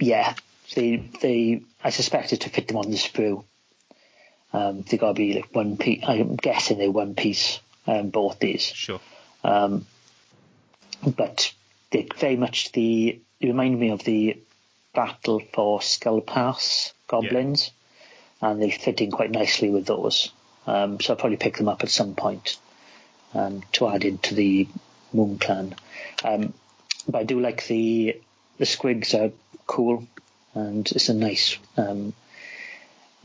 [0.01, 0.35] yeah,
[0.75, 3.45] they they I suspect it to fit them on the sprue.
[4.53, 6.03] Um, they got to be like one piece.
[6.07, 7.61] I'm guessing they're one piece.
[7.87, 8.63] Um, both these.
[8.63, 9.01] Sure.
[9.45, 9.87] Um,
[11.07, 11.53] but
[11.93, 14.39] they're very much the they remind me of the
[14.95, 17.71] battle for Skull Pass goblins,
[18.41, 20.31] and they fit in quite nicely with those.
[20.67, 22.59] Um, so I'll probably pick them up at some point
[23.35, 24.69] um, to add into the
[25.13, 25.75] Moon Clan.
[26.25, 26.53] Um,
[27.09, 28.21] but I do like the
[28.59, 29.33] the squigs are
[29.67, 30.07] cool,
[30.55, 32.15] and it's a nice um,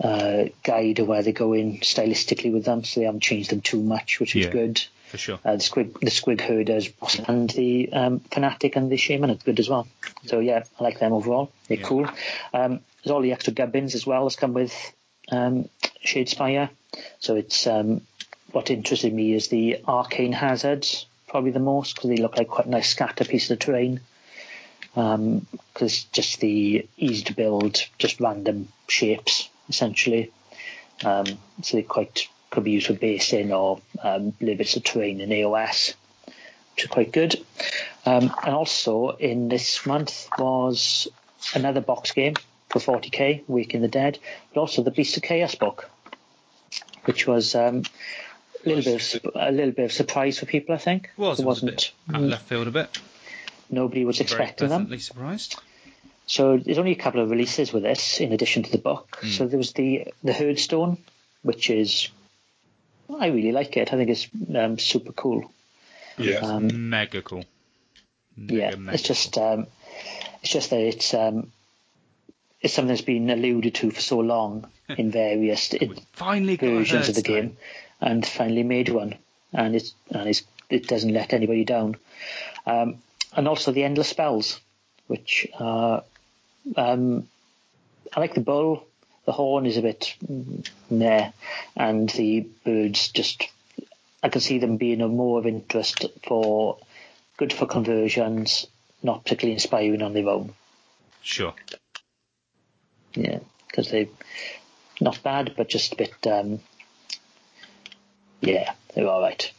[0.03, 2.83] uh, guide of where they go in stylistically with them.
[2.83, 4.51] So they haven't changed them too much, which is Yeah.
[4.51, 4.83] good.
[5.11, 5.39] For sure.
[5.43, 6.89] Uh, the squig, the squig herders,
[7.27, 9.85] and the um, fanatic and the shaman are good as well.
[10.27, 11.51] So yeah, I like them overall.
[11.67, 11.85] They're Yeah.
[11.85, 12.05] cool.
[12.53, 14.73] Um, there's all the extra gubbins as well that's come with
[15.29, 15.67] um,
[16.05, 16.69] Shadespire.
[17.19, 18.07] So it's um,
[18.53, 22.67] what interested me is the arcane hazards probably the most because they look like quite
[22.67, 23.99] nice scatter pieces of terrain.
[24.93, 30.31] Because just the easy to build, just random shapes essentially.
[31.03, 31.25] Um,
[31.63, 35.30] so they're quite could be used for basing or um, little bits of terrain in
[35.30, 35.95] AOS,
[36.76, 37.36] which is quite good.
[38.06, 41.07] Um, and also in this month was
[41.56, 42.36] another box game
[42.69, 44.19] for 40k, Wake in the Dead,
[44.53, 45.90] but also the Beast of Chaos book,
[47.06, 47.84] which was um,
[48.65, 50.76] a little bit of, a little bit of surprise for people.
[50.76, 52.98] I think Was, it was a wasn't bit left field a bit.
[53.69, 54.82] nobody was Very expecting them.
[54.88, 55.56] pleasantly surprised.
[56.28, 59.18] So there's only a couple of releases with this in addition to the book.
[59.22, 59.28] Hmm.
[59.28, 60.98] So there was the the Herdstone,
[61.44, 62.10] which is
[63.19, 63.93] I really like it.
[63.93, 65.51] I think it's um, super cool.
[66.17, 66.39] yeah.
[66.39, 67.45] Um, Mega cool.
[68.38, 69.67] Mega, yeah, mega it's just um,
[70.41, 71.51] it's just that it's um,
[72.61, 77.15] it's something that's been alluded to for so long in various in finally versions of
[77.15, 77.25] the Herdstone.
[77.25, 77.57] game,
[77.99, 79.15] and finally made one,
[79.53, 81.97] and it's and it's, it doesn't let anybody down.
[82.65, 82.97] Um,
[83.33, 84.59] and also the endless spells,
[85.07, 86.03] which are
[86.75, 87.27] um,
[88.13, 88.85] I like the bull.
[89.32, 90.14] The horn is a bit
[90.90, 91.32] meh,
[91.78, 93.48] and the birds just
[94.22, 96.78] I can see them being of more of interest for
[97.38, 98.68] good for conversions,
[99.02, 100.53] not particularly inspiring on their own.
[101.22, 101.53] Sure.
[103.14, 103.40] Yeah,
[103.70, 104.10] because they
[104.99, 106.28] not bad, but just a bit.
[106.28, 106.60] Um,
[108.41, 109.49] yeah, they're all right.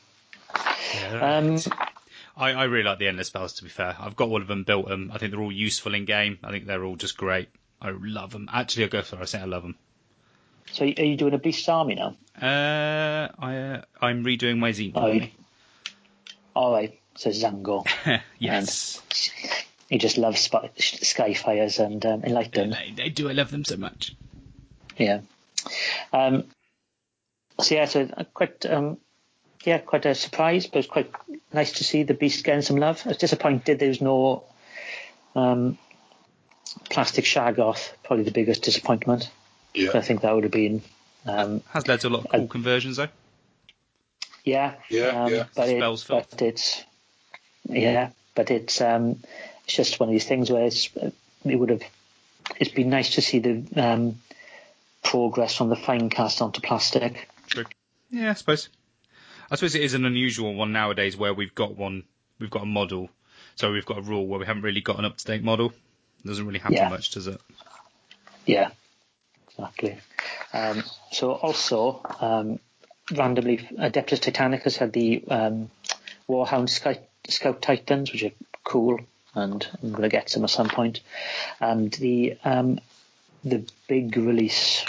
[0.96, 1.58] Yeah, Um,
[2.36, 3.54] I, I really like the endless spells.
[3.54, 4.88] To be fair, I've got all of them built.
[4.88, 5.10] Them.
[5.14, 6.40] I think they're all useful in game.
[6.44, 7.48] I think they're all just great.
[7.82, 8.48] I love them.
[8.52, 9.16] Actually, I'll go for.
[9.16, 9.22] it.
[9.22, 9.74] I say I love them.
[10.72, 12.16] So are you doing a beast army now?
[12.40, 14.92] Uh, I uh, I'm redoing my Tzeentch.
[14.94, 15.28] Oh, you-
[16.54, 16.98] all right.
[17.16, 17.84] So Tzaangor.
[18.38, 19.02] yes,
[19.90, 22.76] He just loves sp- Skyfires and um, Enlightened.
[22.96, 23.28] they do.
[23.28, 24.14] I love them so much.
[24.96, 25.20] Yeah.
[26.12, 26.44] Um,
[27.60, 28.96] so yeah, so uh, quite um,
[29.64, 31.10] yeah, quite a surprise, but it's quite
[31.52, 33.02] nice to see the Beast getting some love.
[33.04, 34.44] I was disappointed there was no
[35.34, 35.76] um,
[36.90, 37.92] plastic Shaggoth.
[38.04, 39.30] Probably the biggest disappointment.
[39.74, 39.90] Yeah.
[39.94, 40.82] I think that would have been
[41.26, 43.08] um, Has led to a lot of cool conversions though.
[44.44, 45.44] yeah, Yeah, um, yeah.
[45.54, 46.30] But, it, Spells filth.
[46.30, 46.84] but it's
[47.64, 49.22] yeah, but it's um,
[49.64, 50.90] it's just one of these things where it's,
[51.44, 51.82] it would have
[52.58, 54.16] it's been nice to see the um,
[55.02, 57.28] progress from the Finecast onto plastic.
[57.48, 57.64] True.
[58.10, 58.68] Yeah, I suppose.
[59.50, 62.04] I suppose it is an unusual one nowadays where we've got one,
[62.38, 63.10] we've got a model,
[63.54, 65.72] so we've got a rule where we haven't really got an up to date model.
[66.24, 66.88] Doesn't really happen Yeah.
[66.88, 67.40] much, does it?
[68.46, 68.70] Yeah,
[69.48, 69.98] exactly.
[70.52, 72.58] Um, so also, um,
[73.10, 75.70] randomly, Adeptus Titanicus had the um,
[76.28, 78.32] Warhound Scout, Scout Titans, which are
[78.64, 79.00] cool,
[79.34, 81.00] and I'm going to get some at some point.
[81.60, 82.80] And the um,
[83.44, 84.84] the big release,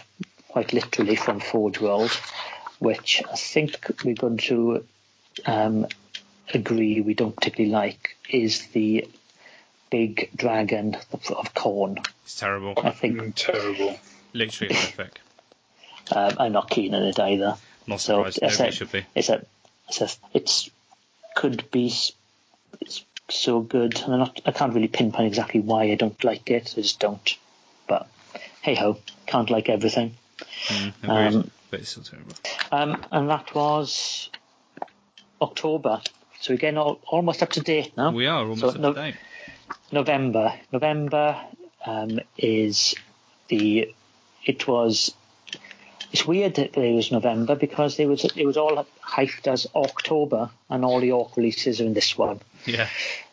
[0.49, 2.11] quite literally from Forge World,
[2.79, 4.85] which I think we're going to
[5.45, 5.87] um,
[6.53, 9.07] agree we don't particularly like, is the
[9.93, 12.03] big dragon of Khorne.
[12.25, 12.73] It's terrible.
[12.83, 13.99] I think Mm, terrible.
[14.33, 15.19] Literally horrific.
[16.11, 17.55] Um, I'm not keen on it either.
[17.87, 18.39] Not surprised.
[18.41, 19.05] it's Nobody a, should be.
[19.15, 19.45] it's a,
[19.87, 20.69] it's a, it's
[21.35, 21.85] could be
[22.81, 24.01] it's so good.
[24.03, 26.73] And I'm not, I can't really pinpoint exactly why I don't like it.
[26.77, 27.37] I just don't.
[27.87, 28.09] But
[28.61, 28.97] hey ho,
[29.27, 30.15] can't like everything.
[30.67, 30.93] Mm.
[31.07, 32.33] Um, but it's still terrible.
[32.71, 34.29] Um, and that was
[35.41, 36.01] October.
[36.41, 38.11] So we're getting all, almost up to date now.
[38.11, 39.15] We are almost So up no- to date.
[39.93, 40.53] November.
[40.71, 41.39] November
[41.85, 42.95] um, is
[43.47, 43.93] the.
[44.45, 45.13] It was.
[46.11, 50.49] It's weird that it was November because it was it was all hyped as October,
[50.69, 52.41] and all the Orc releases are in this one.
[52.65, 52.87] Yeah.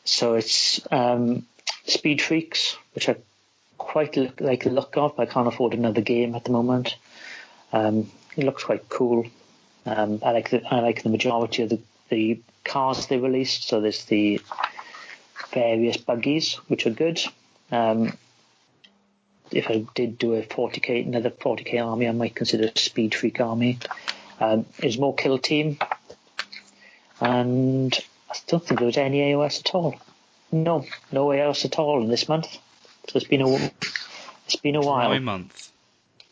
[0.05, 1.47] So it's um,
[1.87, 3.17] Speed Freaks, which I
[3.77, 5.19] quite li- like the look of.
[5.19, 6.97] I can't afford another game at the moment.
[7.73, 9.27] Um, it looks quite cool.
[9.87, 13.69] Um, I like the I like the majority of the, the cars they released.
[13.69, 14.41] So there's the
[15.53, 17.21] various buggies, which are good.
[17.71, 18.17] Um,
[19.51, 23.41] if I did do a 40k, another 40k army, I might consider a Speed Freak
[23.41, 23.79] army.
[24.39, 25.79] Um, there's more Kill Team,
[27.21, 27.99] and
[28.31, 29.97] I don't think there was any AOS at all.
[30.53, 32.59] No, no AOS at all in this month.
[33.09, 33.71] So it's been a
[34.47, 35.09] it's been a while.
[35.09, 35.71] Dry month.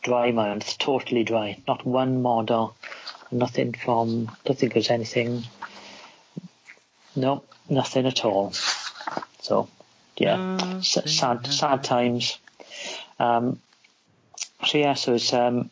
[0.01, 1.57] Dry month, totally dry.
[1.67, 2.75] Not one model,
[3.31, 4.31] nothing from.
[4.45, 5.43] Don't think there's anything.
[7.15, 8.53] No, nothing at all.
[9.41, 9.69] So,
[10.17, 12.37] yeah, Nothing sad, sad times.
[13.19, 13.59] Um,
[14.65, 15.69] so yeah, so it's um,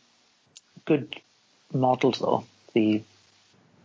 [0.84, 1.14] good
[1.72, 2.44] models though.
[2.74, 3.02] The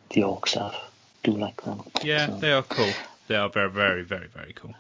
[0.09, 0.75] the orcs have
[1.23, 1.81] do like them.
[2.01, 2.91] Yeah, So- they are cool.
[3.27, 4.73] They are very, very, very, very cool.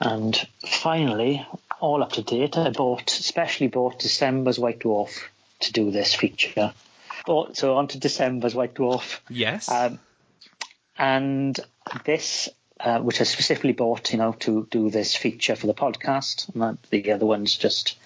[0.00, 0.36] And
[0.66, 1.46] finally,
[1.80, 5.10] all up to date, I bought, especially bought December's White Dwarf
[5.60, 6.72] to do this feature.
[7.26, 9.20] Bought, so on to December's White Dwarf.
[9.28, 9.70] Yes.
[9.70, 9.98] Um,
[10.98, 11.58] and
[12.04, 12.48] this,
[12.82, 16.62] uh, which I specifically bought, you know, to do this feature for the podcast, and
[16.62, 17.96] that- the other ones just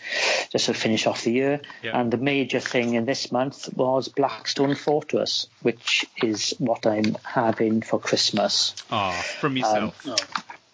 [0.51, 1.61] just to finish off the year.
[1.83, 1.99] Yeah.
[2.01, 7.83] And the major thing in this month was Blackstone Fortress, which is what I'm having
[7.83, 10.01] for Christmas Ah, from yourself.
[10.07, 10.17] Oh,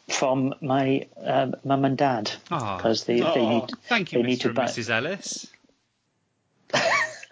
[0.08, 2.76] from my um, mum and dad Ah.
[2.78, 4.64] because they, they Oh, need Thank you, they need to and buy.
[4.64, 4.90] Mrs.
[4.90, 5.46] Ellis.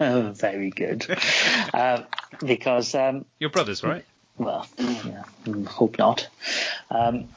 [0.01, 1.05] Oh, very good.
[1.75, 2.03] uh,
[2.45, 4.05] because um, Your brothers, right?
[4.39, 6.29] Well, yeah, mm, hope not.
[6.91, 7.29] Um,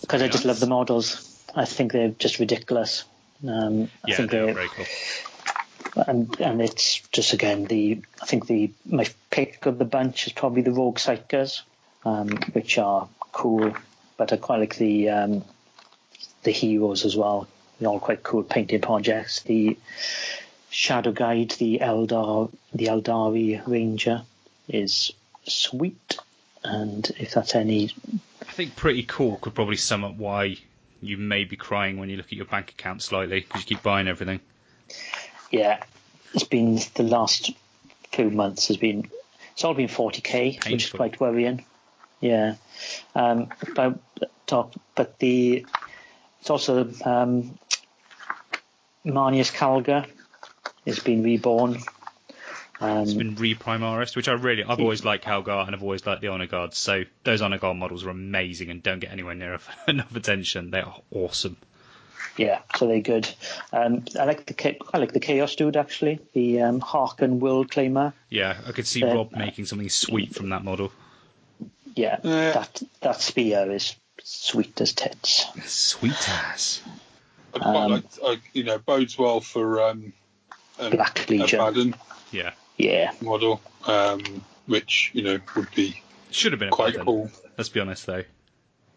[0.00, 1.26] because I just love the models.
[1.54, 3.04] I think they're just ridiculous.
[3.46, 6.04] Um, I Yeah, think they are they're very cool.
[6.06, 10.32] and and it's just again the I think the my pick of the bunch is
[10.32, 11.62] probably the Rogue Psykers,
[12.04, 13.74] um, which are cool,
[14.16, 15.44] but I quite like the um,
[16.44, 17.48] the heroes as well.
[17.78, 19.40] They're all quite cool painting projects.
[19.42, 19.76] The
[20.70, 24.22] Shadow Guide, the Eldar, the Aeldari Ranger
[24.68, 25.10] is
[25.50, 26.18] sweet,
[26.64, 27.90] and if that's any
[28.42, 30.56] I think pretty cool could probably sum up why
[31.02, 33.82] you may be crying when you look at your bank account slightly because you keep
[33.82, 34.40] buying everything.
[35.50, 35.82] yeah,
[36.34, 37.50] it's been the last
[38.12, 39.08] few months has been
[39.52, 41.64] it's all been 40k, which is quite worrying.
[42.20, 42.54] Yeah.
[43.14, 43.98] Um, but
[44.46, 45.66] talk, but the
[46.40, 47.58] it's also um,
[49.04, 50.06] Marneus Calgar
[50.86, 51.78] has been reborn.
[52.80, 56.22] Um, It's been reprimarised, which I really, I've always liked Calgar and I've always liked
[56.22, 56.78] the Honor Guards.
[56.78, 59.58] So those Honor Guard models are amazing and don't get anywhere near
[59.88, 60.70] enough attention.
[60.70, 61.56] They are awesome.
[62.38, 63.28] yeah, so they're good.
[63.72, 68.14] Um, I like the Cha- I like the Chaos dude actually, the um, Haarken Worldclaimer.
[68.30, 69.12] Yeah, I could see Yeah.
[69.12, 70.90] Rob making something sweet from that model.
[71.96, 72.52] Yeah, Yeah.
[72.52, 75.44] that that spear is sweet as tits.
[75.66, 76.80] Sweet as.
[77.52, 80.12] I quite Um, like, I, you know, bodes well for um,
[80.78, 81.58] an, Black Legion.
[81.58, 81.94] Baden
[82.30, 84.22] Yeah, Yeah, model, um,
[84.66, 87.04] which you know would be should have been quite Baden.
[87.04, 87.30] cool.
[87.56, 88.24] Let's be honest though.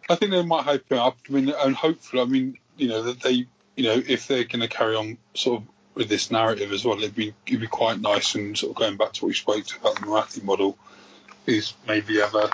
[0.10, 1.18] I think they might hype it up.
[1.30, 4.62] I mean, and hopefully, I mean, you know, that they, you know, if they're going
[4.62, 8.00] to carry on sort of with this narrative as well, it'd be it'd be quite
[8.00, 8.36] nice.
[8.36, 10.78] And sort of going back to what you spoke to about the Morathi model,
[11.46, 12.50] is maybe have a,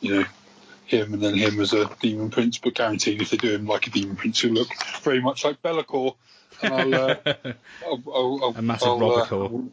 [0.00, 0.24] you know,
[0.86, 3.86] him and then him as a demon prince, but guaranteed if they do him like
[3.86, 4.68] a demon prince, he'll look
[5.02, 6.14] very much like Be'lakor.
[6.62, 7.16] And I'll, uh,
[7.84, 9.68] I'll, I'll, I'll, A massive I'll, uh, Robocore.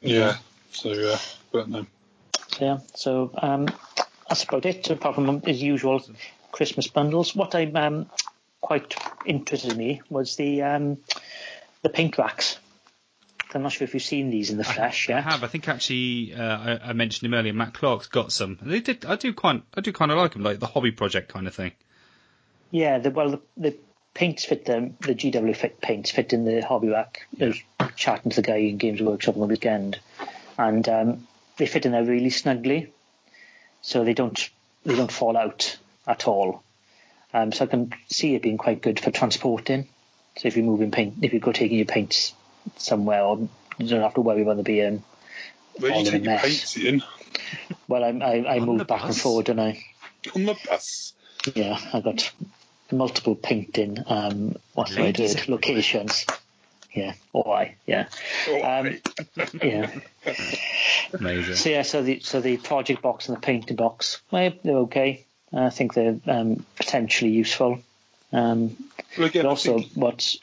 [0.00, 0.36] Yeah.
[0.72, 1.18] So, uh,
[1.52, 1.86] but no.
[2.58, 2.78] yeah.
[2.94, 3.68] So um,
[4.28, 4.88] that's about it.
[4.90, 6.02] Apart from as usual
[6.52, 8.10] Christmas bundles, what I'm um,
[8.60, 8.94] quite
[9.26, 10.98] interested in me was the um,
[11.82, 12.58] the paint racks.
[13.52, 15.24] I'm not sure if you've seen these in the flesh I yet.
[15.24, 15.42] have.
[15.42, 17.52] I think actually, uh, I, I mentioned him earlier.
[17.52, 18.58] Matt Clark's got some.
[18.62, 19.04] They did.
[19.04, 19.62] I do quite.
[19.74, 21.72] I do kind of like them, like the hobby project kind of thing.
[22.70, 23.76] Yeah, the, well, the, the
[24.14, 27.26] paints fit the the GW fit paints fit in the hobby rack.
[27.40, 27.60] I was
[27.96, 29.98] chatting to the guy in Games Workshop on the weekend,
[30.58, 31.26] and um,
[31.56, 32.92] they fit in there really snugly,
[33.82, 34.50] so they don't
[34.84, 35.76] they don't fall out
[36.06, 36.62] at all.
[37.32, 39.86] Um, so I can see it being quite good for transporting.
[40.36, 42.32] So if you're moving paint, if you go taking your paints
[42.76, 45.02] somewhere, or you don't have to worry about them being.
[45.78, 46.42] Where All you in a take your mess.
[46.42, 47.02] paints in?
[47.88, 49.82] Well, I I, I On the move back and forward, don't I?
[50.34, 51.12] On the bus.
[51.54, 52.30] Yeah, I got
[52.92, 53.98] multiple painting.
[54.06, 55.48] Um, what's the Ladies word?
[55.48, 56.26] Locations.
[56.92, 57.76] Yeah, or I.
[57.86, 58.08] Yeah,
[58.48, 58.98] um,
[59.62, 59.90] yeah.
[61.12, 61.54] Amazing.
[61.54, 65.24] So yeah, so the so the project box and the painting box, well, they're okay.
[65.52, 67.80] I think they're um, potentially useful.
[68.32, 68.76] Um,
[69.18, 70.38] well, again, but I also, think what's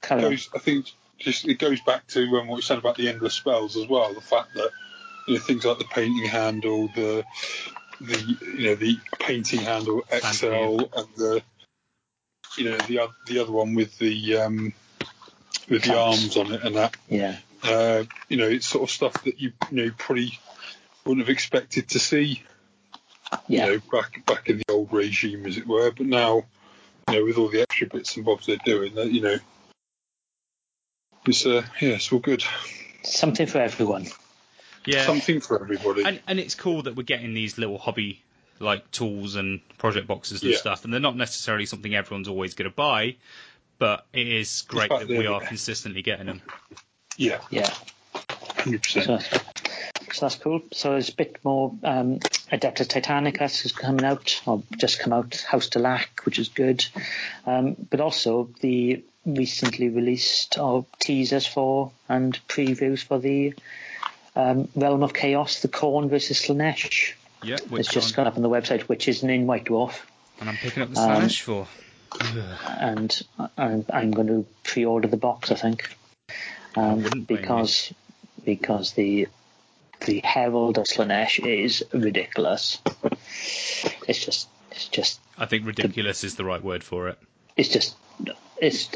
[0.00, 0.86] kind it of goes, I think
[1.18, 4.12] just it goes back to um, what you said about the endless spells as well.
[4.12, 4.70] The fact that
[5.26, 7.24] you know things like the painting handle, the
[8.00, 11.42] the you know the painting handle XL, and the
[12.56, 14.72] you know the oth- the other one with the um,
[15.68, 16.96] with the arms on it and that.
[17.08, 20.38] yeah, Uh, you know, it's sort of stuff that you you know probably
[21.04, 22.42] wouldn't have expected to see.
[23.48, 25.90] yeah, You know, back back in the old regime, as it were.
[25.90, 26.44] But now,
[27.08, 29.36] you know, with all the extra bits and bobs they're doing, that you know,
[31.26, 32.42] it's uh, yeah, it's all good.
[33.02, 34.06] something for everyone.
[34.84, 35.04] Yeah.
[35.04, 36.04] Something for everybody.
[36.04, 38.22] and and it's cool that we're getting these little hobby
[38.58, 40.58] like tools and project boxes and Yeah.
[40.58, 43.16] stuff, and they're not necessarily something everyone's always going to buy,
[43.78, 46.42] but it is great that we are consistently getting them.
[47.16, 47.72] yeah, Yeah,
[48.58, 49.06] hundred percent.
[49.06, 49.38] so,
[50.12, 50.62] so that's cool.
[50.72, 52.18] So there's a bit more um,
[52.52, 55.34] Adeptus Titanicus is coming out, or just come out.
[55.48, 56.86] House to Lack, which is good,
[57.46, 63.54] um, but also the recently released or teasers for and previews for the
[64.36, 67.14] um, Realm of Chaos, the Khorne versus Slaanesh.
[67.46, 69.94] Yeah, It's just gone up on the website, which isn't in White Dwarf,
[70.40, 71.68] and I'm picking up the um, Slaanesh for.
[72.80, 73.22] and
[73.56, 75.52] I'm, I'm going to pre-order the box.
[75.52, 75.88] I think
[76.74, 77.22] um, you.
[77.22, 77.92] because
[78.44, 79.28] because the
[80.06, 82.78] the Herald of Slaanesh is ridiculous.
[84.08, 87.18] It's just it's just I think ridiculous is the right word for it.
[87.56, 87.96] it's just
[88.60, 88.90] it's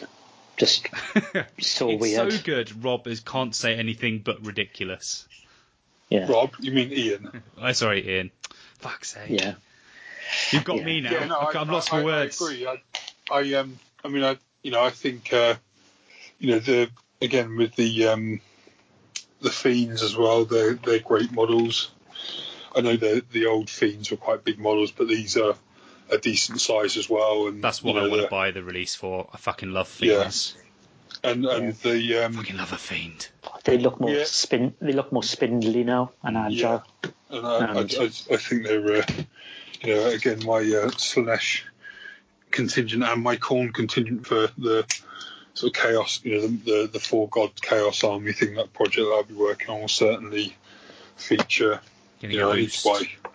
[0.56, 0.88] just
[1.60, 2.02] so weird.
[2.02, 2.32] it's weird.
[2.32, 2.84] so good.
[2.84, 5.28] Rob is can't say anything but ridiculous.
[6.10, 7.42] Yeah, Rob, you mean Ian?
[7.62, 8.30] Oh, sorry, Ian.
[8.78, 9.40] Fuck's sake.
[9.40, 9.54] yeah,
[10.52, 10.84] You've got Yeah.
[10.84, 11.12] me now.
[11.12, 12.40] Yeah, no, I've, I, I've lost I, for words.
[12.40, 12.66] I agree.
[12.66, 12.82] I,
[13.30, 15.54] I um, I mean, I, you know, I think, uh,
[16.38, 16.90] you know, the
[17.22, 18.40] again with the um,
[19.42, 20.44] the fiends as well.
[20.44, 21.90] They're they're great models.
[22.74, 25.54] I know the the old fiends were quite big models, but these are
[26.10, 27.46] a decent size as well.
[27.48, 29.28] And That's what you know, I want to buy the release for.
[29.32, 30.22] I fucking love Yeah.
[30.24, 30.56] fiends.
[31.22, 33.28] And and the um, Fucking love a fiend.
[33.70, 34.24] They look more Yeah.
[34.24, 34.74] spin.
[34.80, 36.82] They look more spindly now and agile.
[37.30, 39.06] And I, I, And- I, I think they're, uh,
[39.82, 41.62] you know, again, my uh, Slaanesh
[42.50, 44.84] contingent and my Khorne contingent for the
[45.54, 48.96] sort of chaos, you know, the, the, the four god chaos army thing, that project
[49.06, 50.56] that I'll be working on will certainly
[51.16, 51.80] feature.
[52.20, 53.30] Gonna You get know, I need to buy.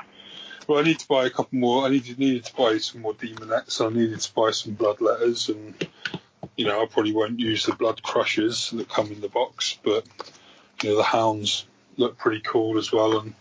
[0.68, 1.86] Well, I need to buy a couple more.
[1.86, 3.80] I needed needed to buy some more demonettes.
[3.86, 5.88] I needed to buy some Bloodletters, and
[6.56, 10.06] you know, I probably won't use the Bloodcrushers that come in the box, but
[10.82, 11.66] you know, the hounds
[11.98, 13.34] look pretty cool as well, and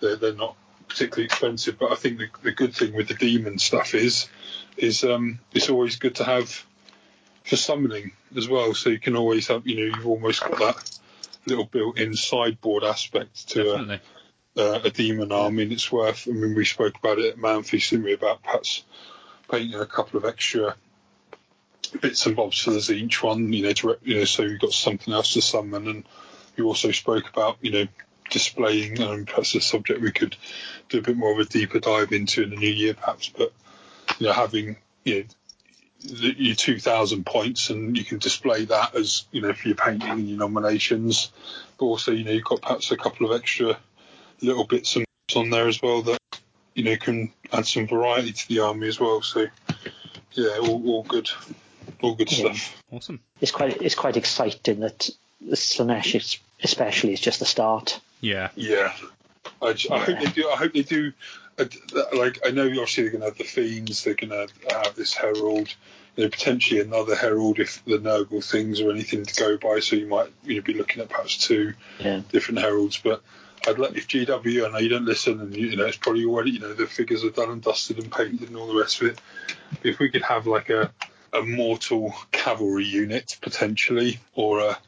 [0.00, 0.56] they're they're not
[0.88, 1.78] particularly expensive.
[1.78, 4.28] But I think the, the good thing with the demon stuff is
[4.76, 6.64] is um, it's always good to have
[7.44, 8.74] for summoning as well.
[8.74, 10.98] So you can always have you know you've almost got that
[11.46, 14.00] little built-in sideboard aspect to a,
[14.56, 16.28] uh, a demon army, and it's worth.
[16.28, 18.12] I mean, we spoke about it at Manfest, didn't we?
[18.12, 18.84] About perhaps
[19.50, 20.76] painting a couple of extra
[22.00, 25.34] bits and bobs for each one, you know, you know, so you've got something else
[25.34, 26.04] to summon, and
[26.56, 27.86] you also spoke about, you know,
[28.30, 30.36] displaying, and perhaps a subject we could
[30.88, 33.52] do a bit more of a deeper dive into in the new year, perhaps, but
[34.18, 35.24] you know, having you know
[36.02, 40.08] the, your 2,000 points, and you can display that as you know for your painting
[40.08, 41.32] and your nominations,
[41.78, 43.76] but also you know you've got perhaps a couple of extra
[44.40, 45.04] little bits and
[45.36, 46.18] on there as well that
[46.74, 49.22] you know can add some variety to the army as well.
[49.22, 49.46] So
[50.32, 51.30] yeah, all, all good,
[52.02, 52.52] all good Yeah.
[52.52, 52.82] stuff.
[52.90, 53.20] Awesome.
[53.40, 55.10] It's quite it's quite exciting that
[55.40, 58.00] the Slaanesh is- especially is just the start.
[58.20, 58.50] Yeah.
[58.54, 58.92] Yeah,
[59.62, 60.48] I hope they do.
[60.50, 61.12] I hope they do.
[61.58, 61.64] uh,
[62.12, 64.04] Like I know, obviously they're going to have the fiends.
[64.04, 65.74] They're going to have this herald.
[66.16, 69.80] You know, potentially another herald if the Nurgle things or anything to go by.
[69.80, 72.20] So you might you know be looking at perhaps two Yeah.
[72.32, 72.98] different heralds.
[73.02, 73.22] But
[73.66, 74.66] I'd let if GW.
[74.66, 76.86] I know you don't listen, and you, you know it's probably already you know the
[76.86, 79.18] figures are done and dusted and painted and all the rest of it.
[79.82, 80.92] If we could have like a
[81.32, 84.78] a mortal cavalry unit potentially, or a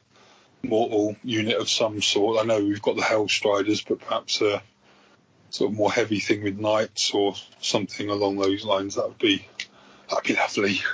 [0.62, 2.40] mortal unit of some sort.
[2.40, 4.62] I know we've got the Hellstriders, but perhaps a
[5.50, 8.94] sort of more heavy thing with knights or something along those lines.
[8.96, 9.46] That would be
[10.10, 10.80] that'd be lovely.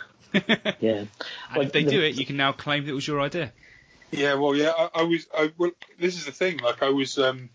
[0.80, 0.90] Yeah.
[0.98, 1.08] And
[1.56, 3.50] Well, if they the- do it, you can now claim that it was your idea.
[4.10, 5.26] Yeah, well, yeah, I, I was.
[5.36, 6.58] I, well, this is the thing.
[6.58, 7.48] Like, I was um,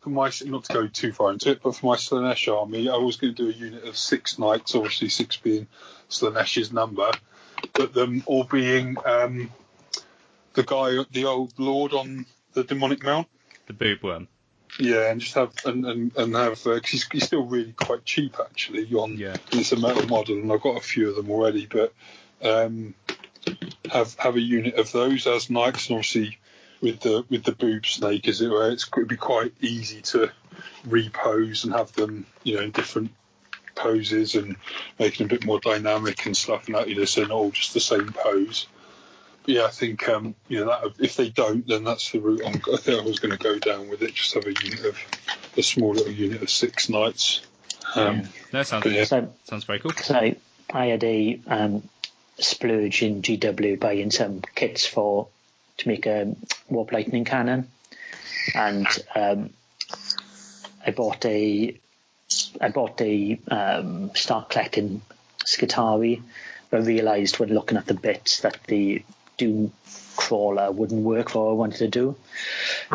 [0.00, 2.96] for my not to go too far into it, but for my Slaanesh army, I
[2.96, 4.74] was going to do a unit of six knights.
[4.74, 5.66] Obviously, six being
[6.10, 7.10] Slaanesh's number,
[7.74, 9.50] but them all being um,
[10.54, 13.28] the guy, the old lord on the demonic mount.
[13.66, 14.28] The boob worm.
[14.78, 18.36] Yeah, and just have and and, and have because he's, he's still really quite cheap
[18.40, 18.92] actually.
[18.94, 19.36] On Yeah.
[19.52, 21.66] it's a metal model, and I've got a few of them already.
[21.66, 21.94] But
[22.42, 22.94] um,
[23.90, 26.38] have have a unit of those as knights, and obviously
[26.80, 30.30] with the with the boob snake, as it were, it's it'd be quite easy to
[30.84, 33.12] repose and have them, you know, in different
[33.76, 34.56] poses and
[34.98, 37.74] making a bit more dynamic and stuff, and that you know, so not all just
[37.74, 38.66] the same pose.
[39.44, 42.42] But yeah, I think um, you know that if they don't, then that's the route
[42.44, 44.14] I'm, I think I was going to go down with it.
[44.14, 44.98] Just have a unit of
[45.56, 47.42] a small little unit of six knights.
[47.94, 49.04] Um, That sounds But yeah.
[49.04, 49.92] So, sounds very cool.
[49.92, 50.36] so I,
[50.72, 51.88] I had a um,
[52.38, 55.28] splurge in GW buying some kits for
[55.78, 56.34] to make a
[56.68, 57.68] warp lightning cannon,
[58.54, 59.50] and um,
[60.84, 61.78] I bought a
[62.60, 65.02] I bought a um, start collecting
[65.44, 66.22] Skitarii,
[66.70, 69.04] but I realised when looking at the bits that the
[69.36, 69.72] Doom
[70.16, 72.16] crawler wouldn't work for what I wanted to do.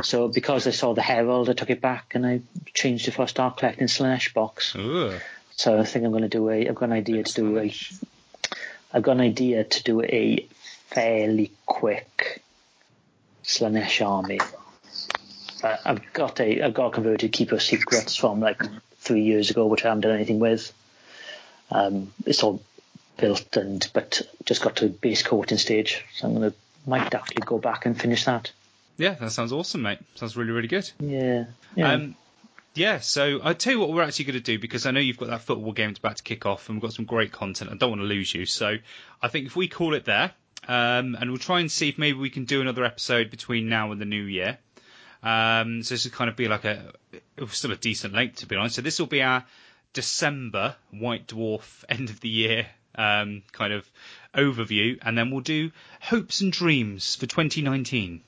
[0.01, 2.41] So because I saw the Herald, I took it back and I
[2.73, 4.75] changed it for a start collecting Slaanesh box.
[4.75, 5.13] Ooh.
[5.55, 6.67] So I think I'm going to do a.
[6.67, 7.73] I've got an idea to do a.
[8.91, 10.47] I've got an idea to do a
[10.87, 12.41] fairly quick
[13.43, 14.39] Slaanesh army.
[15.63, 16.63] Uh, I've got a.
[16.63, 18.63] I've got a converted Keeper Secrets from like
[19.02, 20.72] three years ago, which I haven't done anything with.
[21.69, 22.61] Um, it's all
[23.18, 26.53] built and but just got to base coating stage, so I'm to
[26.86, 28.52] might actually go back and finish that.
[28.98, 29.99] Yeah, that sounds awesome, mate.
[30.15, 30.90] Sounds really, really good.
[30.99, 31.45] Yeah.
[31.76, 31.94] Yeah.
[31.94, 32.15] Um,
[32.73, 35.18] yeah, so I'll tell you what we're actually going to do because I know you've
[35.18, 37.69] got that football game about to kick off and we've got some great content.
[37.72, 38.45] I don't want to lose you.
[38.45, 38.78] So
[39.22, 40.32] I think if we call it there,
[40.68, 43.91] um, and we'll try and see if maybe we can do another episode between now
[43.91, 44.57] and the new year.
[45.23, 48.38] Um, so this will kind of be like a, it was still a decent length
[48.38, 48.76] to be honest.
[48.76, 49.43] So this will be our
[49.93, 53.89] December White Dwarf end of the year um, kind of
[54.35, 55.72] overview, and then we'll do
[56.02, 58.22] hopes and dreams for 2019.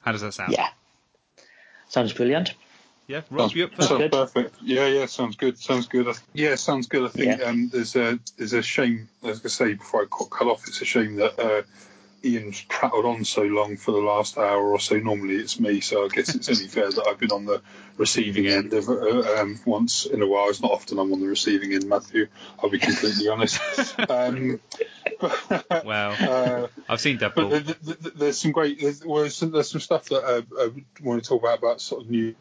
[0.00, 0.52] How does that sound?
[0.52, 0.68] yeah.
[1.88, 2.54] Sounds brilliant.
[3.08, 4.54] Yeah, Rob, Sounds, you up for sounds perfect.
[4.62, 5.58] Yeah, yeah, sounds good.
[5.58, 6.06] Sounds good.
[6.06, 7.04] I- Yeah, sounds good.
[7.04, 7.46] I think Yeah.
[7.46, 9.08] um, there's a there's a shame.
[9.24, 11.62] As I say before I cut cut off, it's a shame that uh,
[12.24, 14.98] Ian's prattled on so long for the last hour or so.
[14.98, 17.62] Normally it's me, so I guess it's only fair that I've been on the
[17.96, 20.50] receiving end of uh, um, once in a while.
[20.50, 22.26] It's not often I'm on the receiving end, Matthew.
[22.62, 23.60] I'll be completely honest.
[24.10, 24.60] Um,
[25.84, 27.50] Well, uh, I've seen but Deadpool.
[27.50, 28.80] there- there- there- there's some great.
[28.80, 30.70] There's, well, there's, some, there's some stuff that uh, I
[31.02, 32.34] want to talk about about sort of new.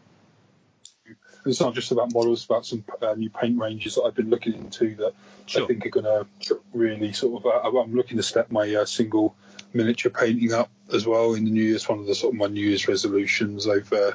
[1.45, 4.53] It's not just about models, about some uh, new paint ranges that I've been looking
[4.55, 5.13] into that
[5.45, 5.63] Sure.
[5.63, 7.51] I think are going to really sort of.
[7.75, 9.35] Uh, I'm looking to step my uh, single
[9.73, 11.75] miniature painting up as well in the new year.
[11.75, 13.67] It's one of the sort of my New Year's resolutions.
[13.67, 14.11] I've uh,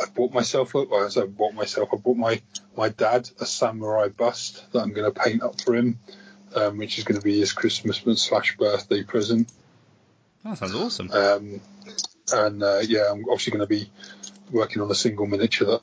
[0.00, 1.90] I bought myself a well, I bought myself.
[1.92, 2.40] I bought my
[2.76, 5.98] my dad a samurai bust that I'm going to paint up for him,
[6.54, 9.50] um, which is going to be his Christmas slash birthday present.
[10.44, 11.10] Oh, that sounds awesome.
[11.10, 11.60] Um,
[12.32, 13.90] and uh, yeah, I'm obviously going to be
[14.50, 15.80] working on a single miniature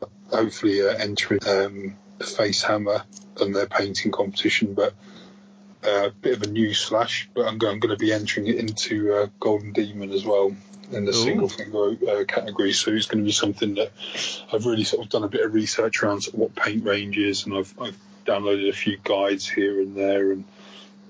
[0.00, 3.02] that hopefully uh, entering um, the Face Hammer
[3.40, 4.74] and their painting competition.
[4.74, 4.94] But
[5.82, 9.14] a uh, bit of a news slash, but I'm, going to be entering it into
[9.14, 10.54] uh, Golden Demon as well
[10.90, 11.14] in the Ooh.
[11.14, 12.72] single finger uh, category.
[12.72, 13.92] So it's going to be something that
[14.52, 17.18] I've really sort of done a bit of research around sort of what paint range
[17.18, 20.44] is, and I've, I've downloaded a few guides here and there, and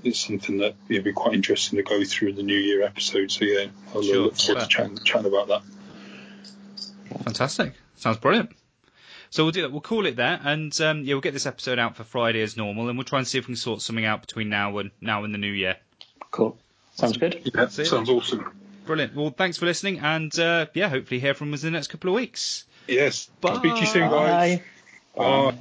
[0.04, 3.30] it's something that it'd be quite interesting to go through in the New Year episode.
[3.30, 4.16] So yeah, I'll sure.
[4.16, 5.62] look forward to chatting, chatting about that.
[7.24, 7.72] Fantastic.
[7.96, 8.50] Sounds brilliant.
[9.30, 9.72] So we'll do that.
[9.72, 12.56] We'll call it there, and um, yeah, we'll get this episode out for Friday as
[12.56, 14.90] normal, and we'll try and see if we can sort something out between now and
[15.00, 15.76] now and the new year.
[16.30, 16.56] Cool.
[16.94, 17.40] Sounds good.
[17.54, 18.50] Yeah, sounds awesome.
[18.86, 19.14] Brilliant.
[19.14, 22.10] Well, thanks for listening, and uh, yeah, hopefully hear from us in the next couple
[22.10, 22.64] of weeks.
[22.86, 23.28] Yes.
[23.40, 23.56] Bye.
[23.56, 24.58] Speak to you soon, guys.
[24.58, 25.22] Bye.
[25.22, 25.50] Bye.
[25.50, 25.58] Bye.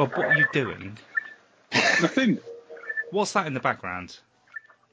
[0.00, 0.96] Rob, what are you doing?
[1.74, 2.38] Nothing.
[3.10, 4.18] What's that in the background?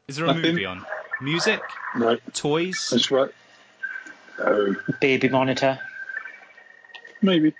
[0.09, 0.41] Is there a Nothing.
[0.51, 0.85] movie on?
[1.21, 1.61] Music?
[1.95, 2.89] No, Toys?
[2.89, 3.29] that's right.
[4.39, 5.79] Oh, Baby monitor.
[7.21, 7.53] maybe.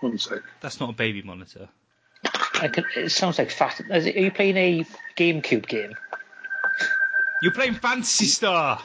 [0.00, 0.40] One sec.
[0.60, 1.70] That's not a baby monitor.
[2.60, 3.80] I can, it sounds like fat.
[3.90, 4.84] Is it, are you playing a
[5.16, 5.94] GameCube game?
[7.42, 8.82] You're playing Phantasy Star!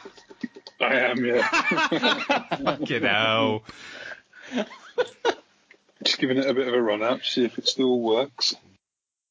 [0.80, 1.46] I am, yeah.
[2.64, 3.64] Fucking hell.
[6.04, 8.56] Just giving it a bit of a run out to see if it still works.